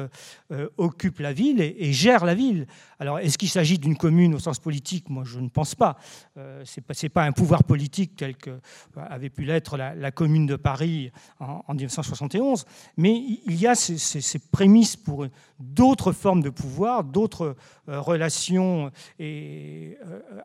[0.76, 2.66] occupent la ville et, gèrent la ville.
[2.98, 5.08] Alors, est-ce qu'il s'agit d'une commune au sens politique?
[5.10, 5.96] Moi, je ne pense pas.
[6.36, 8.58] Euh, ce n'est pas, un pouvoir politique tel que euh,
[8.96, 12.64] avait pu l'être la, commune de Paris en, 1971,
[12.96, 15.26] mais il y a ces, prémices pour
[15.58, 17.56] d'autres formes de pouvoir, d'autres
[17.88, 19.96] euh, relations et,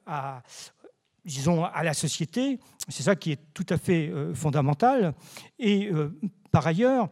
[0.06, 0.42] à,
[1.30, 2.60] disons, à la société.
[2.88, 5.14] C'est ça qui est tout à fait fondamental.
[5.60, 5.92] Et
[6.52, 7.10] par ailleurs,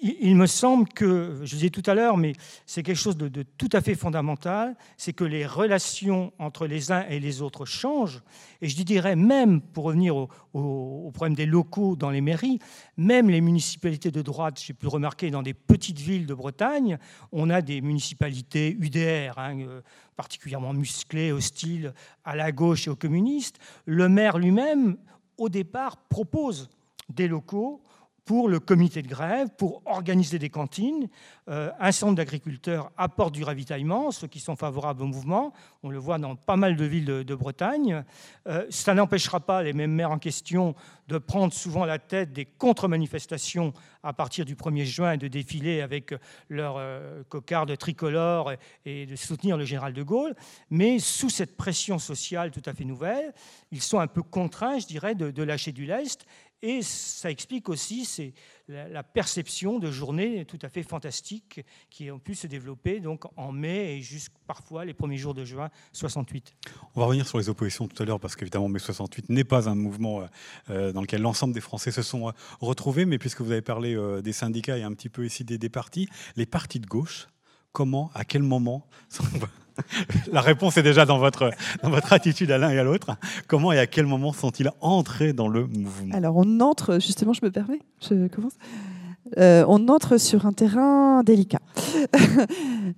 [0.00, 2.32] il me semble que, je disais tout à l'heure, mais
[2.66, 7.04] c'est quelque chose de, tout à fait fondamental, c'est que les relations entre les uns
[7.08, 8.22] et les autres changent.
[8.62, 12.60] Et je dirais même, pour revenir au, problème des locaux dans les mairies,
[12.96, 16.98] même les municipalités de droite, j'ai pu remarquer dans des petites villes de Bretagne,
[17.32, 19.80] on a des municipalités UDR, hein, euh,
[20.18, 21.94] particulièrement musclées, hostiles
[22.24, 23.60] à la gauche et aux communistes.
[23.86, 24.98] Le maire lui-même,
[25.36, 26.68] au départ, propose
[27.08, 27.80] des locaux
[28.28, 31.08] pour le comité de grève, pour organiser des cantines.
[31.48, 35.54] Euh, un centre d'agriculteurs apporte du ravitaillement, ceux qui sont favorables au mouvement.
[35.82, 38.04] On le voit dans pas mal de villes de, Bretagne.
[38.46, 40.74] Euh, ça n'empêchera pas les mêmes maires en question
[41.08, 43.72] de prendre souvent la tête des contre-manifestations
[44.02, 46.12] à partir du 1er juin et de défiler avec
[46.50, 48.52] leur euh, cocarde tricolore
[48.84, 50.34] et, de soutenir le général de Gaulle.
[50.68, 53.32] Mais sous cette pression sociale tout à fait nouvelle,
[53.72, 56.26] ils sont un peu contraints, je dirais, de lâcher du lest.
[56.60, 58.34] Et ça explique aussi
[58.66, 63.52] la, perception de journées tout à fait fantastiques qui ont pu se développer donc en
[63.52, 66.54] mai et jusqu'à parfois les premiers jours de juin 68.
[66.94, 69.68] On va revenir sur les oppositions tout à l'heure parce qu'évidemment mai 68 n'est pas
[69.68, 70.26] un mouvement euh,
[70.70, 73.96] euh, dans lequel l'ensemble des Français se sont euh, retrouvés, mais puisque vous avez parlé
[74.22, 77.28] des syndicats et un petit peu ici des partis, les partis de gauche,
[77.78, 78.82] comment, à quel moment
[80.32, 81.52] La réponse est déjà dans votre,
[82.10, 83.12] attitude à l'un et à l'autre.
[83.46, 86.12] Comment et à quel moment sont-ils entrés dans le mouvement?
[86.12, 88.54] Alors, on entre, justement, je me permets, je commence.
[89.38, 91.60] Euh, on entre sur un terrain délicat.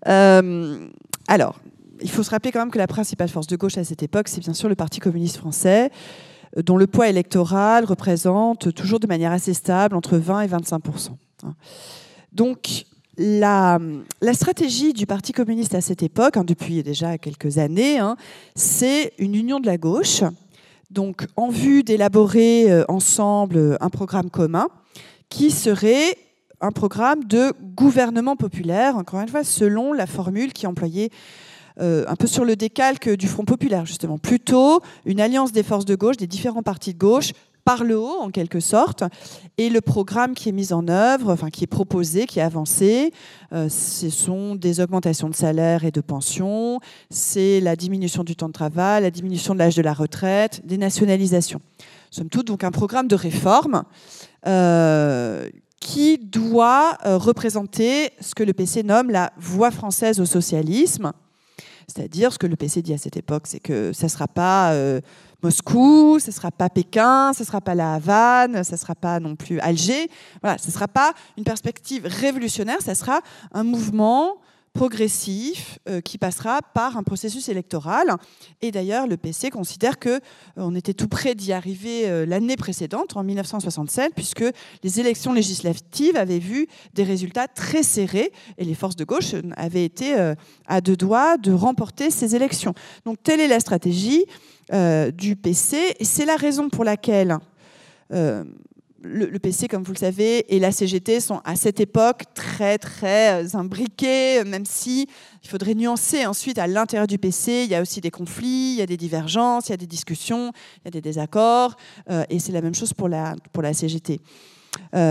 [0.07, 0.89] Euh,
[1.27, 1.59] alors,
[2.01, 4.29] il faut se rappeler quand même que la principale force de gauche à cette époque,
[4.29, 5.91] c'est bien sûr le Parti communiste français,
[6.57, 11.11] dont le poids électoral représente toujours de manière assez stable entre 20 et 25%
[12.33, 13.79] Donc, la,
[14.33, 18.17] stratégie du Parti communiste à cette époque, hein, depuis déjà quelques années, hein,
[18.55, 20.23] c'est une union de la gauche,
[20.91, 24.69] donc en vue d'élaborer euh, ensemble un programme commun
[25.29, 26.17] qui serait
[26.61, 31.11] un programme de gouvernement populaire, encore une fois, selon la formule qui est employée
[31.81, 34.19] euh, un peu sur le décalque du Front populaire, justement.
[34.19, 37.33] Plutôt une alliance des forces de gauche, des différents partis de gauche,
[37.71, 39.05] par le haut, en quelque sorte.
[39.57, 43.13] Et le programme qui est mis en œuvre, enfin qui est proposé, qui est avancé,
[43.53, 48.49] euh, ce sont des augmentations de salaire et de pension, c'est la diminution du temps
[48.49, 51.61] de travail, la diminution de l'âge de la retraite, des nationalisations.
[52.11, 53.85] Somme toute, donc un programme de réforme
[54.49, 55.49] euh,
[55.79, 61.13] qui doit euh, représenter ce que le PC nomme la voie française au socialisme.
[61.87, 64.73] C'est-à-dire, ce que le PC dit à cette époque, c'est que ça ne sera pas
[65.43, 68.95] Moscou, ce ne sera pas Pékin, ce ne sera pas la Havane, ce ne sera
[68.95, 70.11] pas non plus Alger.
[70.43, 73.21] Voilà, ce ne sera pas une perspective révolutionnaire, ce sera
[73.53, 74.37] un mouvement
[74.73, 78.15] progressif euh, qui passera par un processus électoral.
[78.63, 80.19] Et d'ailleurs, le PC considère que euh,
[80.57, 84.45] on était tout près d'y arriver euh, l'année précédente, en 1967, puisque
[84.83, 89.85] les élections législatives avaient vu des résultats très serrés et les forces de gauche avaient
[89.85, 90.15] été
[90.67, 92.75] à deux doigts de remporter ces élections.
[93.05, 94.25] Donc telle est la stratégie.
[94.73, 95.97] Euh, du PC.
[95.99, 97.39] Et c'est la raison pour laquelle
[99.05, 102.79] euh, le, PC, comme vous le savez, et la CGT sont à cette époque très,
[102.79, 105.09] très euh, imbriqués, même si
[105.43, 107.65] il faudrait nuancer ensuite à l'intérieur du PC.
[107.65, 109.87] Il y a aussi des conflits, il y a des divergences, il y a des
[109.87, 111.77] discussions, il y a des désaccords.
[112.29, 114.21] et c'est la même chose pour la, pour la CGT.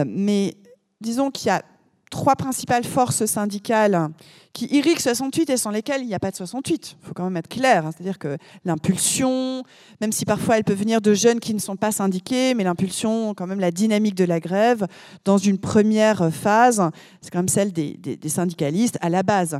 [0.06, 0.56] mais
[1.02, 1.64] disons qu'il y a
[2.10, 4.10] trois principales forces syndicales
[4.54, 6.98] qui irriguent 68 et sans lesquelles il n'y a pas de 68.
[7.02, 7.86] Il faut quand même être clair.
[7.86, 7.92] Hein.
[7.92, 9.64] C'est-à-dire que l'impulsion,
[10.02, 13.34] même si parfois elle peut venir de jeunes qui ne sont pas syndiqués, mais l'impulsion,
[13.36, 14.88] quand même la dynamique de la grève,
[15.24, 16.82] dans une première phase,
[17.22, 19.60] c'est quand même celle des, syndicalistes à la base.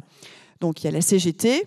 [0.60, 1.66] Donc il y a la CGT,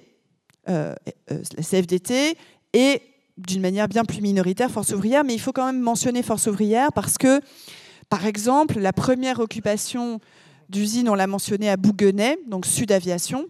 [0.69, 0.95] euh,
[1.31, 2.37] euh, la CFDT
[2.73, 3.03] et
[3.39, 5.25] d'une manière bien plus minoritaire, Force ouvrière.
[5.25, 7.41] Mais il faut quand même mentionner Force ouvrière parce que,
[8.09, 10.21] par exemple, la première occupation
[10.73, 13.47] d'usine, on l'a mentionné à Bouguenais, donc Sud Aviation.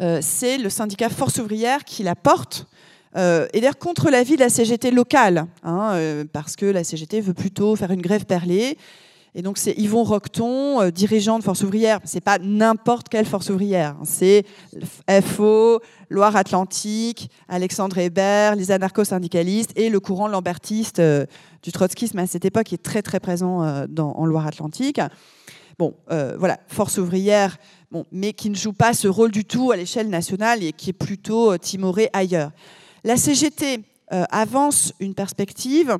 [0.00, 2.66] Euh, c'est le syndicat Force ouvrière qui la porte.
[3.16, 7.20] Euh, et d'ailleurs contre l'avis de la CGT locale, hein, euh, parce que la CGT
[7.20, 8.76] veut plutôt faire une grève perlée.
[9.36, 12.00] Et donc c'est Yvon Roqueton, dirigeant de Force ouvrière.
[12.04, 13.96] C'est pas n'importe quelle Force ouvrière.
[14.00, 14.04] Hein.
[14.04, 14.44] C'est
[15.22, 21.02] FO, Loire-Atlantique, Alexandre Hébert, les anarcho-syndicalistes et le courant lambertiste
[21.62, 25.00] du trotskisme à cette époque qui est très très présent en Loire-Atlantique.
[25.78, 27.56] Bon, euh, voilà, force ouvrière,
[27.90, 30.90] bon, mais qui ne joue pas ce rôle du tout à l'échelle nationale et qui
[30.90, 32.52] est plutôt euh, timoré ailleurs.
[33.02, 33.80] La CGT
[34.12, 35.98] euh, avance une perspective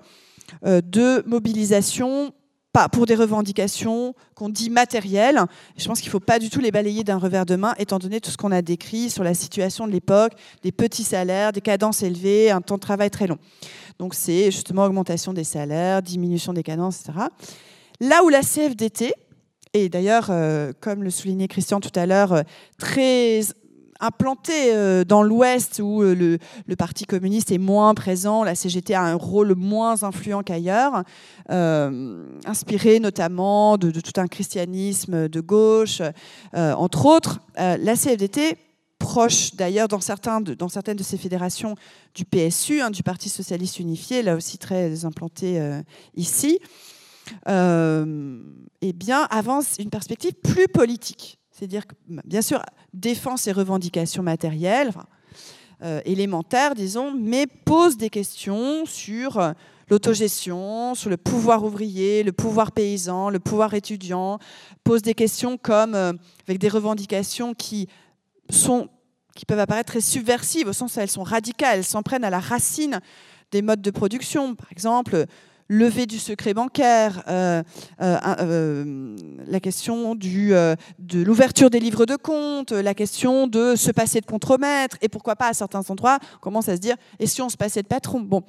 [0.63, 2.33] de mobilisation
[2.75, 5.41] pas pour des revendications qu'on dit matérielles.
[5.77, 8.01] Je pense qu'il ne faut pas du tout les balayer d'un revers de main, étant
[8.01, 11.61] donné tout ce qu'on a décrit sur la situation de l'époque, des petits salaires, des
[11.61, 13.39] cadences élevées, un temps de travail très long.
[14.01, 17.27] Donc c'est justement augmentation des salaires, diminution des cadences, etc.
[18.01, 19.15] Là où la CFDT,
[19.75, 22.43] et d'ailleurs, euh, comme le soulignait Christian tout à l'heure, euh,
[22.79, 23.41] très
[23.99, 26.39] implanté euh, dans l'Ouest où le,
[26.79, 31.03] Parti communiste est moins présent, la CGT a un rôle moins influent qu'ailleurs,
[31.49, 36.03] inspiré notamment de, tout un christianisme de gauche,
[36.53, 37.41] entre autres.
[37.57, 38.59] la CFDT,
[38.99, 41.77] proche d'ailleurs dans, certaines de ces fédérations
[42.15, 45.61] du PSU, hein, du Parti socialiste unifié, là aussi très implanté
[46.17, 46.59] ici,
[47.47, 51.39] eh bien, avance une perspective plus politique.
[51.51, 51.95] C'est-à-dire que,
[52.25, 52.63] bien sûr,
[52.93, 54.91] défend ses revendications matérielles,
[56.05, 59.55] élémentaires, disons, mais pose des questions sur
[59.91, 64.39] l'autogestion, sur le pouvoir ouvrier, le pouvoir paysan, le pouvoir étudiant,
[64.83, 66.13] pose des questions comme, euh,
[66.49, 67.89] avec des revendications qui,
[68.51, 68.89] sont,
[69.35, 72.31] qui peuvent apparaître très subversives, au sens où elles sont radicales, elles s'en prennent à
[72.31, 73.01] la racine
[73.51, 74.55] des modes de production.
[74.55, 75.27] Par exemple,
[75.69, 77.63] lever du secret bancaire, euh,
[78.01, 80.67] euh, euh, la question de
[81.23, 85.49] l'ouverture des livres de compte, la question de se passer de contremaître, et pourquoi pas
[85.49, 88.21] à certains endroits, on commence à se dire, et si on se passait de patron?
[88.21, 88.43] Bon,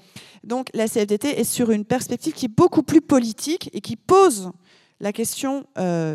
[0.44, 4.52] donc la CFDT est sur une perspective qui est beaucoup plus politique et qui pose
[5.02, 5.66] la question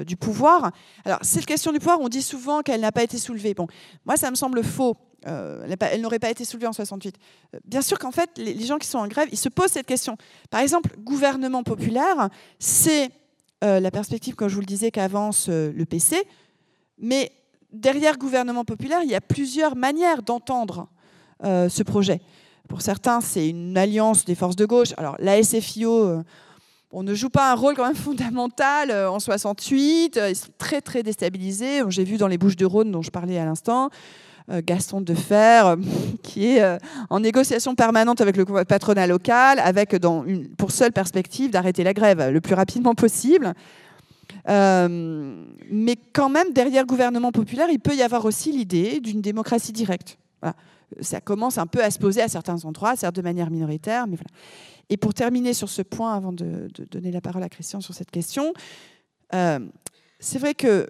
[0.07, 0.71] du pouvoir.
[1.05, 3.53] Alors, cette question du pouvoir, on dit souvent qu'elle n'a pas été soulevée.
[3.55, 3.67] Bon,
[4.07, 4.97] moi, ça me semble faux.
[5.27, 7.17] Euh, elle n'aurait pas été soulevée en 68.
[7.55, 9.87] Euh, bien sûr qu'en fait, les, gens qui sont en grève, ils se posent cette
[9.87, 10.17] question.
[10.51, 13.11] Par exemple, gouvernement populaire, c'est
[13.63, 16.23] euh, la perspective, comme je vous le disais, qu'avance le PC.
[16.99, 17.33] Mais
[17.73, 20.89] derrière gouvernement populaire, il y a plusieurs manières d'entendre
[21.43, 22.21] ce projet.
[22.69, 24.91] Pour certains, c'est une alliance des forces de gauche.
[24.99, 26.23] Alors, la SFIO,
[26.93, 30.21] on ne joue pas un rôle quand même fondamental en 68.
[30.29, 31.81] Ils sont très, très déstabilisés.
[31.89, 33.89] J'ai vu dans les Bouches de Rhône, dont je parlais à l'instant,
[34.49, 35.77] Gaston Defer, euh,
[36.23, 36.79] qui est euh,
[37.09, 39.97] en négociation permanente avec le patronat local, avec
[40.57, 43.53] pour seule perspective d'arrêter la grève le plus rapidement possible.
[44.47, 49.73] mais quand même, derrière le gouvernement populaire, il peut y avoir aussi l'idée d'une démocratie
[49.73, 50.19] directe.
[51.01, 54.07] Ça commence un peu à se poser à certains endroits, certes de manière minoritaire.
[54.09, 54.31] Mais voilà.
[54.89, 58.11] Et pour terminer sur ce point, avant de, donner la parole à Christian sur cette
[58.11, 58.53] question,
[59.31, 60.89] c'est vrai que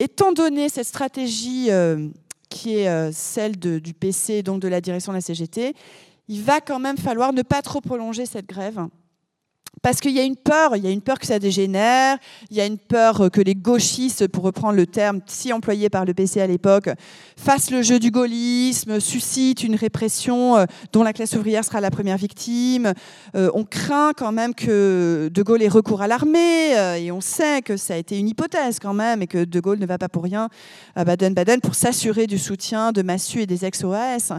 [0.00, 2.08] Étant donné cette stratégie euh,
[2.48, 5.74] qui est euh, celle du PC, donc de la direction de la CGT,
[6.28, 8.86] il va quand même falloir ne pas trop prolonger cette grève
[9.82, 12.18] parce qu'il y a une peur, il y a une peur que ça dégénère,
[12.50, 16.04] il y a une peur que les gauchistes, pour reprendre le terme si employé par
[16.04, 16.88] le PC à l'époque,
[17.36, 21.90] fassent le jeu du gaullisme, suscitent une répression euh, dont la classe ouvrière sera la
[21.90, 22.92] première victime.
[23.34, 27.20] Euh, on craint quand même que De Gaulle ait recours à l'armée, euh, et on
[27.20, 29.98] sait que ça a été une hypothèse quand même, et que De Gaulle ne va
[29.98, 30.48] pas pour rien
[30.96, 34.32] à Baden-Baden pour s'assurer du soutien de Massu et des ex-OAS.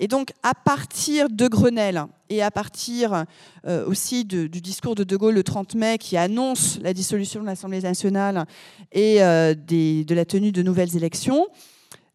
[0.00, 3.24] Et donc, à partir de Grenelle, et à partir
[3.66, 7.46] euh, aussi du discours de De Gaulle le 30 mai qui annonce la dissolution de
[7.46, 8.46] l'Assemblée nationale
[8.90, 11.46] et euh, de la tenue de nouvelles élections,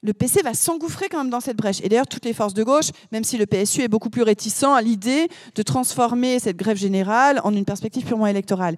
[0.01, 1.81] le PC va s'engouffrer quand même dans cette brèche.
[1.83, 4.63] Et d'ailleurs, toutes les forces de gauche, même si le PSU est beaucoup plus réticent
[4.63, 8.77] à l'idée de transformer cette grève générale en une perspective purement électorale.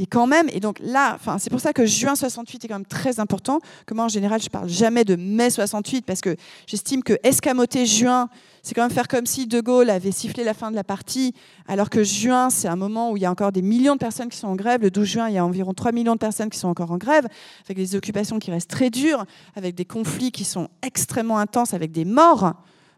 [0.00, 2.86] Mais quand même, et donc là, c'est pour ça que juin 68 est quand même
[2.86, 6.36] très important, que moi en général je parle jamais de mai 68 parce que
[6.66, 8.30] j'estime que escamoter juin,
[8.62, 11.34] c'est quand même faire comme si De Gaulle avait sifflé la fin de la partie,
[11.68, 14.30] alors que juin, c'est un moment où il y a encore des millions de personnes
[14.30, 14.80] qui sont en grève.
[14.80, 16.96] Le 12 juin, il y a environ 3 millions de personnes qui sont encore en
[16.96, 17.26] grève,
[17.66, 21.92] avec des occupations qui restent très dures, avec des conflits qui sont extrêmement intenses, avec
[21.92, 22.54] des morts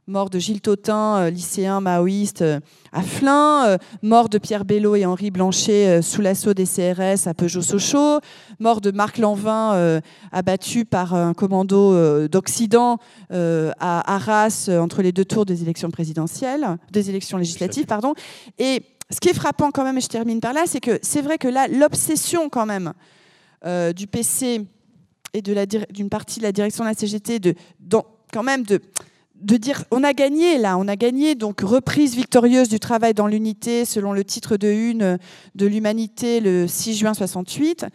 [0.08, 2.58] mort de Gilles Totin, euh, lycéen maoïste euh,
[2.90, 7.34] à Flins, euh, mort de Pierre Bello et Henri Blanchet sous l'assaut des CRS à
[7.34, 8.18] Peugeot-Sochaux,
[8.58, 10.00] mort de Marc Lanvin
[10.32, 12.98] abattu par un commando d'Occident
[13.30, 18.14] à Arras entre les deux tours des élections présidentielles, des élections législatives, pardon.
[18.58, 21.22] Et ce qui est frappant quand même, et je termine par là, c'est que c'est
[21.22, 22.92] vrai que là, l'obsession quand même
[23.94, 24.66] du PC
[25.32, 27.54] et d'une partie de la direction de la CGT de,
[28.32, 28.80] quand même de
[29.42, 33.26] de dire on a gagné là, on a gagné, donc reprise victorieuse du travail dans
[33.26, 35.18] l'unité selon le titre de une
[35.54, 37.86] de l'humanité le 6 juin 68,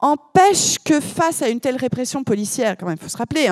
[0.00, 3.48] empêche que face à une telle répression policière, quand même, il faut se rappeler,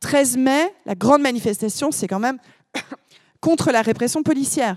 [0.00, 2.38] 13 hein, mai, la grande manifestation, c'est quand même
[3.40, 4.76] contre la répression policière.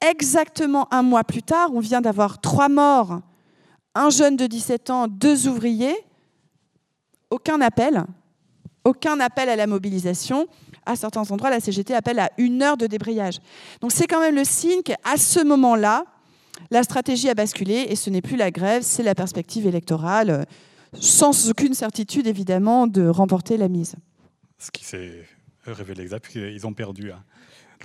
[0.00, 3.20] Exactement un mois plus tard, on vient d'avoir trois morts,
[3.94, 5.96] un jeune de 17 ans, deux ouvriers,
[7.30, 8.04] aucun appel,
[8.84, 10.48] aucun appel à la mobilisation
[10.86, 13.38] à certains endroits, la CGT appelle à une heure de débrayage.
[13.80, 16.04] Donc c'est quand même le signe qu'à ce moment-là,
[16.70, 20.46] la stratégie a basculé et ce n'est plus la grève, c'est la perspective électorale,
[20.94, 23.94] sans aucune certitude évidemment de remporter la mise.
[24.58, 25.26] Ce qui s'est
[25.66, 27.12] révélé exact, puisqu'ils ont perdu.
[27.12, 27.22] Hein.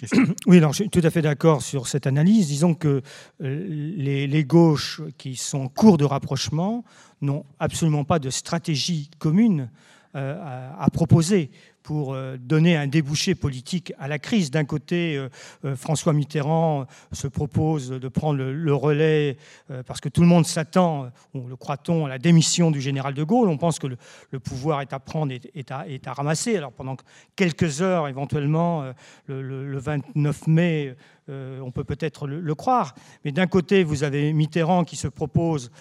[0.45, 2.47] Oui, alors je suis tout à fait d'accord sur cette analyse.
[2.47, 3.01] Disons que
[3.41, 3.65] euh,
[3.97, 6.83] les, les, gauches qui sont en cours de rapprochement
[7.21, 9.69] n'ont absolument pas de stratégie commune
[10.15, 11.51] euh, à, proposer
[11.87, 14.51] pour euh, donner un débouché politique à la crise.
[14.51, 15.29] D'un côté, euh,
[15.63, 19.37] euh, François Mitterrand se propose de prendre le relais
[19.85, 23.47] parce que tout le monde s'attend, le croit-on, à la démission du général de Gaulle.
[23.47, 26.57] On pense que le, pouvoir est à prendre et à, ramasser.
[26.57, 26.97] Alors pendant
[27.35, 28.91] quelques heures, éventuellement,
[29.27, 30.95] le 29 mai,
[31.29, 32.95] on peut peut-être le, croire.
[33.23, 35.71] Mais d'un côté, vous avez Mitterrand qui se propose,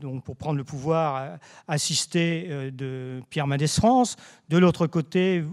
[0.00, 1.38] donc pour prendre le pouvoir,
[1.68, 4.16] assister euh, de Pierre Mendès France.
[4.48, 5.03] De l'autre côté,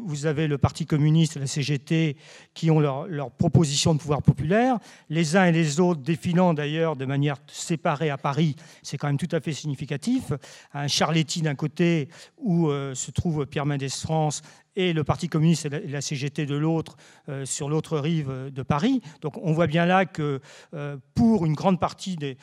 [0.06, 2.18] vous avez le Parti communiste, la CGT,
[2.54, 4.78] qui ont leur, leur, proposition de pouvoir populaire.
[5.10, 9.18] Les uns et les autres défilant d'ailleurs de manière séparée à Paris, c'est quand même
[9.18, 10.32] tout à fait significatif.
[10.74, 14.41] Un Charletti d'un côté, où se trouve Pierre Mendès France,
[14.76, 16.95] et le Parti communiste et la CGT de l'autre
[17.30, 19.02] euh, sur l'autre rive de Paris.
[19.22, 20.39] Donc on voit bien là que
[20.74, 22.36] euh, pour une grande partie de,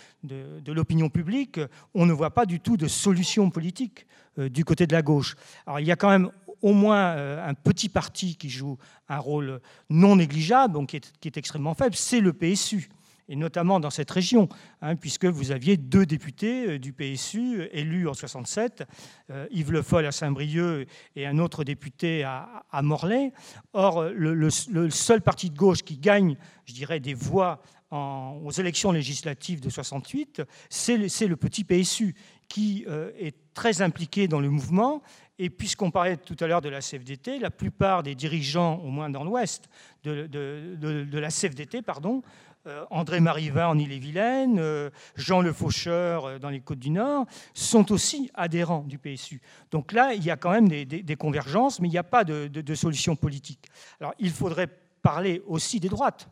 [0.67, 1.61] l'opinion publique,
[1.95, 4.07] on ne voit pas du tout de solution politique
[4.39, 5.37] euh, du côté de la gauche.
[5.67, 6.31] Alors il y a quand même
[6.63, 8.79] au moins un petit parti qui joue
[9.09, 12.89] un rôle non négligeable, donc qui est extrêmement faible, c'est le PSU
[13.29, 14.49] et notamment dans cette région,
[14.81, 18.85] hein, puisque vous aviez deux députés euh, du PSU élus en 67,
[19.31, 23.33] euh, Yves Le Foll à Saint-Brieuc et un autre député à, Morlaix.
[23.73, 24.51] Or, le,
[24.91, 30.43] seul parti de gauche qui gagne, je dirais, des voix aux élections législatives de 68,
[30.69, 32.15] c'est le, petit PSU
[32.47, 35.03] qui euh, est très impliqué dans le mouvement.
[35.39, 39.09] Et puisqu'on parlait tout à l'heure de la CFDT, la plupart des dirigeants, au moins
[39.09, 39.69] dans l'Ouest,
[40.03, 42.23] de, la CFDT, pardon,
[42.67, 47.27] euh, André Marivin en Ille-et-Vilaine, euh, Jean Le Faucheur euh, dans les Côtes du Nord,
[47.55, 49.41] sont aussi adhérents du PSU.
[49.71, 52.75] Donc là, il y a quand même des, convergences, mais il n'y a pas de,
[52.75, 53.69] solution politique.
[54.01, 54.69] Alors il faudrait
[55.03, 56.29] parler aussi des droites.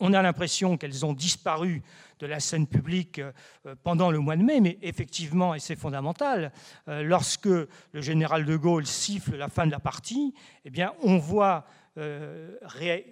[0.00, 1.82] On a l'impression qu'elles ont disparu
[2.18, 3.20] de la scène publique
[3.82, 6.52] pendant le mois de mai, mais effectivement, et c'est fondamental,
[6.86, 10.32] lorsque le général de Gaulle siffle la fin de la partie,
[10.64, 11.66] eh bien, on voit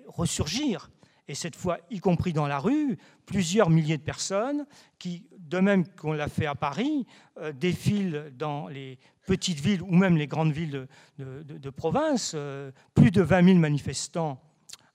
[0.07, 0.91] ressurgir
[1.31, 4.67] et cette fois y compris dans la rue, plusieurs milliers de personnes
[4.99, 7.07] qui, de même qu'on l'a fait à Paris,
[7.39, 12.33] euh, défilent dans les petites villes ou même les grandes villes de, province.
[12.35, 14.43] Euh, plus de 20 000 manifestants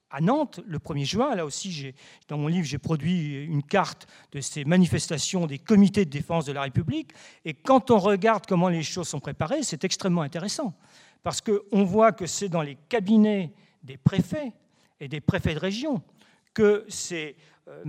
[0.10, 1.36] à Nantes le 1er juin.
[1.36, 1.94] Là aussi,
[2.28, 6.52] dans mon livre, j'ai produit une carte de ces manifestations des comités de défense de
[6.52, 7.12] la République.
[7.44, 10.74] Et quand on regarde comment les choses sont préparées, c'est extrêmement intéressant.
[11.24, 13.54] Parce qu'on voit que c'est dans les cabinets
[13.84, 14.54] des préfets
[15.00, 16.02] et des préfets de région
[16.54, 17.36] que ces,
[17.68, 17.84] euh,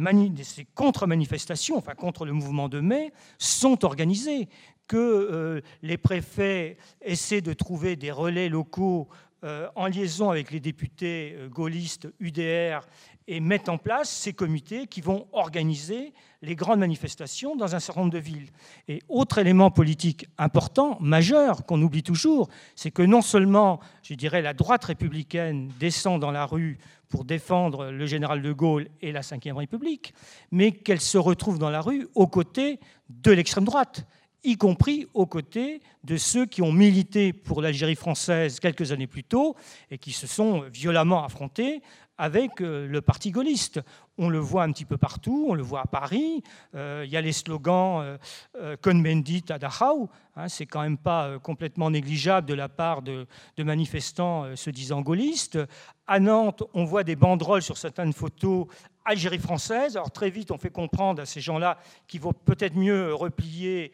[0.75, 4.49] contre-manifestations, enfin contre le mouvement de mai, sont organisées,
[4.89, 9.09] que euh, les préfets essaient de trouver des relais locaux
[9.45, 12.81] euh, en liaison avec les députés gaullistes UDR
[13.29, 16.13] et mettent en place ces comités qui vont organiser
[16.43, 18.49] les grandes manifestations dans un certain nombre de villes.
[18.89, 24.43] Et autre élément politique important, majeur, qu'on oublie toujours, c'est que non seulement, je dirais,
[24.43, 26.79] la droite républicaine descend dans la rue
[27.09, 30.15] pour défendre le général de Gaulle et la Ve République,
[30.51, 32.79] mais qu'elle se retrouve dans la rue aux côtés
[33.09, 34.07] de l'extrême droite,
[34.47, 39.25] y compris aux côtés de ceux qui ont milité pour l'Algérie française quelques années plus
[39.25, 39.57] tôt
[39.91, 41.83] et qui se sont violemment affrontés
[42.19, 43.81] avec euh, le parti gaulliste.
[44.19, 46.43] On le voit un petit peu partout, on le voit à Paris.
[46.75, 48.19] Euh, il y a les slogans euh,
[48.57, 50.09] euh Bendit à Dachau.
[50.37, 53.27] Hein, c'est quand même pas complètement négligeable de la part de,
[53.59, 55.59] manifestants se disant gaullistes.
[56.07, 58.67] À Nantes, on voit des banderoles sur certaines photos
[59.05, 59.97] Algérie française.
[59.97, 63.93] Alors très vite, on fait comprendre à ces gens-là qu'il vaut peut-être mieux replier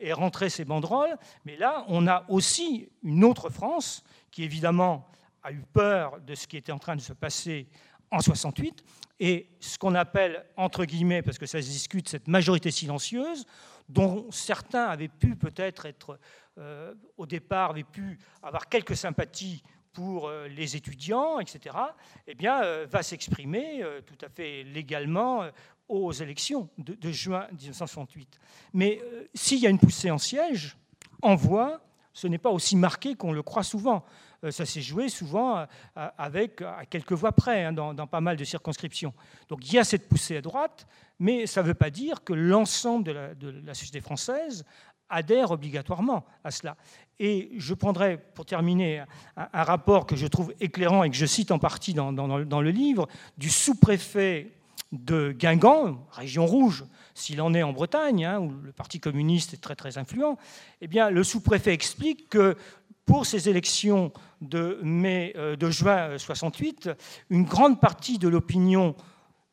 [0.00, 1.16] et rentrer ces banderoles.
[1.44, 5.08] Mais là, on a aussi une autre France qui évidemment
[5.42, 7.68] a eu peur de ce qui était en train de se passer
[8.10, 8.84] en 68,
[9.20, 13.46] et ce qu'on appelle, entre guillemets, parce que ça se discute, cette majorité silencieuse,
[13.88, 16.18] dont certains avaient pu peut-être être,
[16.58, 19.62] euh, au départ, avaient pu avoir quelques sympathies
[19.92, 21.76] pour euh, les étudiants, etc.,
[22.26, 25.46] eh bien, euh, va s'exprimer tout à fait légalement
[25.88, 28.38] aux élections de, de juin 1968.
[28.72, 29.00] Mais
[29.34, 30.76] s'il y a une poussée en siège,
[31.22, 31.80] en voix,
[32.12, 34.04] ce n'est pas aussi marqué qu'on le croit souvent.
[34.44, 35.66] Euh, ça s'est joué souvent euh,
[36.18, 39.14] avec à quelques voix près hein, dans, pas mal de circonscriptions.
[39.48, 40.86] Donc il y a cette poussée à droite,
[41.18, 44.64] mais ça ne veut pas dire que l'ensemble de, la, société française
[45.08, 46.76] adhère obligatoirement à cela.
[47.20, 49.04] Et je prendrai, pour terminer,
[49.36, 53.06] un, rapport que je trouve éclairant et que je cite en partie dans, le livre,
[53.36, 54.52] du sous-préfet
[54.90, 56.84] de Guingamp, région rouge,
[57.14, 60.36] s'il en est en Bretagne, hein, où le Parti communiste est très très influent,
[60.80, 62.56] eh bien, le sous-préfet explique que
[63.04, 66.94] pour ces élections de, mai, euh, de juin 68, euh,
[67.30, 68.94] une grande partie de l'opinion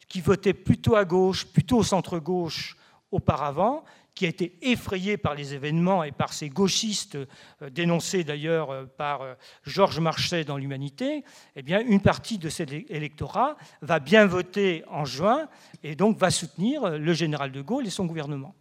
[0.08, 2.76] qui votait plutôt à gauche, plutôt au centre-gauche
[3.12, 3.84] auparavant,
[4.16, 9.22] qui a été effrayé par les événements et par ces gauchistes euh, dénoncés d'ailleurs par
[9.64, 11.24] Georges Marchais dans l'Humanité,
[11.56, 15.48] eh bien, une partie de cet électorat va bien voter en juin
[15.84, 18.54] et donc va soutenir le général de Gaulle et son gouvernement.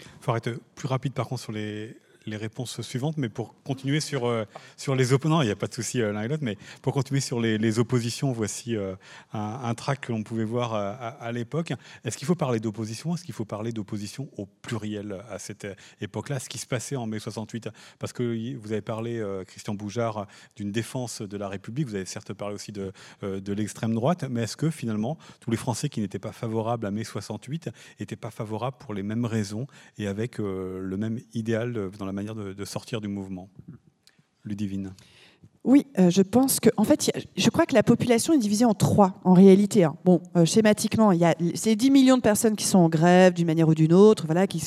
[0.00, 1.96] Il faut être plus rapide par contre sur les,
[2.30, 4.44] les réponses suivantes, mais pour continuer sur, euh,
[4.76, 6.94] sur les opposants, il n'y a pas de souci euh, l'un et l'autre, mais pour
[6.94, 8.94] continuer sur les, oppositions, voici euh,
[9.32, 11.72] un, trac que l'on pouvait voir à, l'époque.
[12.04, 13.14] Est-ce qu'il faut parler d'opposition?
[13.14, 15.66] Est-ce qu'il faut parler d'opposition au pluriel à cette
[16.00, 16.40] époque-là?
[16.40, 17.68] Ce qui se passait en mai 68
[17.98, 20.26] Parce que vous avez parlé, Christian Boujard,
[20.56, 24.42] d'une défense de la République, vous avez certes parlé aussi de, de l'extrême droite, mais
[24.42, 27.70] est-ce que finalement, tous les Français qui n'étaient pas favorables à mai 68
[28.00, 29.66] n'étaient pas favorables pour les mêmes raisons
[29.98, 33.48] et avec le même idéal dans la de, sortir du mouvement
[34.44, 34.92] Ludivine
[35.62, 38.72] oui, euh, je pense que, en fait, je crois que la population est divisée en
[38.72, 39.84] trois, en réalité.
[39.84, 39.94] Hein.
[40.06, 43.34] Bon, euh, schématiquement, il y a ces 10 millions de personnes qui sont en grève
[43.34, 44.62] d'une manière ou d'une autre, voilà, qui,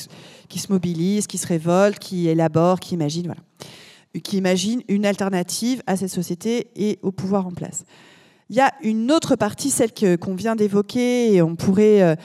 [0.48, 3.40] qui, se mobilisent, qui se révoltent, qui élaborent, qui imaginent, voilà,
[4.22, 7.84] qui imaginent une alternative à cette société et au pouvoir en place.
[8.50, 12.16] Il y a une autre partie, celle qu'on vient d'évoquer, et on pourrait euh, euh,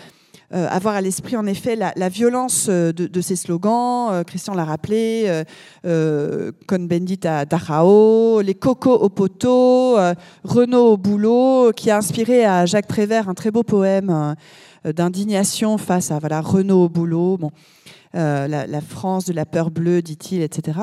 [0.51, 4.09] avoir à l'esprit en effet la, violence euh, de, ces slogans.
[4.11, 5.43] Euh, Christian l'a rappelé,
[5.85, 9.97] euh, Cohn-Bendit à Dachau, les cocos au poteau,
[10.43, 14.35] Renault au boulot, qui a inspiré à Jacques Prévert un très beau poème
[14.85, 17.39] d'indignation face à voilà, Renault au boulot.
[18.15, 20.79] Euh, la, France de la peur bleue, dit-il, etc.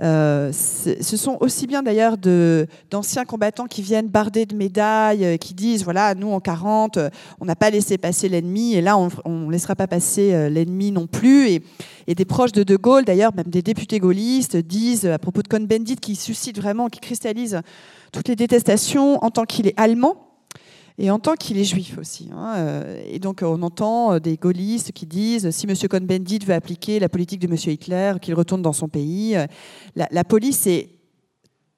[0.00, 5.52] Euh, ce sont aussi bien d'ailleurs d'anciens combattants qui viennent barder de médailles, euh, qui
[5.52, 6.98] disent, voilà, nous en 40,
[7.40, 11.06] on n'a pas laissé passer l'ennemi, et là, on ne laissera pas passer l'ennemi non
[11.06, 11.48] plus.
[11.48, 11.62] Et,
[12.06, 15.48] et, des proches de De Gaulle, d'ailleurs, même des députés gaullistes, disent, à propos de
[15.48, 17.60] Cohn-Bendit, qui suscite vraiment, qui cristallise
[18.12, 20.31] toutes les détestations en tant qu'il est allemand,
[20.98, 22.28] et en tant qu'il est juif aussi.
[22.32, 25.74] Hein, euh, et donc on entend euh, des gaullistes qui disent si M.
[25.76, 27.56] Cohn-Bendit veut appliquer la politique de M.
[27.66, 29.36] Hitler, qu'il retourne dans son pays.
[29.36, 29.46] Euh,
[29.94, 30.90] la, police est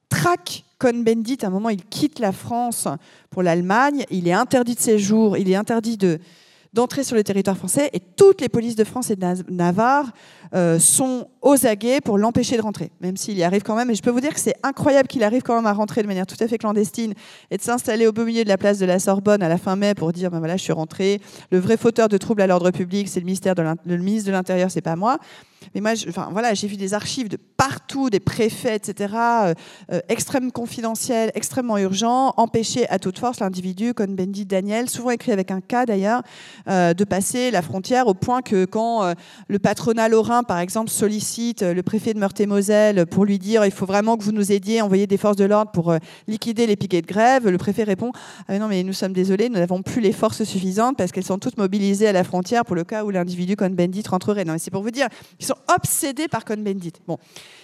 [0.09, 1.39] traque Cohn-Bendit.
[1.43, 2.89] À un moment, il quitte la France
[3.31, 4.05] pour l'Allemagne.
[4.11, 5.37] Il est interdit de séjour.
[5.37, 6.19] Il est interdit de
[6.75, 10.13] d'entrer sur le territoire français et toutes les polices de France et de Navarre
[10.55, 13.91] euh, sont aux aguets pour l'empêcher de rentrer, même s'il y arrive quand même.
[13.91, 16.09] Et je peux vous dire que c'est incroyable qu'il arrive quand même à rentrer de
[16.09, 17.15] manière tout à fait clandestine
[17.51, 19.77] et de s'installer au beau milieu de la place de la Sorbonne à la fin
[19.77, 21.21] mai pour dire ben voilà, je suis rentré.
[21.53, 23.27] Le vrai fauteur de troubles à l'ordre public, c'est le,
[23.87, 25.19] le ministre de l'Intérieur, c'est pas moi.
[25.75, 29.55] Mais moi, enfin, voilà, j'ai vu des archives de partout, des préfets, etc., euh,
[29.93, 35.33] euh, extrêmement confidentiels, extrêmement urgents, empêcher à toute force l'individu, comme Bendy Daniel, souvent écrit
[35.33, 36.23] avec un K d'ailleurs,
[36.69, 39.15] euh, de passer la frontière au point que quand
[39.49, 43.87] le patronat lorrain, par exemple, sollicite le préfet de Meurthe-et-Moselle pour lui dire il faut
[43.87, 45.95] vraiment que vous nous aidiez, envoyer des forces de l'ordre pour
[46.29, 48.13] liquider les piquets de grève, le préfet répond
[48.49, 51.39] ah non mais nous sommes désolés, nous n'avons plus les forces suffisantes parce qu'elles sont
[51.39, 54.45] toutes mobilisées à la frontière pour le cas où l'individu Cohn-Bendit rentrerait.
[54.45, 55.09] Non, c'est pour vous dire,
[55.41, 56.93] ils sont obsédés par Cohn-Bendit.
[57.07, 57.19] Bon.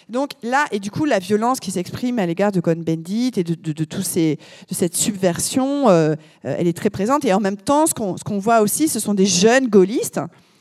[0.08, 3.54] Donc là, et du coup, la violence qui s'exprime à l'égard de Cohn-Bendit et de,
[3.54, 4.36] de, tous de
[4.70, 6.14] cette subversion, euh,
[6.44, 7.24] euh, elle est très présente.
[7.24, 10.20] Et en même temps, ce qu'on voit aussi, ce sont des jeunes gaullistes.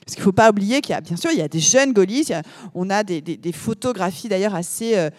[0.10, 1.60] Parce qu'il ne faut pas oublier qu'il y a, bien sûr, il y a des
[1.60, 2.34] jeunes gaullistes.
[2.74, 5.10] on a des, des, photographies d'ailleurs assez euh,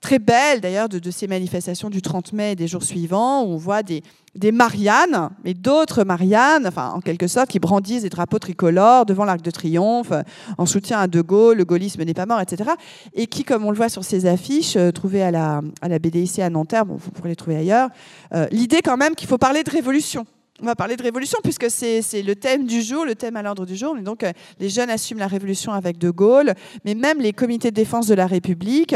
[0.00, 3.56] très belles, d'ailleurs, de, ces manifestations du 30 mai et des jours suivants, où on
[3.56, 4.02] voit des,
[4.34, 9.24] des Mariannes, mais d'autres Mariannes, enfin, en quelque sorte, qui brandissent des drapeaux tricolores devant
[9.24, 10.12] l'Arc de Triomphe,
[10.56, 12.70] en soutien à De Gaulle, le gaullisme n'est pas mort, etc.
[13.14, 16.38] Et qui, comme on le voit sur ces affiches, euh, trouvées à la, à BDIC
[16.38, 17.88] à Nanterre, bon, vous pourrez les trouver ailleurs,
[18.34, 20.26] euh, l'idée quand même qu'il faut parler de révolution.
[20.60, 23.64] On va parler de révolution puisque c'est le thème du jour, le thème à l'ordre
[23.64, 23.96] du jour.
[24.00, 26.54] donc, euh, les jeunes assument la révolution avec De Gaulle,
[26.84, 28.94] mais même les comités de défense de la République,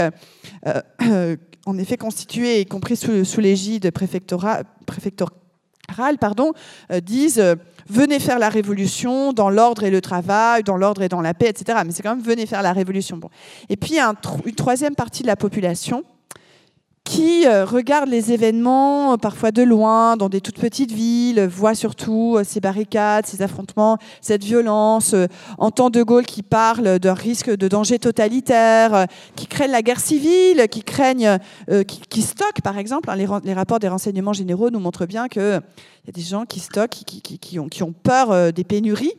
[1.67, 4.65] en effet constitués, y compris sous, sous l'égide préfectorale,
[6.19, 6.53] pardon,
[6.91, 7.55] euh, disent euh,
[7.89, 11.49] venez faire la révolution dans l'ordre et le travail, dans l'ordre et dans la paix,
[11.49, 11.81] etc.
[11.85, 13.17] Mais c'est quand même venez faire la révolution.
[13.17, 13.29] Bon.
[13.69, 16.05] Et puis, un, une troisième partie de la population
[17.05, 21.75] qui euh, regarde les événements euh, parfois de loin, dans des toutes petites villes, voit
[21.75, 25.15] surtout euh, ces barricades, ces affrontements, cette violence,
[25.59, 30.67] entend De Gaulle qui parle d'un risque de danger totalitaire, qui craignent la guerre civile,
[30.71, 31.39] qui craignent,
[31.87, 35.29] qui, qui, stockent par exemple, hein, les, les, rapports des renseignements généraux nous montrent bien
[35.29, 39.15] qu'il y a des gens qui stockent, qui, qui, qui ont, ont, peur des pénuries.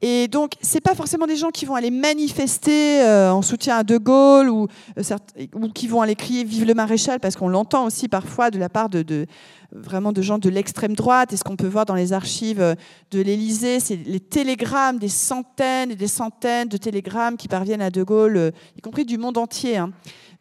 [0.00, 3.78] Et donc, ce n'est pas forcément des gens qui vont aller manifester euh, en soutien
[3.78, 5.16] à De Gaulle ou, euh,
[5.54, 8.68] ou, qui vont aller crier Vive le maréchal, parce qu'on l'entend aussi parfois de la
[8.68, 9.26] part de,
[9.72, 11.32] vraiment de gens de l'extrême droite.
[11.32, 12.74] Et ce qu'on peut voir dans les archives euh,
[13.10, 17.90] de l'Élysée, c'est les télégrammes, des centaines et des centaines de télégrammes qui parviennent à
[17.90, 19.78] De Gaulle, y compris du monde entier.
[19.78, 19.90] Hein.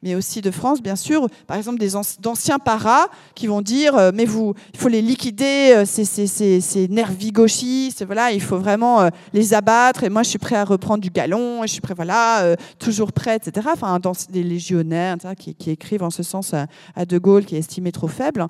[0.03, 1.27] Mais aussi de France, bien sûr.
[1.47, 1.89] Par exemple, des
[2.19, 8.05] d'anciens paras qui vont dire euh, mais vous, il faut les liquider, euh, ces, ces,
[8.05, 10.03] voilà, il faut vraiment euh, les abattre.
[10.03, 13.37] Et moi, je suis prêt à reprendre du galon, je suis prêt, voilà, toujours prêt,
[13.37, 13.67] etc.
[13.73, 17.59] Enfin, dans des légionnaires qui, qui, écrivent en ce sens à, De Gaulle, qui est
[17.59, 18.45] estimé trop faible.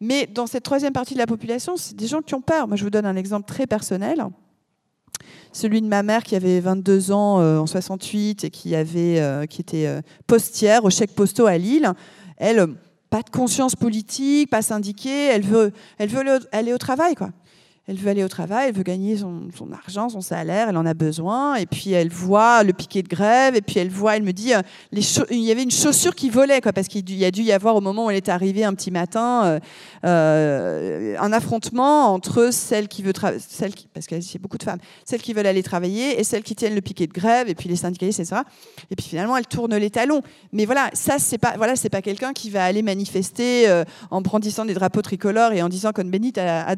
[0.00, 2.68] Mais dans cette troisième partie de la population, c'est des gens qui ont peur.
[2.68, 4.24] Moi, je vous donne un exemple très personnel
[5.52, 9.46] celui de ma mère qui avait 22 ans euh, en 68 et qui, avait, euh,
[9.46, 11.92] qui était euh, postière au chèque postaux à Lille.
[12.38, 12.66] Elle,
[13.10, 17.14] pas de conscience politique, pas syndiquée, elle veut, elle veut aller au travail.
[17.14, 17.30] Quoi.
[17.88, 20.94] Elle veut aller au travail, elle veut gagner son, argent, son salaire, elle en a
[20.94, 21.56] besoin.
[21.56, 24.54] Et puis elle voit le piquet de grève, et puis elle voit, elle me dit,
[24.54, 27.50] euh, il y avait une chaussure qui volait, quoi, parce qu'il y a dû y
[27.50, 29.60] avoir au moment où elle est arrivée un petit matin euh,
[30.04, 35.46] euh, un affrontement entre celles qui qui, parce qu'il beaucoup de femmes, celles qui veulent
[35.48, 38.42] aller travailler et celles qui tiennent le piquet de grève, et puis les syndicalistes, etc.
[38.92, 40.22] Et puis finalement, elle tourne les talons.
[40.52, 43.82] Mais voilà, ça c'est pas, voilà, c'est pas quelqu'un qui va aller manifester
[44.12, 46.76] en brandissant des drapeaux tricolores et en disant comme bénite à, à.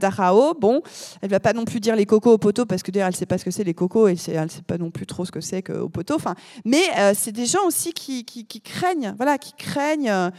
[0.59, 0.81] Bon.
[1.23, 3.27] Elle va pas non plus dire les cocos au poteau parce que d'ailleurs elle sait
[3.27, 5.41] pas ce que c'est les cocos et elle sait pas non plus trop ce que
[5.41, 6.15] c'est qu'au poteau.
[6.15, 8.25] Enfin, mais euh, c'est des gens aussi qui,
[8.63, 10.31] craignent, voilà, qui craignent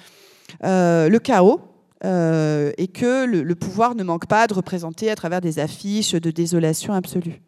[0.64, 1.62] euh, le chaos.
[2.04, 6.30] Euh, et que le, pouvoir ne manque pas de représenter à travers des affiches de
[6.30, 7.42] désolation absolue.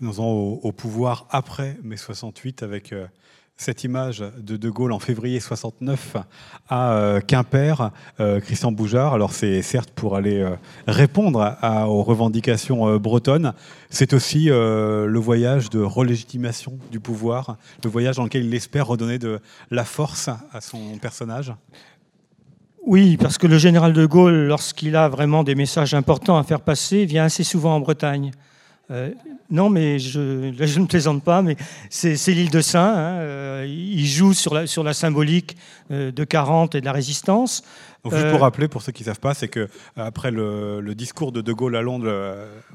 [0.00, 2.94] Nous sommes au, au, pouvoir après mai 68 avec
[3.58, 6.16] cette image de De Gaulle en février 69
[6.68, 7.90] à euh, Quimper,
[8.20, 9.14] euh, Christian Boujard.
[9.14, 10.54] Alors c'est certes pour aller euh,
[10.86, 11.56] répondre
[11.88, 13.52] aux revendications bretonnes,
[13.90, 19.18] c'est aussi le voyage de relégitimation du pouvoir, le voyage dans lequel il espère redonner
[19.18, 19.40] de
[19.70, 21.52] la force à son personnage.
[22.86, 26.60] Oui, parce que le général de Gaulle, lorsqu'il a vraiment des messages importants à faire
[26.60, 28.30] passer, vient assez souvent en Bretagne.
[28.90, 29.10] Euh,
[29.50, 30.18] non, mais je,
[30.78, 31.56] ne plaisante pas, mais
[31.90, 32.94] c'est l'île de Saint.
[32.94, 35.56] Hein, euh, il joue sur la, sur la symbolique
[35.90, 37.62] euh, de 40 et de la résistance.
[38.04, 40.94] Donc, juste pour rappeler, pour ceux qui ne savent pas, c'est que après le, le,
[40.94, 42.10] discours de De Gaulle à Londres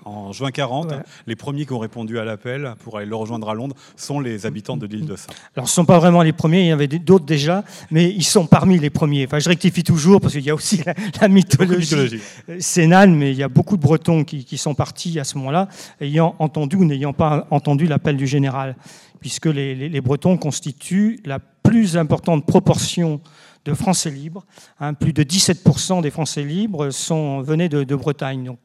[0.06, 0.94] en juin 40,
[1.28, 4.45] les premiers qui ont répondu à l'appel pour aller le rejoindre à Londres sont les
[4.45, 5.34] habitants de l'île de Saint.
[5.56, 8.10] Alors, ce ne sont pas vraiment les premiers, il y en avait d'autres déjà, mais
[8.10, 9.26] ils sont parmi les premiers.
[9.26, 10.82] Enfin, je rectifie toujours parce qu'il y a aussi
[11.22, 12.20] la, mythologie,
[12.60, 15.68] sénane, mais il y a beaucoup de Bretons qui, qui sont partis à ce moment-là,
[16.02, 18.76] ayant entendu ou n'ayant pas entendu l'appel du général,
[19.20, 23.22] puisque les, les, Bretons constituent la plus importante proportion
[23.65, 24.45] de Français libres.
[24.80, 28.56] Hein, plus de 17% des Français libres sont, venaient de, Bretagne.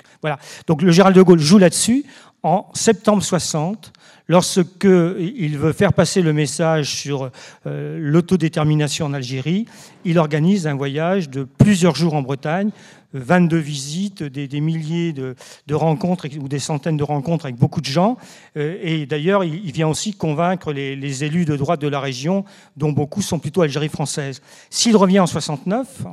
[0.66, 2.04] Donc, le général de Gaulle joue là-dessus.
[2.44, 3.92] En septembre 60,
[4.28, 7.30] lorsqu'il veut faire passer le message sur
[7.66, 9.66] euh, l'autodétermination en Algérie,
[10.04, 12.70] il organise un voyage de plusieurs jours en Bretagne
[13.14, 15.34] 22 visites, des, milliers de,
[15.72, 18.16] rencontres ou des centaines de rencontres avec beaucoup de gens.
[18.56, 22.44] Euh, et d'ailleurs, il, vient aussi convaincre les, élus de droite de la région,
[22.76, 24.42] dont beaucoup sont plutôt Algérie française.
[24.70, 26.04] S'il revient en 69,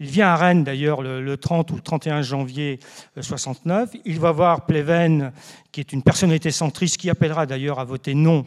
[0.00, 2.80] il vient à Rennes d'ailleurs le, 30 ou le 31 janvier
[3.20, 5.32] 69, euh, il va voir Pleven,
[5.72, 8.44] qui est une personnalité centriste, qui appellera d'ailleurs à voter non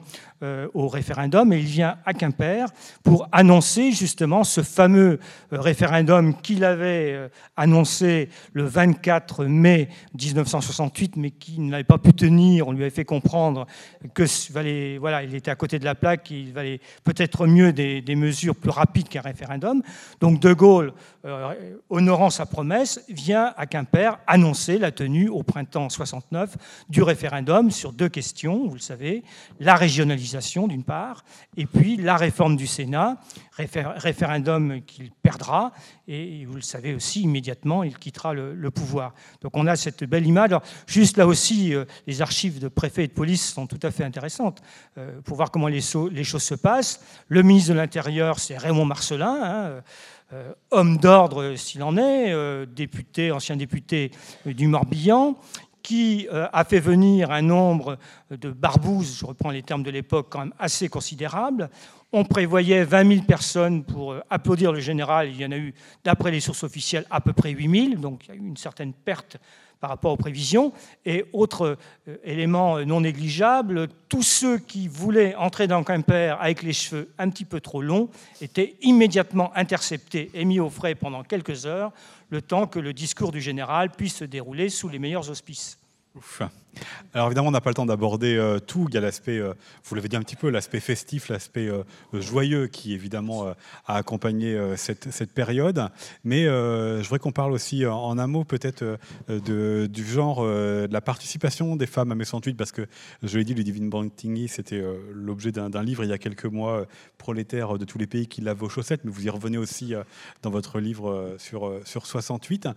[0.74, 2.68] au référendum, et il vient à Quimper
[3.04, 5.20] pour annoncer justement ce fameux
[5.54, 7.28] euh, référendum qu'il avait euh,
[7.58, 12.68] annoncé le 24 mai 1968, mais qui n'avait pas pu tenir.
[12.68, 13.68] On lui avait fait comprendre
[14.14, 14.24] que
[15.00, 18.72] voilà, il était à côté de la plaque, qu'il valait peut-être mieux des, mesures plus
[18.72, 19.82] rapides qu'un référendum.
[20.20, 20.94] Donc De Gaulle,
[21.90, 26.58] honorant sa promesse, vient à Quimper annoncer la tenue au printemps 69
[26.90, 29.24] du référendum sur deux questions, vous le savez,
[29.60, 30.31] la régionalisation
[30.68, 31.24] d'une part,
[31.58, 33.18] et puis la réforme du Sénat,
[33.58, 35.72] référendum qu'il perdra,
[36.08, 39.14] et vous le savez aussi, immédiatement, il quittera le, pouvoir.
[39.42, 40.50] Donc on a cette belle image.
[40.50, 43.92] Alors, juste là aussi, euh, les archives de préfets et de police sont tout à
[43.92, 44.62] fait intéressantes
[44.98, 47.02] euh, pour voir comment les, choses se passent.
[47.28, 49.40] Le ministre de l'Intérieur, c'est Raymond Marcelin.
[49.44, 49.82] Hein,
[50.34, 52.34] euh, homme d'ordre s'il en est,
[52.66, 54.12] député, ancien député
[54.46, 55.38] du Morbihan
[55.82, 57.98] qui euh, a fait venir un nombre
[58.30, 61.70] de barbouzes, je reprends les termes de l'époque, quand même assez considérable.
[62.14, 65.30] On prévoyait 20 000 personnes pour euh, applaudir le général.
[65.30, 68.02] Il y en a eu, d'après les sources officielles, à peu près 8 000.
[68.02, 69.38] Donc il y a eu une certaine perte
[69.80, 70.72] par rapport aux prévisions.
[71.06, 71.78] Et autre
[72.08, 77.30] euh, élément non négligeable, tous ceux qui voulaient entrer dans Quimper avec les cheveux un
[77.30, 78.10] petit peu trop longs
[78.42, 81.92] étaient immédiatement interceptés et mis au frais pendant quelques heures
[82.32, 85.78] le temps que le discours du général puisse se dérouler sous les meilleurs auspices.
[87.14, 88.86] Alors évidemment, on n'a pas le temps d'aborder euh, tout.
[88.90, 89.54] Il y a l'aspect, euh,
[89.84, 91.84] vous l'avez dit un petit peu, l'aspect festif, l'aspect euh,
[92.14, 93.48] joyeux qui évidemment
[93.86, 95.90] a accompagné cette, cette, période.
[96.24, 98.98] Mais je voudrais qu'on parle aussi en un mot peut-être
[99.30, 102.88] du genre de la participation des femmes à mai 68 parce que
[103.24, 104.84] je l'ai dit, le Divine Bantingui, c'était
[105.14, 106.86] l'objet d'un livre il y a quelques mois,
[107.18, 109.94] prolétaire de tous les pays qui lavent vos chaussettes, mais vous y revenez aussi
[110.42, 112.68] dans votre livre sur, sur 68.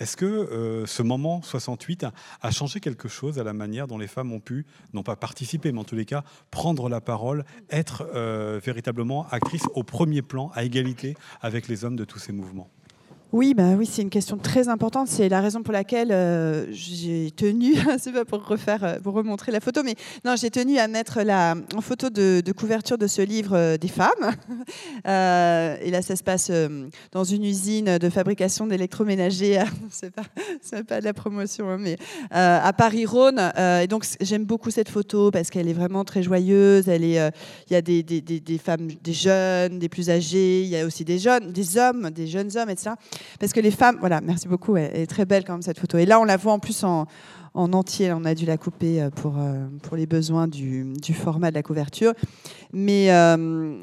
[0.00, 2.06] Est-ce que ce moment 68
[2.42, 5.72] a changé quelque chose à la manière dont les femmes ont pu, non pas participer,
[5.72, 10.50] mais en tous les cas, prendre la parole, être euh, véritablement actrices au premier plan,
[10.54, 12.70] à égalité avec les hommes de tous ces mouvements
[13.32, 15.06] oui, bah oui, c'est une question très importante.
[15.06, 19.52] C'est la raison pour laquelle euh, j'ai tenu, c'est pas pour refaire, euh, pour remontrer
[19.52, 19.94] la photo, mais
[20.24, 23.88] non, j'ai tenu à mettre la en photo de, couverture de ce livre euh, des
[23.88, 24.34] femmes.
[25.04, 26.50] et là, ça se passe
[27.12, 29.62] dans une usine de fabrication d'électroménager.
[29.90, 30.22] c'est pas,
[30.88, 31.96] pas de la promotion, hein, mais
[32.30, 33.40] à Paris-Rhône.
[33.56, 36.86] et donc, j'aime beaucoup cette photo parce qu'elle est vraiment très joyeuse.
[36.88, 37.04] Il
[37.70, 40.62] y a des, des, femmes, des jeunes, des plus âgés.
[40.62, 42.90] Il y a aussi des jeunes, des hommes, des jeunes hommes, etc.
[43.38, 45.98] Parce que les femmes, voilà, merci beaucoup, elle est très belle quand même cette photo.
[45.98, 47.06] Et là, on la voit en plus en,
[47.54, 48.12] entier.
[48.12, 51.62] On a dû la couper euh, pour, euh, pour les besoins du, format de la
[51.62, 52.12] couverture.
[52.72, 53.76] Mais, euh,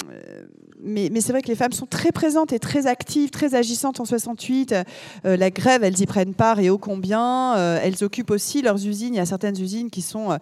[0.81, 3.99] mais, mais c'est vrai que les femmes sont très présentes et très actives, très agissantes
[3.99, 4.75] en 68.
[5.23, 7.55] la grève, elles y prennent part et ô combien.
[7.77, 9.13] elles occupent aussi leurs usines.
[9.13, 10.37] Il y a certaines usines qui sont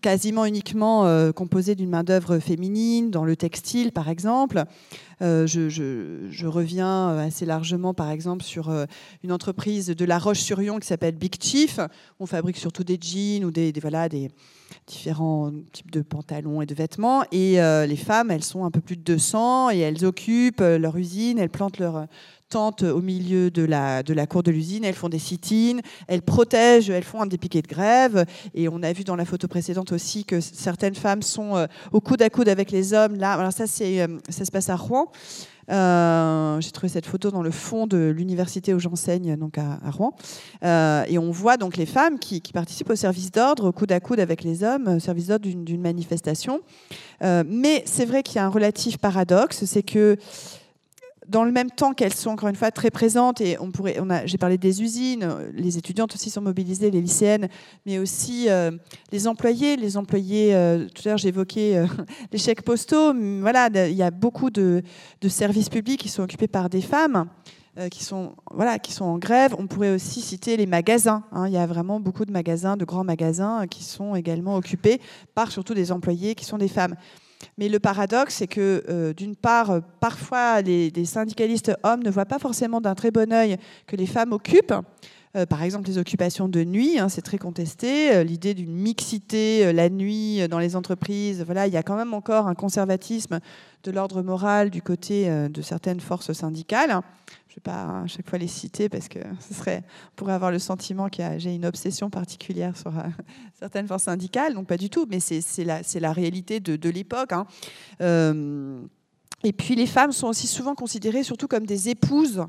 [0.00, 4.64] quasiment uniquement euh, composé d'une main-d'œuvre féminine, dans le textile par exemple.
[5.22, 8.74] Euh, je, reviens euh, assez largement par exemple sur
[9.22, 11.80] une entreprise de La Roche-sur-Yon qui s'appelle Big Chief.
[12.18, 14.30] On fabrique surtout des jeans ou des, voilà, des
[14.86, 17.24] différents types de pantalons et de vêtements.
[17.32, 17.56] Et
[17.86, 21.50] les femmes, elles sont un peu plus de 200 et elles occupent leur usine, elles
[21.50, 22.06] plantent leur
[22.50, 27.04] tentent au milieu de la, cour de l'usine, elles font des sit-ins, elles protègent, elles
[27.04, 28.26] font des piquets de grève.
[28.54, 32.00] Et on a vu dans la photo précédente aussi que certaines femmes sont euh, au
[32.00, 33.14] coude à coude avec les hommes.
[33.14, 35.10] Là, alors ça, c'est, euh, ça se passe à Rouen.
[35.70, 40.12] Euh, j'ai trouvé cette photo dans le fond de l'université où j'enseigne, donc à, Rouen.
[40.62, 44.18] et on voit donc les femmes qui, participent au service d'ordre, au coude à coude
[44.18, 46.60] avec les hommes, au service d'ordre d'une manifestation.
[47.20, 50.16] mais c'est vrai qu'il y a un relatif paradoxe, c'est que
[51.30, 54.36] dans le même temps qu'elles sont encore une fois très présentes, et on pourrait, j'ai
[54.36, 57.48] parlé des usines, les étudiantes aussi sont mobilisées, les lycéennes,
[57.86, 58.72] mais aussi euh,
[59.12, 59.76] les employés.
[59.76, 61.86] Les employés, euh, tout à l'heure j'évoquais euh,
[62.32, 63.14] les chèques postaux.
[63.40, 64.82] Voilà, il y a beaucoup de,
[65.28, 67.26] services publics qui sont occupés par des femmes.
[67.90, 69.54] qui sont voilà qui sont en grève.
[69.56, 71.22] On pourrait aussi citer les magasins.
[71.30, 71.46] Hein.
[71.46, 75.00] Il y a vraiment beaucoup de magasins, de grands magasins, qui sont également occupés
[75.36, 76.96] par surtout des employés qui sont des femmes.
[77.58, 82.26] Mais le paradoxe, c'est que, euh, d'une part, euh, parfois, les, syndicalistes hommes ne voient
[82.26, 83.56] pas forcément d'un très bon œil
[83.86, 84.74] que les femmes occupent.
[85.36, 88.24] Euh, par exemple, les occupations de nuit, hein, c'est très contesté.
[88.24, 92.48] L'idée d'une mixité la nuit dans les entreprises, voilà, il y a quand même encore
[92.48, 93.40] un conservatisme
[93.84, 97.00] de l'ordre moral du côté de certaines forces syndicales.
[97.50, 99.82] Je ne vais pas à chaque fois les citer parce que ce serait,
[100.14, 103.02] pourrait avoir le sentiment que j'ai une obsession particulière sur euh,
[103.58, 104.54] certaines forces syndicales.
[104.54, 107.32] Donc pas du tout, mais c'est la, réalité de, l'époque.
[107.32, 107.46] Hein.
[108.00, 108.80] Euh,
[109.42, 112.44] et puis les femmes sont aussi souvent considérées surtout comme des épouses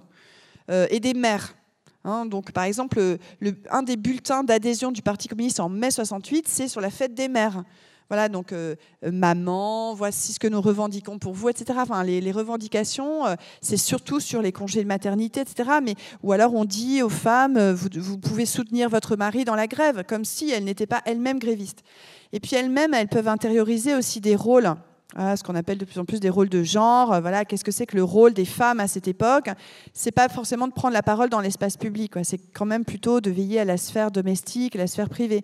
[0.70, 1.56] euh, et des mères.
[2.04, 2.26] Hein.
[2.26, 6.68] donc, par exemple, le, un des bulletins d'adhésion du Parti communiste en mai 68, c'est
[6.68, 7.64] sur la fête des mères.
[8.12, 8.76] Voilà, donc euh,
[9.06, 11.80] euh, maman, voici ce que nous revendiquons pour vous, etc.
[11.82, 15.70] Enfin, les, revendications, euh, c'est surtout sur les congés de maternité, etc.
[15.82, 19.66] Mais, ou alors on dit aux femmes, vous, vous pouvez soutenir votre mari dans la
[19.66, 21.84] grève, comme si elles n'étaient pas elles-mêmes grévistes.
[22.34, 24.76] Et puis elles-mêmes, elles peuvent intérioriser aussi des rôles.
[25.18, 27.20] Ce qu'on appelle de plus en plus des rôles de genre.
[27.22, 29.50] Voilà, qu'est-ce que c'est que le rôle des femmes à cette époque?
[29.94, 32.14] C'est pas forcément de prendre la parole dans l'espace public.
[32.24, 35.44] C'est quand même plutôt de veiller à la sphère domestique, à la sphère privée.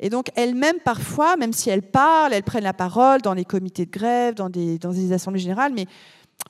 [0.00, 3.84] Et donc elles-mêmes, parfois, même si elles parlent, elles prennent la parole dans les comités
[3.84, 5.86] de grève, dans des, dans des assemblées générales, mais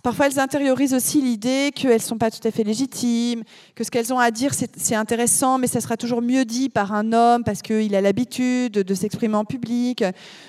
[0.02, 3.42] parfois elles intériorisent aussi l'idée qu'elles ne sont pas tout à fait légitimes,
[3.74, 6.92] que ce qu'elles ont à dire, c'est intéressant, mais ça sera toujours mieux dit par
[6.92, 10.04] un homme parce qu'il a l'habitude de s'exprimer en public,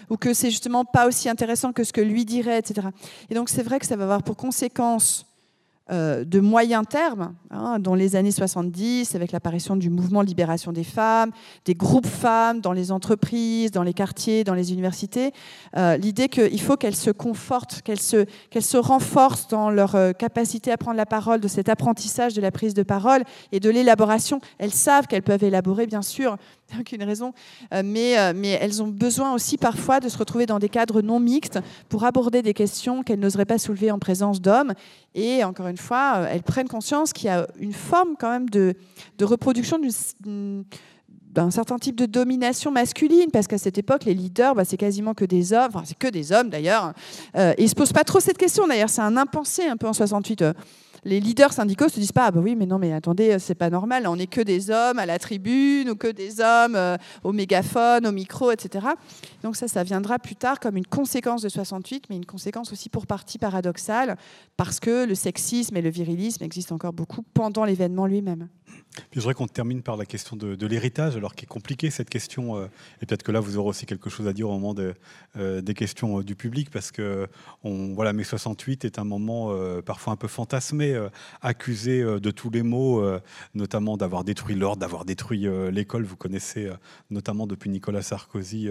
[0.10, 2.88] ou que c'est justement pas aussi intéressant que ce que lui dirait, etc.
[3.30, 5.26] Et donc c'est vrai que ça va avoir pour conséquence
[5.92, 10.86] euh, de moyen terme, hein, dans les années 70, avec l'apparition du mouvement libération des
[10.86, 11.32] femmes,
[11.66, 15.34] des groupes femmes dans les entreprises, dans les quartiers, dans les universités,
[15.76, 20.14] euh, l'idée qu'il faut qu'elles se confortent, qu'elles se, qu'elles se renforcent dans leur euh,
[20.14, 23.70] capacité à prendre la parole, de cet apprentissage de la prise de parole et de
[23.70, 24.40] l'élaboration.
[24.60, 26.38] Elles savent qu'elles peuvent élaborer, bien sûr,
[26.80, 27.34] aucune raison,
[27.72, 31.60] mais, mais elles ont besoin aussi parfois de se retrouver dans des cadres non mixtes
[31.90, 34.74] pour aborder des questions qu'elles n'oseraient pas soulever en présence d'hommes.
[35.14, 38.76] Et encore une fois, elles prennent conscience qu'il y a une forme quand même de,
[39.18, 39.80] de reproduction
[40.24, 45.14] d'un certain type de domination masculine, parce qu'à cette époque, les leaders, bah, c'est quasiment
[45.14, 46.94] que des hommes, enfin, c'est que des hommes d'ailleurs,
[47.38, 48.68] euh, et ils se posent pas trop cette question.
[48.68, 50.44] D'ailleurs, c'est un impensé un peu en 68
[51.04, 53.70] les leaders syndicaux se disent pas ah bah oui mais non mais attendez c'est pas
[53.70, 57.32] normal on n'est que des hommes à la tribune ou que des hommes euh, au
[57.32, 58.88] mégaphone au micro etc
[59.44, 62.90] donc ça ça viendra plus tard comme une conséquence de 68 mais une conséquence aussi
[62.90, 64.16] pour partie paradoxale
[64.58, 68.48] parce que le sexisme et le virilisme existent encore beaucoup pendant l'événement lui-même
[69.12, 72.58] je voudrais qu'on termine par la question de, l'héritage, alors qui est compliquée cette question,
[72.58, 72.66] euh,
[73.02, 74.76] et peut-être que là vous aurez aussi quelque chose à dire au moment
[75.38, 77.28] euh, des questions du public, parce que
[77.64, 81.10] on, voilà, mai 68 est un moment parfois un peu fantasmé euh,
[81.42, 83.20] accusé euh, de tous les maux, euh,
[83.56, 86.04] notamment d'avoir détruit l'ordre, d'avoir détruit l'école.
[86.04, 86.70] Vous connaissez
[87.10, 88.70] notamment depuis Nicolas Sarkozy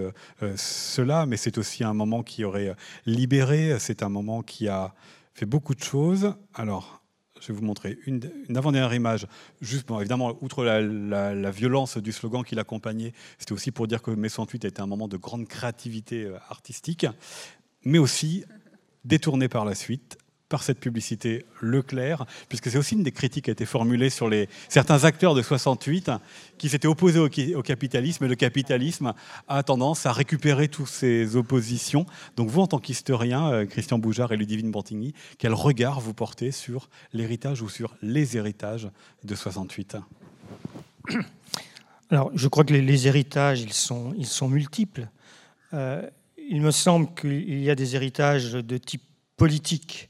[0.56, 2.74] cela, mais c'est aussi un moment qui aurait
[3.06, 4.94] libéré, c'est un moment qui a
[5.34, 6.34] fait beaucoup de choses.
[6.54, 6.99] Alors,
[7.40, 8.20] je vais vous montrer une,
[8.54, 9.26] avant-dernière image.
[9.60, 14.10] Juste, bon, évidemment, outre la, violence du slogan qui l'accompagnait, c'était aussi pour dire que
[14.10, 17.06] mai 68 était un moment de grande créativité artistique,
[17.84, 18.44] mais aussi
[19.04, 20.18] détourné par la suite
[20.50, 24.28] par cette publicité Leclerc, puisque c'est aussi une des critiques qui a été formulée sur
[24.28, 26.10] les, certains acteurs de 68
[26.58, 29.14] qui s'étaient opposés au, capitalisme, et le capitalisme
[29.48, 32.04] a tendance à récupérer toutes ces oppositions.
[32.36, 36.50] Donc vous, en tant qu'historien, euh, Christian Boujard et Ludivine Bantigny, quel regard vous portez
[36.50, 38.90] sur l'héritage ou sur les héritages
[39.22, 39.96] de 68
[42.10, 45.08] Alors, je crois que les, héritages, ils sont, multiples.
[45.74, 46.02] Euh,
[46.36, 49.04] il me semble qu'il y a des héritages de type
[49.36, 50.09] politique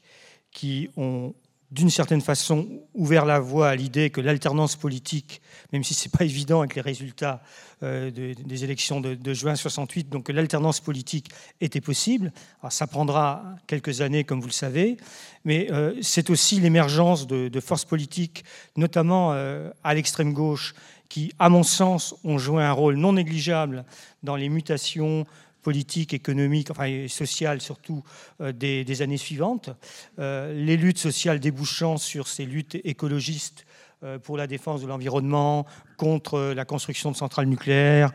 [0.53, 1.35] qui ont
[1.71, 5.41] d'une certaine façon ouvert la voie à l'idée que l'alternance politique,
[5.73, 7.43] même si ce n'est pas évident avec les résultats
[7.85, 12.33] euh, des élections de, juin 68, donc que l'alternance politique était possible.
[12.71, 14.97] ça prendra quelques années, comme vous le savez,
[15.45, 18.45] mais euh, c'est aussi l'émergence de, forces politiques,
[18.77, 20.75] notamment euh, à l'extrême gauche,
[21.09, 23.85] qui, à mon sens, ont joué un rôle non négligeable
[24.23, 25.27] dans les mutations
[25.63, 28.03] politique, économique, enfin et sociale surtout
[28.41, 29.71] euh, des, années suivantes.
[30.19, 33.67] Euh, les luttes sociales débouchant sur ces luttes écologistes
[34.03, 35.67] euh, pour la défense de l'environnement,
[35.97, 38.11] contre la construction de centrales nucléaires,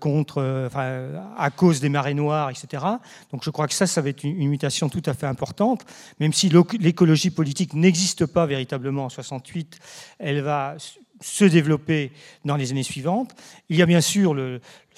[0.00, 2.82] contre, enfin, à cause des marées noires, etc.
[3.30, 5.84] Donc je crois que ça, ça va être une, mutation tout à fait importante.
[6.20, 6.50] Même si
[6.80, 9.78] l'écologie politique n'existe pas véritablement en 68,
[10.18, 10.76] elle va
[11.20, 12.12] se développer
[12.44, 13.34] dans les années suivantes.
[13.68, 14.34] Il y a bien sûr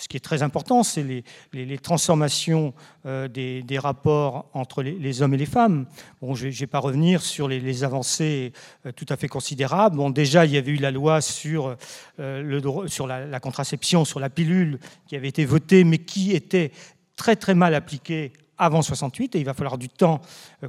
[0.00, 1.04] ce qui est très important, c'est
[1.52, 2.72] les, transformations
[3.06, 5.86] euh, des, rapports entre les, hommes et les femmes.
[6.22, 8.52] Bon, je ne vais pas revenir sur les, avancées
[8.86, 9.96] euh, tout à fait considérables.
[9.96, 11.76] Bon, déjà, il y avait eu la loi sur,
[12.18, 12.70] euh,
[13.06, 16.72] la, contraception, sur la pilule, qui avait été votée, mais qui était
[17.16, 20.20] très très mal appliquée avant 68, et il va falloir du temps,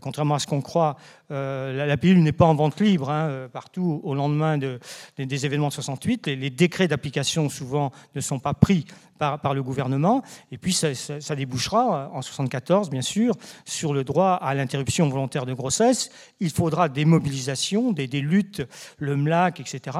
[0.01, 0.95] contrairement à ce qu'on croit,
[1.31, 5.69] euh, la, pilule n'est pas en vente libre hein, euh, partout au lendemain des événements
[5.69, 6.27] de 68.
[6.27, 8.85] Les, les décrets d'application souvent ne sont pas pris
[9.17, 10.23] par, le gouvernement.
[10.51, 13.35] Et puis ça, débouchera euh, en 74, bien sûr,
[13.65, 16.09] sur le droit à l'interruption volontaire de grossesse.
[16.39, 18.63] Il faudra des mobilisations, des, luttes,
[18.97, 19.97] le MLAC, etc.,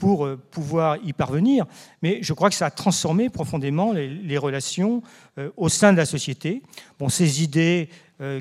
[0.00, 1.66] pour pouvoir y parvenir.
[2.02, 5.02] Mais je crois que ça a transformé profondément les, relations
[5.56, 6.62] au sein de la société.
[6.98, 7.90] Bon, ces idées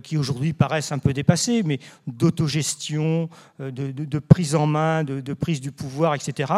[0.04, 3.30] qui aujourd'hui paraissent un peu dépassées, mais d'autogestion,
[3.60, 6.54] euh, de, prise en main, de, prise du pouvoir, etc.,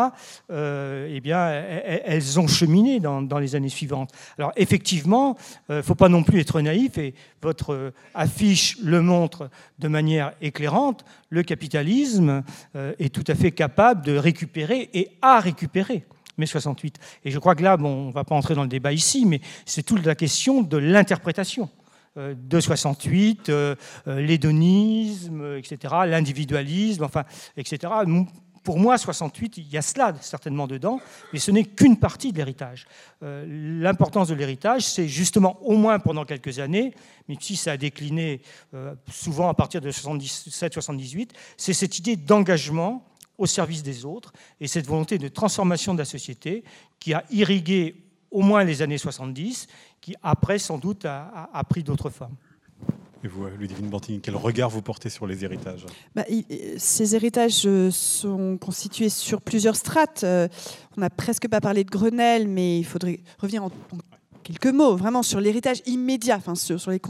[0.52, 4.12] euh, eh bien, elles ont cheminé dans, les années suivantes.
[4.38, 5.38] Alors effectivement,
[5.70, 10.34] il ne faut pas non plus être naïf, et votre affiche le montre de manière
[10.42, 12.44] éclairante, le capitalisme
[12.76, 16.06] est tout à fait capable de récupérer et a récupéré
[16.38, 16.98] mai 68.
[17.26, 19.26] Et je crois que là, bon, on ne va pas entrer dans le débat ici,
[19.26, 21.70] mais c'est toute la question de l'interprétation.
[22.16, 23.76] Euh, de 68, euh,
[24.08, 27.24] euh, l'hédonisme, etc., l'individualisme, enfin,
[27.58, 27.92] etc.
[28.64, 31.00] Pour moi, 68, il y a cela certainement dedans,
[31.34, 32.86] mais ce n'est qu'une partie de l'héritage.
[33.22, 36.94] L'importance de l'héritage, c'est justement, au moins pendant quelques années,
[37.28, 38.42] mais si ça a décliné
[39.12, 43.06] souvent à partir de 77-78, c'est cette idée d'engagement
[43.38, 44.32] au service des autres
[44.62, 46.64] et cette volonté de transformation de la société
[47.02, 49.68] qui a irrigué au moins les années 70,
[50.04, 52.36] qui après sans doute a, pris d'autres formes.
[53.24, 55.86] Et vous, Ludivine Bantigny, quel regard vous portez sur les héritages?
[56.14, 56.26] Bah,
[56.78, 60.26] Ces héritages euh, sont constitués sur plusieurs strates.
[60.26, 60.50] Euh,
[60.98, 63.72] on n'a presque pas parlé de Grenelle, mais il faudrait revenir en,
[64.44, 67.02] quelques mots vraiment sur l'héritage immédiat, enfin sur, sur, les,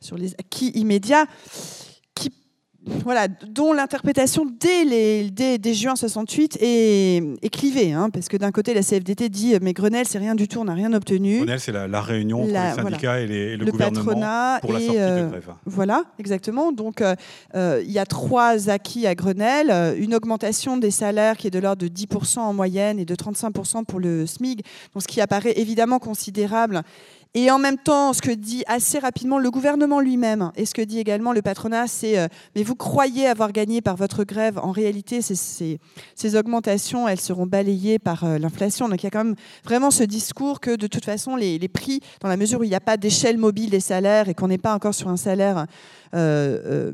[0.00, 1.26] sur les acquis immédiats,
[2.86, 8.52] voilà, dont l'interprétation dès, les, dès, juin 68 est, est clivée, hein, parce que d'un
[8.52, 11.38] côté la CFDT dit mais Grenelle c'est rien du tout, on n'a rien obtenu.
[11.38, 15.02] Grenelle c'est la, réunion entre les syndicats et, le, gouvernement patronat pour la sortie de
[15.02, 15.50] euh, grève.
[15.66, 16.70] Voilà, exactement.
[16.70, 17.16] Donc euh,
[17.56, 21.58] euh, il y a trois acquis à Grenelle une augmentation des salaires qui est de
[21.58, 24.62] l'ordre de 10% en moyenne et de 35% pour le SMIG,
[24.94, 26.82] donc ce qui apparaît évidemment considérable
[27.34, 30.82] et en même temps, ce que dit assez rapidement le gouvernement lui-même et ce que
[30.82, 32.26] dit également le patronat, c'est euh,
[32.56, 34.58] mais vous croyez avoir gagné par votre grève.
[34.58, 38.88] En réalité, ces, augmentations, elles seront balayées par euh, l'inflation.
[38.88, 41.68] Donc il y a quand même vraiment ce discours que de toute façon, les, les
[41.68, 44.48] prix, dans la mesure où il n'y a pas d'échelle mobile des salaires et qu'on
[44.48, 45.66] n'est pas encore sur un salaire
[46.14, 46.92] euh,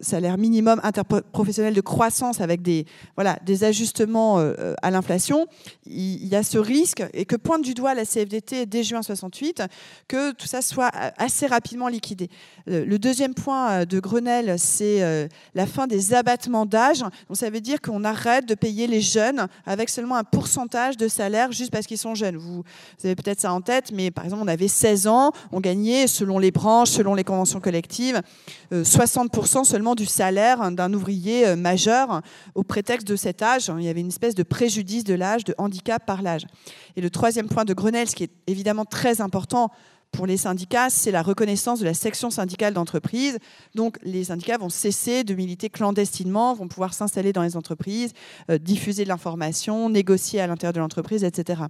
[0.00, 5.46] salaire minimum interprofessionnel de croissance avec des, voilà, des ajustements euh, à l'inflation,
[5.86, 9.62] il, y a ce risque, et que pointe du doigt la CFDT dès juin 68,
[10.06, 12.28] que tout ça soit assez rapidement liquidé.
[12.66, 17.00] Le deuxième point euh, de Grenelle, c'est euh, la fin des abattements d'âge.
[17.00, 21.08] Donc ça veut dire qu'on arrête de payer les jeunes avec seulement un pourcentage de
[21.08, 22.36] salaire juste parce qu'ils sont jeunes.
[22.36, 22.62] Vous,
[23.04, 26.38] avez peut-être ça en tête, mais par exemple, on avait 16 ans, on gagnait, selon
[26.38, 28.20] les branches, selon les conventions collectives,
[28.72, 32.22] 60% seulement du salaire d'un ouvrier euh, majeur
[32.54, 33.70] au prétexte de cet âge.
[33.78, 36.46] Il y avait une espèce de préjudice de l'âge, de handicap par l'âge.
[36.96, 39.70] Et le troisième point de Grenelle, ce qui est évidemment très important
[40.12, 43.38] pour les syndicats, c'est la reconnaissance de la section syndicale d'entreprise.
[43.74, 48.12] Donc les syndicats vont cesser de militer clandestinement, vont pouvoir s'installer dans les entreprises,
[48.50, 51.62] euh, diffuser de l'information, négocier à l'intérieur de l'entreprise, etc.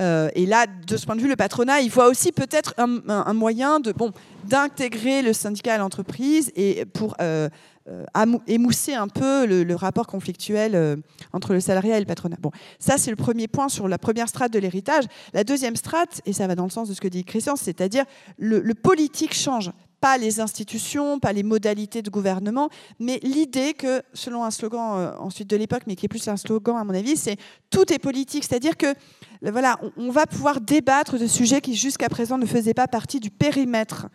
[0.00, 3.32] Euh, et là, de ce point de vue, le patronat, il voit aussi peut-être un,
[3.34, 4.12] moyen de bon
[4.44, 7.48] d'intégrer le syndicat à l'entreprise et pour euh,
[7.88, 8.04] euh,
[8.46, 11.02] émousser un peu le, rapport conflictuel
[11.32, 12.36] entre le salariat et le patronat.
[12.40, 15.04] Bon, ça c'est le premier point sur la première strate de l'héritage.
[15.34, 18.04] La deuxième strate, et ça va dans le sens de ce que dit Christian, c'est-à-dire
[18.38, 19.70] le, le politique change
[20.00, 22.68] pas les institutions, pas les modalités de gouvernement,
[22.98, 26.76] mais l'idée que, selon un slogan ensuite de l'époque, mais qui est plus un slogan
[26.76, 27.36] à mon avis, c'est
[27.70, 28.94] tout est politique, c'est-à-dire que
[29.42, 33.30] voilà, on, va pouvoir débattre de sujets qui jusqu'à présent ne faisaient pas partie du
[33.30, 34.08] périmètre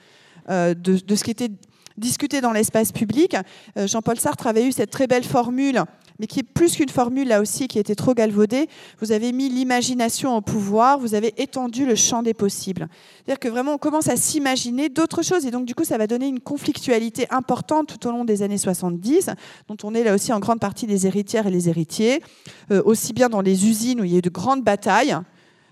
[0.50, 1.50] euh, de, ce qui était
[1.98, 3.36] discuté dans l'espace public.
[3.78, 5.84] Euh, Jean-Paul Sartre avait eu cette très belle formule
[6.20, 8.68] mais qui est plus qu'une formule là aussi qui était trop galvaudée.
[9.02, 12.88] Vous avez mis l'imagination au pouvoir, vous avez étendu le champ des possibles.
[13.18, 16.08] C'est-à-dire que vraiment on commence à s'imaginer d'autres choses et donc du coup ça va
[16.08, 19.32] donner une conflictualité importante tout au long des années 70,
[19.68, 22.22] dont on est là aussi en grande partie les héritières et les héritiers,
[22.72, 25.18] euh, aussi bien dans les usines où il y a eu de grandes batailles.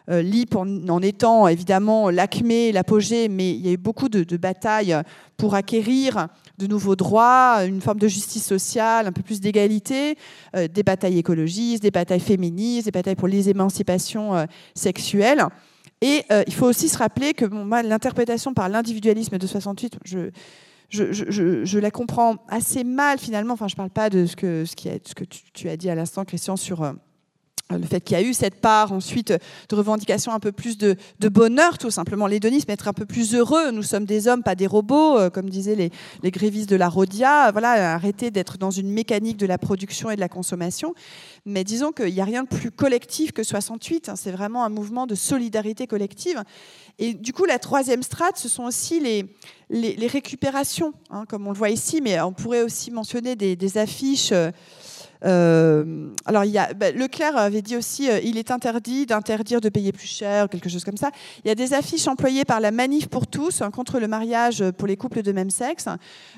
[0.09, 4.95] Euh, LIP en, étant évidemment l'acmé, l'apogée, mais il y a eu beaucoup de, batailles
[5.37, 6.27] pour acquérir
[6.57, 10.17] de nouveaux droits, une forme de justice sociale, un peu plus d'égalité,
[10.55, 15.45] euh, des batailles écologistes, des batailles féministes, des batailles pour les émancipations euh, sexuelles.
[16.01, 17.45] Et il faut aussi se rappeler que
[17.81, 19.99] l'interprétation par l'individualisme de 68,
[20.89, 23.53] je, la comprends assez mal finalement.
[23.53, 24.65] Enfin, je ne parle pas de ce que,
[25.15, 26.93] que tu, as dit à l'instant, Christian, sur
[27.71, 29.33] le fait qu'il y a eu cette part ensuite
[29.69, 30.97] de revendication un peu plus de,
[31.29, 32.27] bonheur, tout simplement.
[32.27, 33.71] L'hédonisme, être un peu plus heureux.
[33.71, 37.51] Nous sommes des hommes, pas des robots, euh, comme disaient les, grévistes de la Rodia.
[37.51, 40.93] Voilà, arrêter d'être dans une mécanique de la production et de la consommation.
[41.45, 44.09] Mais disons qu'il n'y a rien de plus collectif que 68.
[44.09, 44.15] Hein.
[44.15, 46.43] C'est vraiment un mouvement de solidarité collective.
[46.99, 51.57] Et du coup, la troisième strate, ce sont aussi les, récupérations, hein, comme on le
[51.57, 54.31] voit ici, mais on pourrait aussi mentionner des, affiches.
[54.31, 54.51] Euh, euh,
[55.23, 59.69] alors, il y a, bah, Leclerc avait dit aussi euh, il est interdit d'interdire de
[59.69, 61.11] payer plus cher, quelque chose comme ça.
[61.43, 64.63] Il y a des affiches employées par la Manif pour tous hein, contre le mariage
[64.71, 65.87] pour les couples de même sexe,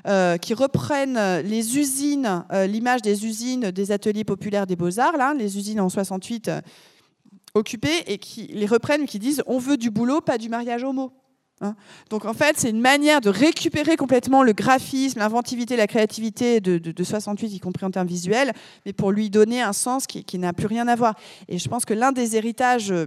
[0.07, 5.57] euh, qui reprennent les usines, l'image des usines des ateliers populaires des beaux-arts, là, les
[5.57, 6.51] usines en 68
[7.53, 11.11] occupées, et qui les reprennent, qui disent on veut du boulot, pas du mariage homo.
[11.61, 11.75] Hein.
[12.09, 17.03] Donc en fait, c'est une manière de récupérer complètement le graphisme, l'inventivité, la créativité de,
[17.03, 18.51] 68, y compris en termes visuels,
[18.85, 21.15] mais pour lui donner un sens qui, n'a plus rien à voir.
[21.47, 23.05] Et je pense que l'un des héritages euh,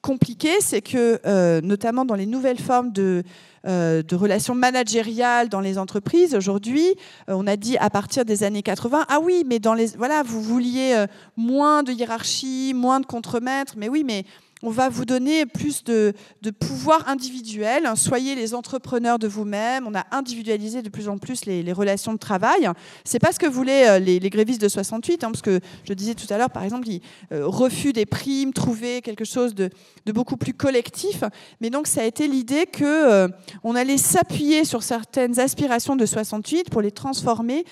[0.00, 3.24] compliqués, c'est que, euh, notamment dans les nouvelles formes de,
[3.66, 6.94] euh, de relations managériales dans les entreprises, aujourd'hui,
[7.26, 10.40] on a dit à partir des années 80, ah oui, mais dans les, voilà, vous
[10.40, 11.04] vouliez
[11.36, 14.24] moins de hiérarchie, moins de contremaître, mais oui, mais
[14.62, 16.14] on va vous donner plus de,
[16.58, 17.88] pouvoir individuel.
[17.94, 19.86] Soyez les entrepreneurs de vous-même.
[19.86, 22.68] On a individualisé de plus en plus les, relations de travail.
[23.04, 26.14] C'est pas ce que voulaient euh, les, grévistes de 68, hein, parce que je disais
[26.14, 27.00] tout à l'heure, par exemple, ils
[27.32, 29.70] euh, refus des primes, trouver quelque chose de,
[30.06, 31.22] beaucoup plus collectif.
[31.60, 33.28] Mais donc, ça a été l'idée que euh,
[33.62, 37.64] on allait s'appuyer sur certaines aspirations de 68 pour les transformer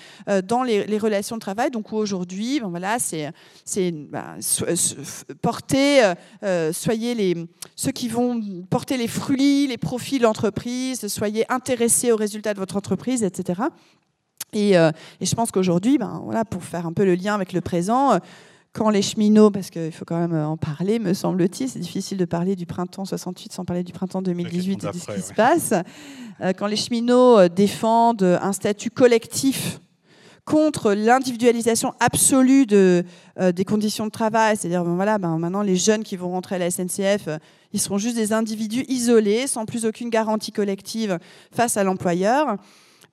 [0.45, 1.69] dans les, relations de travail.
[1.71, 3.31] Donc, aujourd'hui, bon, voilà, c'est
[3.91, 4.37] ben,
[5.41, 6.13] porter
[6.77, 7.35] soyez les,
[7.75, 12.59] ceux qui vont porter les fruits, les profits de l'entreprise, soyez intéressés aux résultats de
[12.59, 13.61] votre entreprise, etc.
[14.53, 18.17] Et, je pense qu'aujourd'hui, ben, voilà, pour faire un peu le lien avec le présent,
[18.73, 22.25] quand les cheminots, parce qu'il faut quand même en parler, me semble-t-il, c'est difficile de
[22.25, 25.73] parler du printemps 68 sans parler du printemps 2018 et de ce qui se passe.
[26.57, 29.79] quand les cheminots défendent un statut collectif
[30.47, 33.03] contre l'individualisation absolue de,
[33.37, 34.55] euh, des conditions de travail.
[34.55, 37.37] C'est-à-dire, ben voilà, ben maintenant, les jeunes qui vont rentrer à la SNCF, euh,
[37.73, 41.19] ils seront juste des individus isolés, sans plus aucune garantie collective
[41.51, 42.55] face à l'employeur.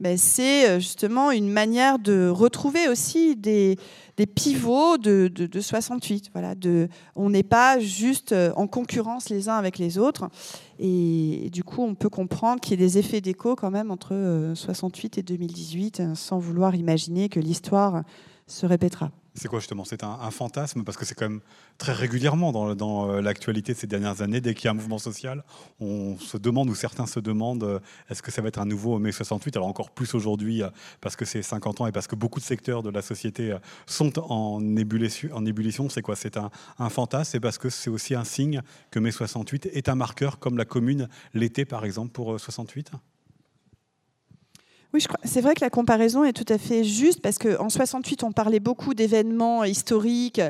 [0.00, 3.78] Ben, c'est euh, justement une manière de retrouver aussi des,
[4.34, 6.30] pivots de, de, 68.
[6.32, 6.54] Voilà,
[7.14, 10.28] on n'est pas juste euh, en concurrence les uns avec les autres.
[10.78, 14.52] Et, du coup, on peut comprendre qu'il y ait des effets d'écho quand même entre
[14.54, 18.02] 68 euh, et 2018, sans vouloir imaginer que l'histoire
[18.46, 19.10] se répétera.
[19.36, 19.84] C'est quoi justement?
[19.84, 20.84] C'est un, fantasme?
[20.84, 21.40] Parce que c'est quand même
[21.76, 24.98] très régulièrement dans, euh, l'actualité de ces dernières années, dès qu'il y a un mouvement
[24.98, 25.42] social,
[25.80, 29.00] on se demande ou certains se demandent euh, est-ce que ça va être un nouveau
[29.00, 30.70] mai 68 Alors encore plus aujourd'hui euh,
[31.00, 33.56] parce que c'est 50 ans et parce que beaucoup de secteurs de la société
[33.86, 35.88] sont en ébullition.
[35.88, 36.14] C'est quoi?
[36.14, 38.62] C'est un, un, fantasme C'est parce que c'est aussi un signe
[38.92, 42.92] que mai 68 est un marqueur comme la commune l'était par exemple pour 68
[44.94, 48.30] oui, c'est vrai que la comparaison est tout à fait juste parce qu'en 68, on
[48.30, 50.40] parlait beaucoup d'événements historiques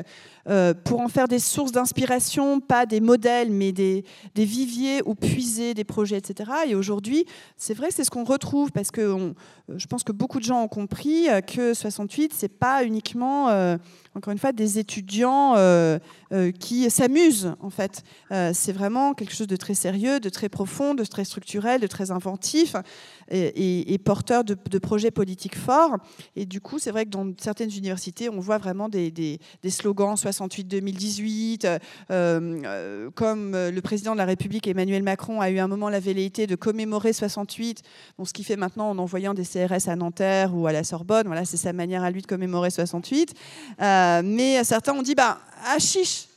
[0.83, 4.03] pour en faire des sources d'inspiration, pas des modèles, mais des,
[4.35, 6.51] viviers où puiser des projets, etc.
[6.67, 7.25] Et aujourd'hui,
[7.57, 9.35] c'est vrai, c'est ce qu'on retrouve parce que on,
[9.75, 13.77] je pense que beaucoup de gens ont compris que 68, c'est pas uniquement, euh,
[14.13, 15.97] encore une fois, des étudiants euh,
[16.59, 18.03] qui s'amusent, en fait.
[18.29, 22.11] c'est vraiment quelque chose de très sérieux, de très profond, de très structurel, de très
[22.11, 22.75] inventif
[23.31, 25.97] et, porteur de, projets politiques forts.
[26.35, 29.39] Et du coup, c'est vrai que dans certaines universités, on voit vraiment des, des,
[29.69, 31.79] slogans 68-2018, euh,
[32.11, 36.47] euh, comme le président de la République Emmanuel Macron a eu un moment la velléité
[36.47, 37.81] de commémorer 68,
[38.17, 41.27] bon, ce qu'il fait maintenant en envoyant des CRS à Nanterre ou à la Sorbonne,
[41.27, 43.33] voilà, c'est sa manière à lui de commémorer 68.
[43.81, 46.27] Euh, mais certains ont dit, bah, ah chiche,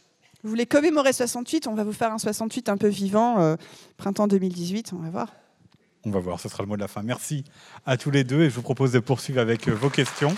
[0.43, 3.57] vous voulez commémorer 68, on va vous faire un 68 un peu vivant,
[3.97, 5.29] printemps 2018, on va voir.
[6.05, 7.03] On va voir, ce sera le mot de la fin.
[7.03, 7.45] Merci
[7.85, 10.35] à tous les deux et je vous propose de poursuivre avec vos questions.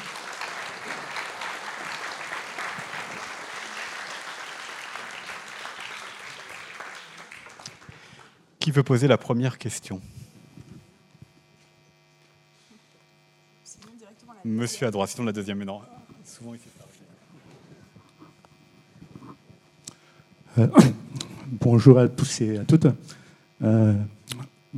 [8.60, 10.02] Qui veut poser la première question
[14.44, 15.80] Monsieur à droite, sinon la deuxième, non.
[16.24, 16.52] Souvent.
[20.58, 20.66] Euh,
[21.46, 22.86] bonjour à tous et à toutes.
[23.62, 23.94] Euh,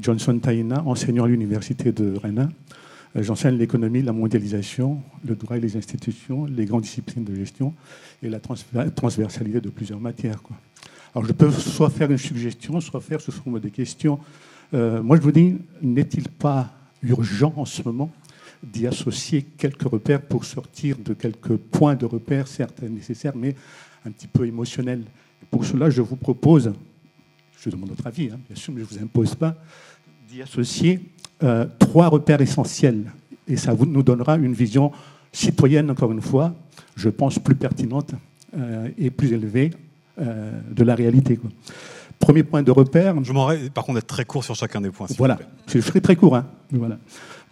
[0.00, 2.50] Johnson Taina, enseignant à l'université de Rennes.
[3.16, 7.74] Euh, j'enseigne l'économie, la mondialisation, le droit et les institutions, les grandes disciplines de gestion
[8.22, 10.40] et la transversalité de plusieurs matières.
[11.14, 14.18] Alors je peux soit faire une suggestion, soit faire sous forme de questions.
[14.72, 16.72] Euh, moi je vous dis, n'est-il pas
[17.02, 18.10] urgent en ce moment
[18.62, 23.54] d'y associer quelques repères pour sortir de quelques points de repères, certes nécessaires, mais
[24.06, 25.02] un petit peu émotionnels?
[25.50, 26.72] Pour cela, je vous propose,
[27.60, 29.56] je demande votre avis, hein, bien sûr, mais je ne vous impose pas,
[30.28, 31.00] d'y associer
[31.42, 33.12] euh, trois repères essentiels.
[33.46, 34.92] Et ça nous donnera une vision
[35.30, 36.54] citoyenne, encore une fois,
[36.96, 38.14] je pense plus pertinente
[38.56, 39.72] euh, et plus élevée
[40.20, 41.38] euh, de la réalité.
[42.18, 43.22] Premier point de repère.
[43.24, 45.06] Je m'en par contre, être très court sur chacun des points.
[45.16, 46.36] voilà, je serai très court.
[46.36, 46.46] Hein.
[46.70, 46.98] Voilà.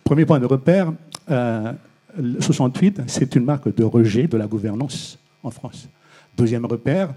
[0.05, 0.93] Premier point de repère,
[1.29, 5.89] 68, euh, c'est une marque de rejet de la gouvernance en France.
[6.37, 7.15] Deuxième repère,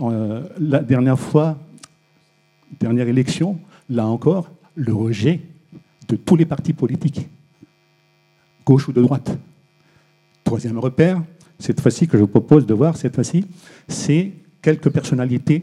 [0.00, 1.58] euh, la dernière fois,
[2.78, 3.58] dernière élection,
[3.88, 5.40] là encore, le rejet
[6.08, 7.28] de tous les partis politiques,
[8.66, 9.36] gauche ou de droite.
[10.42, 11.22] Troisième repère,
[11.58, 13.46] cette fois-ci que je vous propose de voir, cette fois-ci,
[13.88, 14.32] c'est
[14.64, 15.62] quelques personnalités,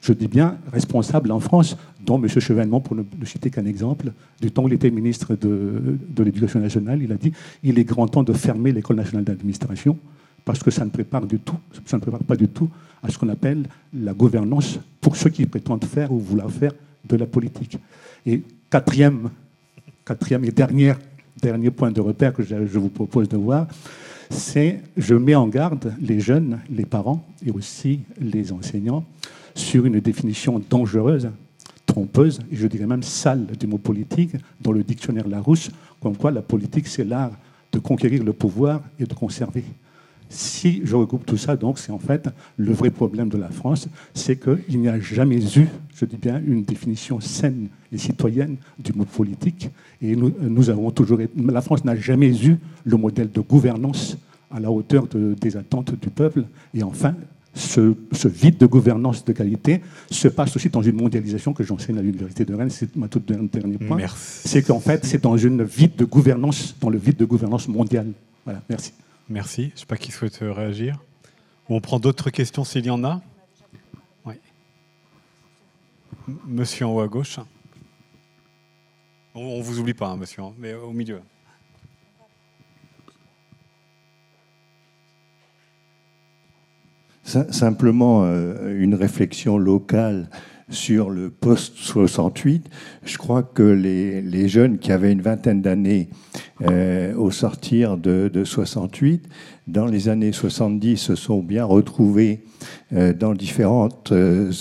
[0.00, 2.26] je dis bien responsables en France, dont M.
[2.28, 7.02] Chevènement, pour ne, citer qu'un exemple, du temps où il était ministre de, l'Éducation nationale,
[7.02, 7.32] il a dit
[7.62, 9.98] il est grand temps de fermer l'École nationale d'administration
[10.42, 12.68] parce que ça ne prépare du tout, ça ne prépare pas du tout
[13.02, 16.72] à ce qu'on appelle la gouvernance pour ceux qui prétendent faire ou vouloir faire
[17.06, 17.78] de la politique.
[18.24, 19.28] Et quatrième,
[20.04, 20.94] quatrième et dernier,
[21.42, 23.66] dernier point de repère que je vous propose de voir,
[24.30, 29.04] c'est je mets en garde les jeunes, les parents et aussi les enseignants
[29.54, 31.30] sur une définition dangereuse,
[31.86, 35.70] trompeuse et je dirais même sale du mot politique dans le dictionnaire Larousse,
[36.00, 37.32] comme quoi la politique c'est l'art
[37.72, 39.64] de conquérir le pouvoir et de conserver.
[40.28, 43.88] Si je regroupe tout ça, donc c'est en fait le vrai problème de la France,
[44.14, 48.92] c'est qu'il n'y a jamais eu, je dis bien, une définition saine et citoyenne du
[48.92, 49.70] mot politique.
[50.02, 54.16] Et nous, nous avons toujours, la France n'a jamais eu le modèle de gouvernance
[54.50, 56.44] à la hauteur des attentes du peuple.
[56.72, 57.14] Et enfin,
[57.54, 57.94] ce,
[58.26, 59.80] vide de gouvernance de qualité
[60.10, 62.70] se passe aussi dans une mondialisation que j'enseigne à l'Université de Rennes.
[62.70, 63.98] C'est ma toute dernier point.
[64.16, 68.08] C'est qu'en fait, c'est dans une vide de gouvernance, dans le vide de gouvernance mondiale.
[68.44, 68.92] Voilà, merci.
[69.28, 69.68] Merci.
[69.68, 71.02] Je ne sais pas qui souhaite réagir.
[71.68, 73.22] On prend d'autres questions s'il y en a.
[74.26, 74.34] Oui.
[76.46, 77.38] Monsieur en haut à gauche.
[79.34, 81.20] On ne vous oublie pas, hein, monsieur, hein, mais au milieu.
[87.24, 90.28] Simplement euh, une réflexion locale
[90.74, 92.62] sur le post-68.
[93.04, 96.08] Je crois que les, jeunes qui avaient une vingtaine d'années
[96.62, 99.26] euh, au sortir de, 68,
[99.66, 102.44] dans les années 70, se sont bien retrouvés
[102.92, 104.12] euh, dans différentes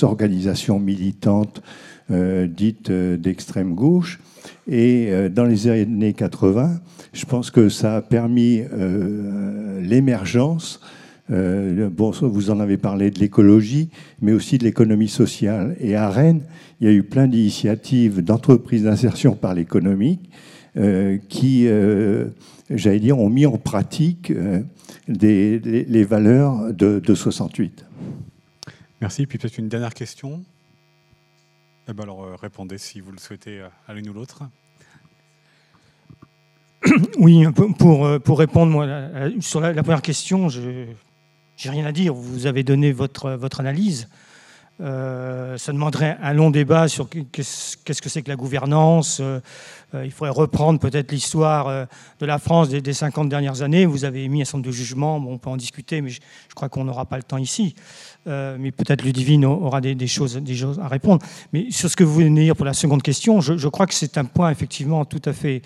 [0.02, 1.61] organisations militantes
[2.10, 4.19] dites d'extrême gauche.
[4.68, 6.80] Et dans les années 80,
[7.14, 8.61] je pense que ça a permis
[9.81, 10.80] l'émergence
[11.32, 13.90] euh, bon, vous en avez parlé de l'écologie,
[14.22, 15.76] mais aussi de l'économie sociale.
[15.80, 16.44] Et à Rennes,
[16.82, 20.30] il y a eu plein d'initiatives d'entreprises d'insertion par l'économique
[20.76, 22.28] euh, qui, euh,
[22.70, 24.34] j'allais dire, ont mis en pratique
[25.08, 27.86] les, valeurs de, 68.
[29.00, 29.26] Merci.
[29.26, 30.44] Puis peut-être une dernière question.
[31.90, 34.44] Eh ben alors répondez si vous le souhaitez à l'une ou l'autre.
[37.18, 37.45] Oui,
[37.78, 38.88] pour, pour répondre moi,
[39.40, 40.86] sur la, la première question, je,
[41.56, 44.08] j'ai rien à dire, vous avez donné votre, votre analyse.
[44.82, 49.22] Euh, ça demanderait un long débat sur qu'est-ce que c'est que la gouvernance.
[49.94, 51.86] Euh, il faudrait reprendre peut-être l'histoire euh,
[52.20, 53.86] de la France des, des, 50 dernières années.
[53.86, 56.20] Vous avez émis un certain de jugements, bon, on peut en discuter, mais je,
[56.56, 57.76] crois qu'on n'aura pas le temps ici.
[58.28, 60.41] Euh, mais peut-être Ludivine aura des, choses,
[60.82, 61.24] à répondre.
[61.52, 63.94] Mais sur ce que vous venez de dire pour la seconde question, je, crois que
[63.94, 65.61] c'est un point effectivement tout à fait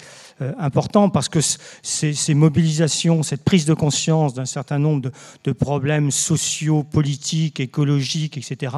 [0.58, 5.12] important parce que ces, mobilisations, cette prise de conscience d'un certain nombre
[5.44, 8.76] de, problèmes sociaux, politiques, écologiques, etc.,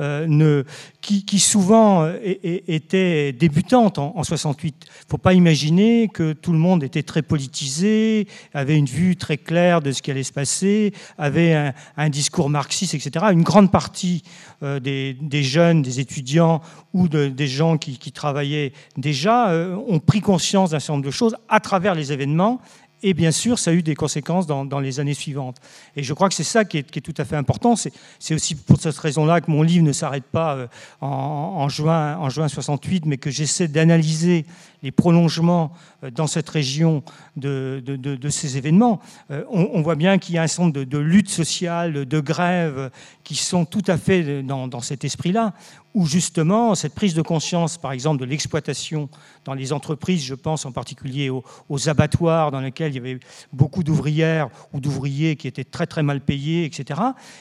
[0.00, 0.64] euh, ne,
[1.00, 4.76] qui, souvent étaient débutantes en, 68.
[4.84, 9.16] Il ne faut pas imaginer que tout le monde était très politisé, avait une vue
[9.16, 13.26] très claire de ce qui allait se passer, avait un, discours marxiste, etc.
[13.32, 14.22] Une grande partie
[14.62, 16.60] euh, des, jeunes, des étudiants
[16.92, 21.36] ou des gens qui, travaillaient déjà euh, ont pris conscience d'un certain nombre de choses
[21.48, 22.60] à travers les événements
[23.06, 25.58] et bien sûr, ça a eu des conséquences dans, les années suivantes.
[25.94, 27.76] Et je crois que c'est ça qui est, tout à fait important.
[27.76, 30.66] C'est aussi pour cette raison-là que mon livre ne s'arrête pas euh,
[31.00, 34.44] en, juin, en juin 68, mais que j'essaie d'analyser
[34.86, 35.72] les prolongements
[36.04, 37.02] euh, dans cette région
[37.36, 37.82] de,
[38.30, 39.00] ces événements.
[39.32, 42.90] Euh, on, voit bien qu'il y a un certain de, luttes sociales, de grèves
[43.24, 45.54] qui sont tout à fait dans, dans cet esprit-là,
[45.96, 49.08] où justement cette prise de conscience, par exemple, de l'exploitation
[49.46, 53.18] dans les entreprises, je pense en particulier aux, abattoirs dans lesquels il y avait
[53.50, 57.00] beaucoup d'ouvrières ou d'ouvriers qui étaient très très mal payés, etc.,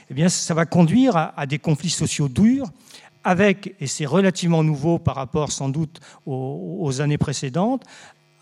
[0.10, 2.68] eh bien, ça va conduire à, des conflits sociaux durs,
[3.26, 7.84] avec, et c'est relativement nouveau par rapport sans doute aux années précédentes,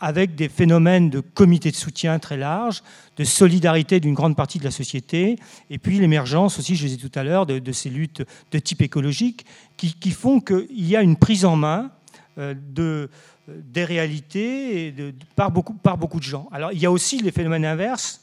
[0.04, 2.84] avec des phénomènes de comités de soutien très larges,
[3.16, 5.38] de solidarité d'une grande partie de la société,
[5.70, 9.46] et puis l'émergence aussi, je dit tout à l'heure, de, ces luttes de type écologique
[9.78, 11.92] qui, font qu'il y a une prise en main
[12.38, 13.10] euh, de,
[13.48, 14.94] des réalités
[15.38, 16.50] par, beaucoup, par beaucoup de gens.
[16.52, 18.20] Alors il y a aussi les phénomènes inverses.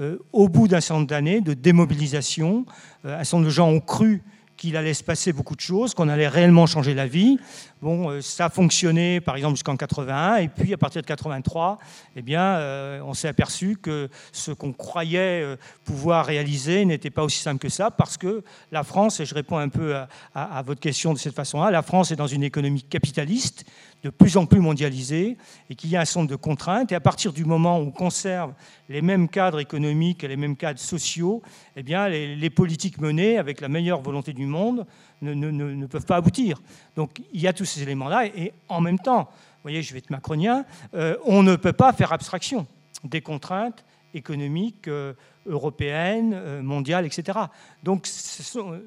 [0.00, 2.64] Euh, au bout d'un certain nombre d'années de démobilisation,
[3.04, 4.22] euh, un certain nombre de gens ont cru
[4.60, 7.38] qu'il allait se passer beaucoup de choses, qu'on allait réellement changer la vie.
[7.82, 11.78] Bon, euh, ça a fonctionné, par exemple, jusqu'en 81, et puis à partir de 83,
[12.14, 17.24] eh bien, euh, on s'est aperçu que ce qu'on croyait euh, pouvoir réaliser n'était pas
[17.24, 19.94] aussi simple que ça, parce que la France, et je réponds un peu
[20.34, 23.64] à votre question de cette façon-là, la France est dans une économie capitaliste
[24.02, 25.36] de plus en plus mondialisé
[25.68, 26.92] et qu'il y a un certain nombre de contraintes.
[26.92, 28.54] Et à partir du moment où on conserve
[28.88, 31.42] les mêmes cadres économiques et les mêmes cadres sociaux,
[31.76, 34.86] eh bien, les, politiques menées avec la meilleure volonté du monde
[35.22, 36.60] ne, peuvent pas aboutir.
[36.96, 38.26] Donc il y a tous ces éléments-là.
[38.26, 40.64] Et en même temps, vous voyez, je vais être macronien,
[40.94, 42.66] euh, on ne peut pas faire abstraction
[43.04, 43.84] des contraintes
[44.14, 45.12] économiques euh,
[45.46, 47.38] européennes, euh, mondiales, etc.
[47.82, 48.08] Donc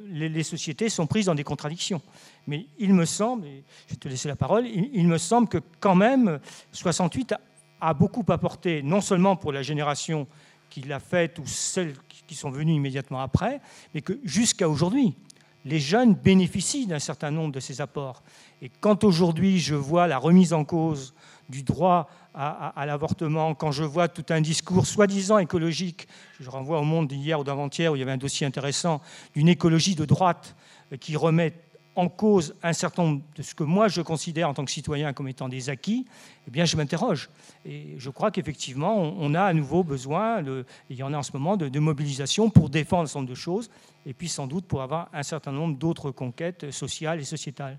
[0.10, 2.02] les, sociétés sont prises dans des contradictions.
[2.48, 3.46] Mais il me semble,
[3.88, 6.40] je vais te laisser la parole, il, me semble que quand même
[6.72, 7.36] 68
[7.80, 10.28] a, beaucoup apporté, non seulement pour la génération
[10.70, 11.94] qui l'a faite ou celles
[12.26, 13.62] qui sont venues immédiatement après,
[13.94, 15.16] mais que jusqu'à aujourd'hui,
[15.66, 18.24] les jeunes bénéficient d'un certain nombre de ces apports.
[18.62, 21.14] Et quand aujourd'hui je vois la remise en cause
[21.50, 26.08] du droit à, l'avortement, quand je vois tout un discours soi-disant écologique,
[26.40, 29.02] je renvoie au monde d'hier ou d'avant-hier où il y avait un dossier intéressant
[29.36, 30.56] d'une écologie de droite
[31.00, 31.54] qui remet
[31.96, 35.14] en cause un certain nombre de ce que moi je considère en tant que citoyen
[35.14, 36.06] comme étant des acquis,
[36.48, 37.30] eh bien je m'interroge.
[37.66, 40.44] Et je crois qu'effectivement, on, a à nouveau besoin,
[40.90, 43.36] il y en a en ce moment, de, mobilisation pour défendre un certain nombre de
[43.36, 43.70] choses,
[44.06, 47.78] et puis sans doute pour avoir un certain nombre d'autres conquêtes sociales et sociétales.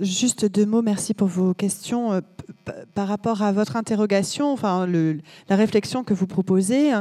[0.00, 2.12] Juste deux mots, merci pour vos questions.
[2.12, 2.20] Euh,
[2.94, 6.92] par rapport à votre interrogation, enfin, la réflexion que vous proposez,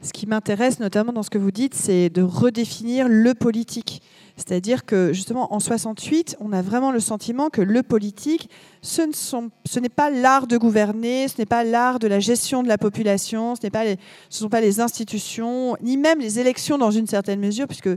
[0.00, 4.02] ce qui m'intéresse notamment dans ce que vous dites, c'est de redéfinir le politique.
[4.36, 8.48] C'est-à-dire que justement en 68, on a vraiment le sentiment que le politique,
[8.82, 12.68] ce n'est ce pas l'art de gouverner, ce n'est pas l'art de la gestion de
[12.68, 13.96] la population, ce ne
[14.30, 17.90] sont pas les institutions, ni même les élections dans une certaine mesure, puisque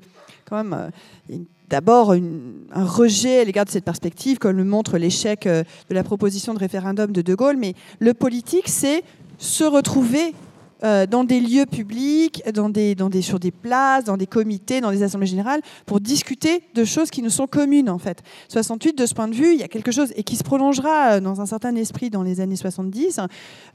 [0.46, 0.92] quand même,
[1.30, 1.38] euh,
[1.70, 6.04] d'abord un rejet à l'égard de cette perspective, comme le montre l'échec euh, de la
[6.04, 7.58] proposition de référendum de De Gaulle.
[7.58, 9.04] Mais le politique, c'est
[9.38, 10.34] se retrouver
[10.84, 14.82] euh, dans des lieux publics, dans des, dans des, sur des places, dans des comités,
[14.82, 18.24] dans des assemblées générales, pour discuter de choses qui nous sont communes en fait.
[18.50, 21.14] 68, de ce point de vue, il y a quelque chose, et qui se prolongera
[21.14, 23.20] euh, dans un certain esprit dans les années 70,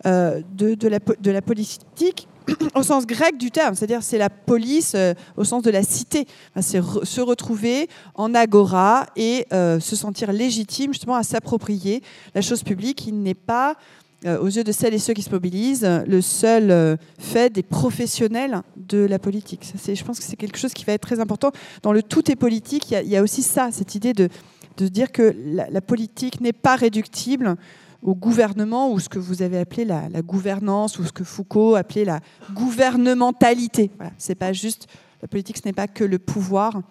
[0.06, 0.88] euh, de,
[1.30, 2.28] la, politique
[2.74, 4.96] au sens grec du terme, c'est-à-dire c'est la police
[5.36, 6.26] au sens de la cité.
[6.60, 12.02] c'est se retrouver en agora et se sentir légitime justement à s'approprier
[12.34, 13.76] la chose publique qui n'est pas
[14.24, 18.62] aux yeux de celles et ceux qui se mobilisent, le seul euh, fait des professionnels
[18.76, 19.72] de la politique.
[19.74, 21.52] je pense que c'est quelque chose qui va être très important.
[21.82, 24.28] Dans le tout est politique, il y, a, aussi ça, cette idée de,
[24.76, 27.56] de dire que la, politique n'est pas réductible
[28.02, 32.04] au gouvernement ou ce que vous avez appelé la, gouvernance ou ce que Foucault appelait
[32.04, 32.20] la
[32.52, 33.90] gouvernementalité.
[34.18, 34.86] C'est pas juste
[35.22, 36.82] la politique, ce n'est pas que le pouvoir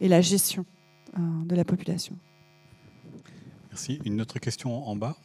[0.00, 0.64] et la gestion
[1.16, 2.16] euh, de la population.
[3.70, 4.00] Merci.
[4.04, 5.16] Une autre question en bas?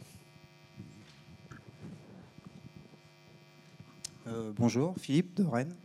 [4.28, 5.76] Euh, bonjour, Philippe de Rennes.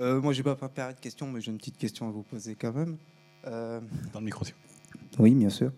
[0.00, 2.22] Euh, moi, je n'ai pas préparé de questions, mais j'ai une petite question à vous
[2.22, 2.96] poser quand même.
[3.46, 3.80] Euh,
[4.12, 4.44] Dans le micro,
[5.18, 5.72] Oui, bien sûr.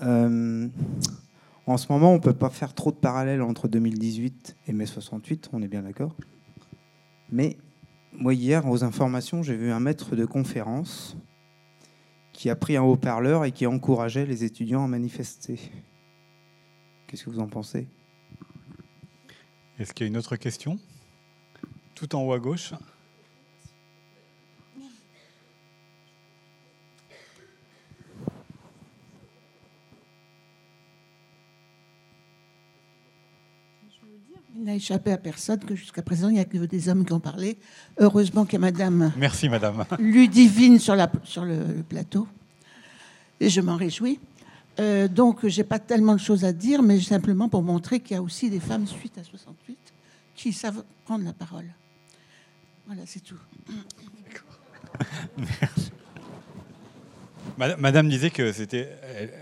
[0.00, 4.86] en ce moment, on ne peut pas faire trop de parallèles entre 2018 et mai
[4.86, 6.14] 68, on est bien d'accord.
[7.30, 7.56] Mais
[8.12, 11.16] moi, hier, aux informations, j'ai vu un maître de conférence
[12.32, 15.58] qui a pris un haut-parleur et qui encourageait les étudiants à manifester.
[17.06, 17.88] Qu'est-ce que vous en pensez?
[19.78, 20.78] Est-ce qu'il y a une autre question?
[21.94, 22.72] Tout en haut à gauche.
[34.56, 37.12] Il n'a échappé à personne que jusqu'à présent, il n'y a que des hommes qui
[37.12, 37.58] ont parlé.
[37.98, 39.12] Heureusement qu'il y a Madame.
[39.16, 39.84] Merci, Madame.
[39.98, 42.26] Ludivine sur, la, sur le, plateau.
[43.40, 44.18] Et je m'en réjouis.
[44.80, 48.18] Euh, donc, j'ai pas tellement de choses à dire, mais simplement pour montrer qu'il y
[48.18, 49.76] a aussi des femmes suite à 68
[50.34, 51.66] qui savent prendre la parole.
[52.86, 53.38] Voilà, c'est tout.
[55.38, 55.92] Merci.
[57.56, 58.88] Madame disait que c'était,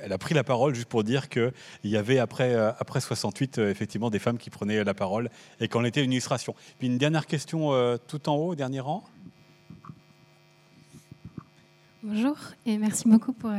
[0.02, 1.52] elle a pris la parole juste pour dire qu'il
[1.84, 5.68] y avait après, euh, après 68 euh, effectivement des femmes qui prenaient la parole et
[5.68, 6.54] qu'en était une illustration.
[6.78, 9.04] Puis une dernière question euh, tout en haut, au dernier rang.
[12.02, 12.36] Bonjour
[12.66, 13.52] et merci beaucoup pour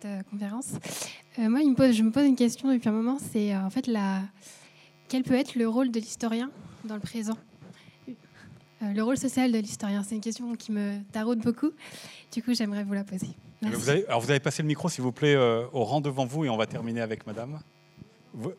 [0.00, 0.72] cette conférence.
[1.38, 4.22] moi, me pose, je me pose une question depuis un moment, c'est en fait la,
[5.08, 6.50] quel peut être le rôle de l'historien
[6.84, 7.36] dans le présent?
[8.92, 11.70] Le rôle social de l'historien, c'est une question qui me taraude beaucoup.
[12.32, 13.28] Du coup, j'aimerais vous la poser.
[13.62, 16.26] Vous allez, alors, vous allez passer le micro, s'il vous plaît, euh, au rang devant
[16.26, 17.60] vous et on va terminer avec madame.
[18.34, 18.52] Voilà.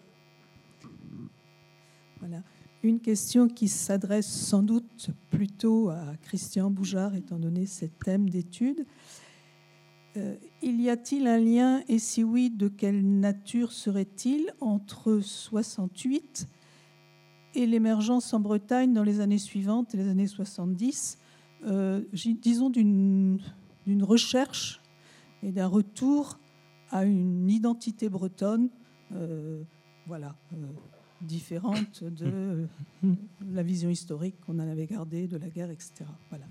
[2.81, 8.85] Une question qui s'adresse sans doute plutôt à Christian Boujard, étant donné ce thème d'étude.
[10.17, 16.47] Euh, il y a-t-il un lien, et si oui, de quelle nature serait-il entre 68
[17.55, 21.17] et l'émergence en Bretagne dans les années suivantes, les années 70,
[21.65, 22.01] euh,
[22.41, 23.39] disons d'une
[24.01, 24.81] recherche
[25.41, 26.39] et d'un retour
[26.91, 28.69] à une identité bretonne,
[29.13, 29.61] euh,
[30.07, 30.57] voilà, euh,
[31.21, 32.67] différente de
[33.51, 36.05] la vision historique qu'on en avait gardée de la guerre, etc.
[36.29, 36.45] Voilà.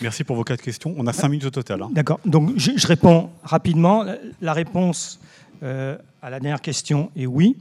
[0.00, 0.94] Merci pour vos quatre questions.
[0.96, 1.82] On a cinq minutes au total.
[1.82, 1.90] Hein.
[1.92, 2.20] D'accord.
[2.24, 4.04] Donc je, je, réponds rapidement.
[4.40, 5.20] La réponse
[5.60, 7.56] à la dernière question est oui.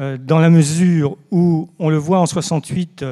[0.00, 3.04] Euh, dans la mesure où on le voit en 68,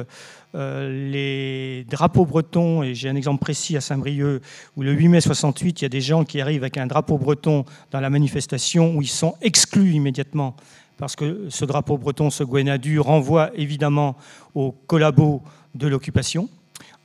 [0.55, 4.41] euh, les drapeaux bretons, et j'ai un exemple précis à Saint-Brieuc,
[4.75, 7.19] où le 8 mai 68, il y a des gens qui arrivent avec un drapeau
[7.19, 10.55] breton dans la manifestation, où ils sont exclus immédiatement,
[10.97, 14.15] parce que ce drapeau breton, ce Gwenadu, renvoie évidemment
[14.55, 15.43] aux collabos
[15.75, 16.49] de l'occupation.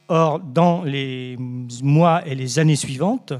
[0.08, 1.38] Or, dans les
[1.82, 3.32] mois et les années suivantes,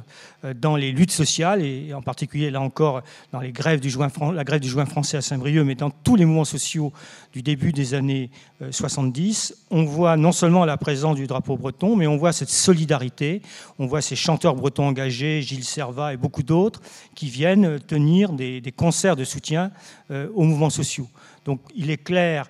[0.44, 4.08] euh, dans les luttes sociales, et en particulier là encore dans les grèves du juin,
[4.32, 6.90] la grève du juin français à Saint-Brieuc, mais dans tous les mouvements sociaux
[7.34, 8.30] du début des années
[8.70, 12.48] 70, euh, on voit non seulement la présence du drapeau breton, mais on voit cette
[12.48, 13.42] solidarité,
[13.78, 16.80] on voit ces chanteurs bretons engagés, Gilles Servat et beaucoup d'autres,
[17.14, 19.70] qui viennent tenir des, concerts de soutien
[20.10, 21.08] euh, aux mouvements sociaux.
[21.44, 22.48] Donc il est clair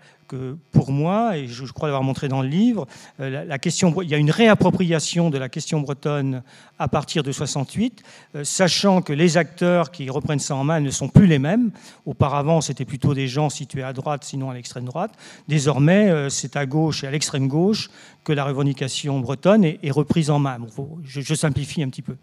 [0.73, 2.86] pour moi, et je, crois l'avoir montré dans le livre,
[3.20, 6.43] euh, la, question, il y a une réappropriation de la question bretonne
[6.78, 8.02] à partir de 68,
[8.35, 11.70] euh, sachant que les acteurs qui reprennent ça en main ne sont plus les mêmes.
[12.06, 15.12] Auparavant, c'était plutôt des gens situés à droite, sinon à l'extrême droite.
[15.48, 17.90] Désormais, euh, c'est à gauche et à l'extrême gauche
[18.24, 20.59] que la revendication bretonne est, reprise en main.
[21.05, 22.16] je, simplifie un petit peu.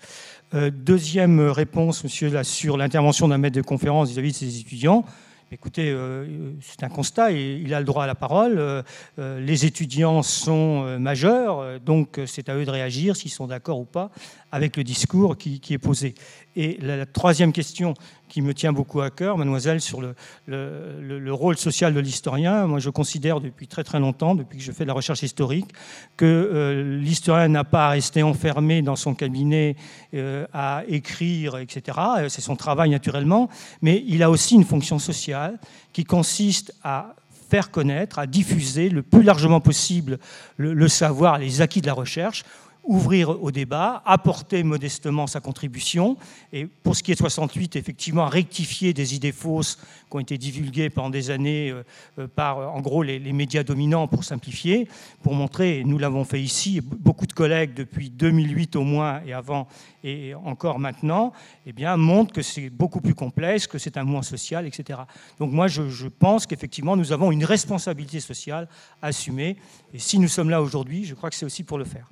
[0.71, 5.05] deuxième réponse, monsieur, sur l'intervention d'un maître de conférence vis à -vis de ses étudiants.
[5.53, 8.57] Écoutez, euh, c'est un constat, il a le droit à la parole.
[8.57, 8.81] Euh,
[9.19, 13.83] euh, les étudiants sont majeurs, donc c'est à eux de réagir s'ils sont d'accord ou
[13.83, 14.11] pas
[14.51, 16.15] avec le discours qui, est posé.
[16.55, 17.93] Et la, troisième question
[18.27, 20.15] qui me tient beaucoup à cœur, mademoiselle, sur le,
[20.47, 24.71] le, rôle social de l'historien, moi je considère depuis très très longtemps, depuis que je
[24.71, 25.71] fais de la recherche historique,
[26.17, 29.75] que euh, l'historien n'a pas à rester enfermé dans son cabinet
[30.13, 31.97] euh, à écrire, etc.
[32.27, 33.49] C'est son travail naturellement,
[33.81, 35.59] mais il a aussi une fonction sociale
[35.93, 37.15] qui consiste à
[37.51, 40.19] faire connaître, à diffuser le plus largement possible
[40.55, 42.43] le, savoir, les acquis de la recherche,
[42.83, 46.17] ouvrir au débat, apporter modestement sa contribution,
[46.51, 49.77] et pour ce qui est de 68, effectivement, rectifier des idées fausses
[50.09, 51.83] qui ont été divulguées pendant des années euh,
[52.19, 54.87] euh, par, en gros, les, médias dominants, pour simplifier,
[55.21, 59.33] pour montrer, et nous l'avons fait ici, beaucoup de collègues depuis 2008 au moins, et
[59.33, 59.67] avant,
[60.03, 61.33] et encore maintenant,
[61.67, 64.99] eh bien, montrent que c'est beaucoup plus complexe, que c'est un mouvement social, etc.
[65.39, 68.67] Donc moi, je, je pense qu'effectivement, nous avons une responsabilité sociale
[69.01, 69.57] à assumer,
[69.93, 72.07] et si nous sommes là aujourd'hui, je crois que c'est aussi pour le faire.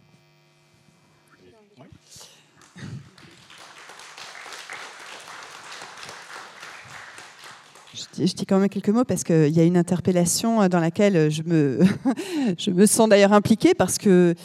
[8.18, 11.44] Je dis quand même quelques mots parce qu'il y a une interpellation dans laquelle je
[11.44, 11.80] me,
[12.58, 14.36] je me sens d'ailleurs impliquée parce que,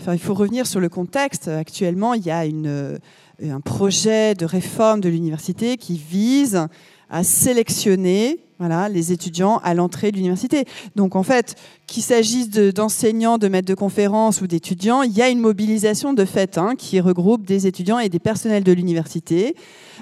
[0.00, 1.48] enfin, il faut revenir sur le contexte.
[1.48, 2.98] Actuellement, il y a une,
[3.42, 6.66] un projet de réforme de l'université qui vise
[7.10, 10.64] à sélectionner voilà, les étudiants à l'entrée de l'université.
[10.94, 11.56] Donc en fait,
[11.86, 16.24] qu'il s'agisse d'enseignants, de, maîtres de conférences ou d'étudiants, il y a une mobilisation de
[16.24, 19.54] fait hein, qui regroupe des étudiants et des personnels de l'université.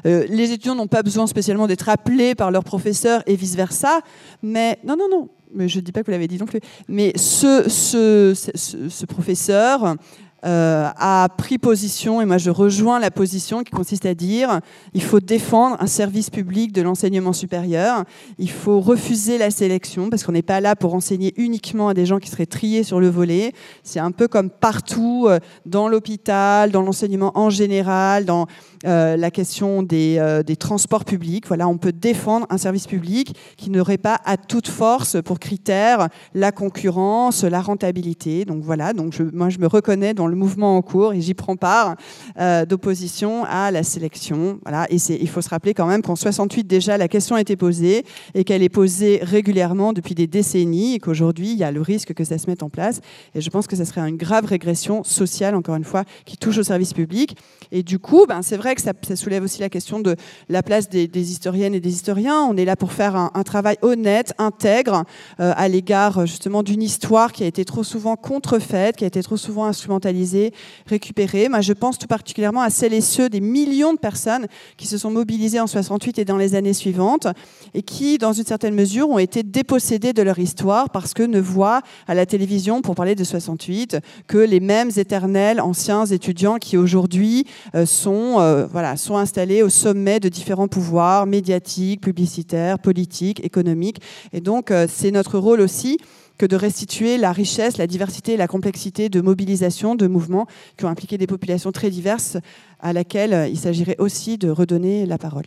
[0.06, 4.00] Euh, les étudiants n'ont pas besoin spécialement d'être appelés par leurs professeurs et vice-versa,
[4.42, 6.60] mais non, non, non, mais je ne dis pas que vous l'avez dit non plus,
[6.88, 9.96] mais ce, ce, ce, ce professeur
[10.44, 14.60] euh, a pris position, et moi je rejoins la position qui consiste à dire
[14.92, 18.04] il faut défendre un service public de l'enseignement supérieur,
[18.38, 22.06] il faut refuser la sélection, parce qu'on n'est pas là pour enseigner uniquement à des
[22.06, 23.52] gens qui seraient triés sur le volet.
[23.82, 28.46] C'est un peu comme partout, euh, dans l'hôpital, dans l'enseignement en général, dans
[28.84, 31.46] euh, la question des, des, transports publics.
[31.46, 36.08] Voilà, on peut défendre un service public qui n'aurait pas à toute force pour critère
[36.34, 38.44] la concurrence, la rentabilité.
[38.44, 41.56] Donc voilà, donc moi je me reconnais dans le mouvement en cours et j'y prends
[41.56, 41.96] part
[42.38, 44.58] euh, d'opposition à la sélection.
[44.64, 44.86] Voilà.
[44.90, 48.04] Et il faut se rappeler quand même qu'en 68 déjà la question a été posée
[48.34, 52.14] et qu'elle est posée régulièrement depuis des décennies et qu'aujourd'hui il y a le risque
[52.14, 53.00] que ça se mette en place.
[53.34, 56.58] Et je pense que ça serait une grave régression sociale, encore une fois, qui touche
[56.58, 57.36] au service public.
[57.72, 60.16] Et du coup, ben, c'est vrai que ça, soulève aussi la question de
[60.48, 62.42] la place des, historiennes et des historiens.
[62.42, 65.04] On est là pour faire un, travail honnête, intègre,
[65.40, 69.22] euh, à l'égard justement d'une histoire qui a été trop souvent contrefaite, qui a été
[69.22, 70.52] trop souvent instrumentalisée
[70.86, 71.48] récupérer.
[71.48, 74.46] Moi, je pense tout particulièrement à celles et ceux des millions de personnes
[74.76, 77.26] qui se sont mobilisées en 68 et dans les années suivantes
[77.74, 81.40] et qui, dans une certaine mesure, ont été dépossédés de leur histoire parce que ne
[81.40, 86.76] voient à la télévision, pour parler de 68, que les mêmes éternels anciens étudiants qui
[86.76, 94.00] aujourd'hui euh, sont, euh, sont installés au sommet de différents pouvoirs médiatiques, publicitaires, politiques, économiques.
[94.32, 95.98] Et donc, euh, c'est notre rôle aussi
[96.38, 100.84] que de restituer la richesse, la diversité et la complexité de mobilisation, de mouvements qui
[100.84, 102.36] ont impliqué des populations très diverses
[102.80, 105.44] à laquelle euh, il s'agirait aussi de redonner la parole.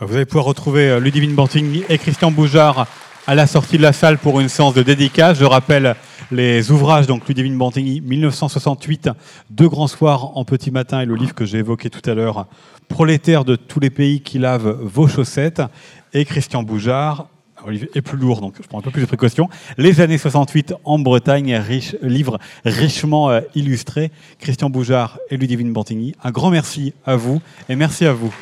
[0.00, 2.86] Vous allez pouvoir retrouver Ludivine Bantigny et Christian Boujard
[3.26, 5.38] à la sortie de la salle pour une séance de dédicace.
[5.38, 5.96] Je rappelle
[6.30, 9.10] les ouvrages, donc Ludivine Bantigny, 1968,
[9.50, 12.46] Deux grands soirs en petit matin et le livre que j'ai évoqué tout à l'heure,
[12.88, 15.62] Prolétaires de tous les pays qui lavent vos chaussettes,
[16.12, 17.28] et Christian Boujard,
[17.94, 19.48] est plus lourd, donc je prends un peu plus de précautions.
[19.78, 24.10] Les années 68 en Bretagne, riche, livre richement euh, illustré.
[24.38, 27.40] Christian Boujard et Ludivine Bantigny, un grand merci à vous
[27.70, 28.34] et merci à vous.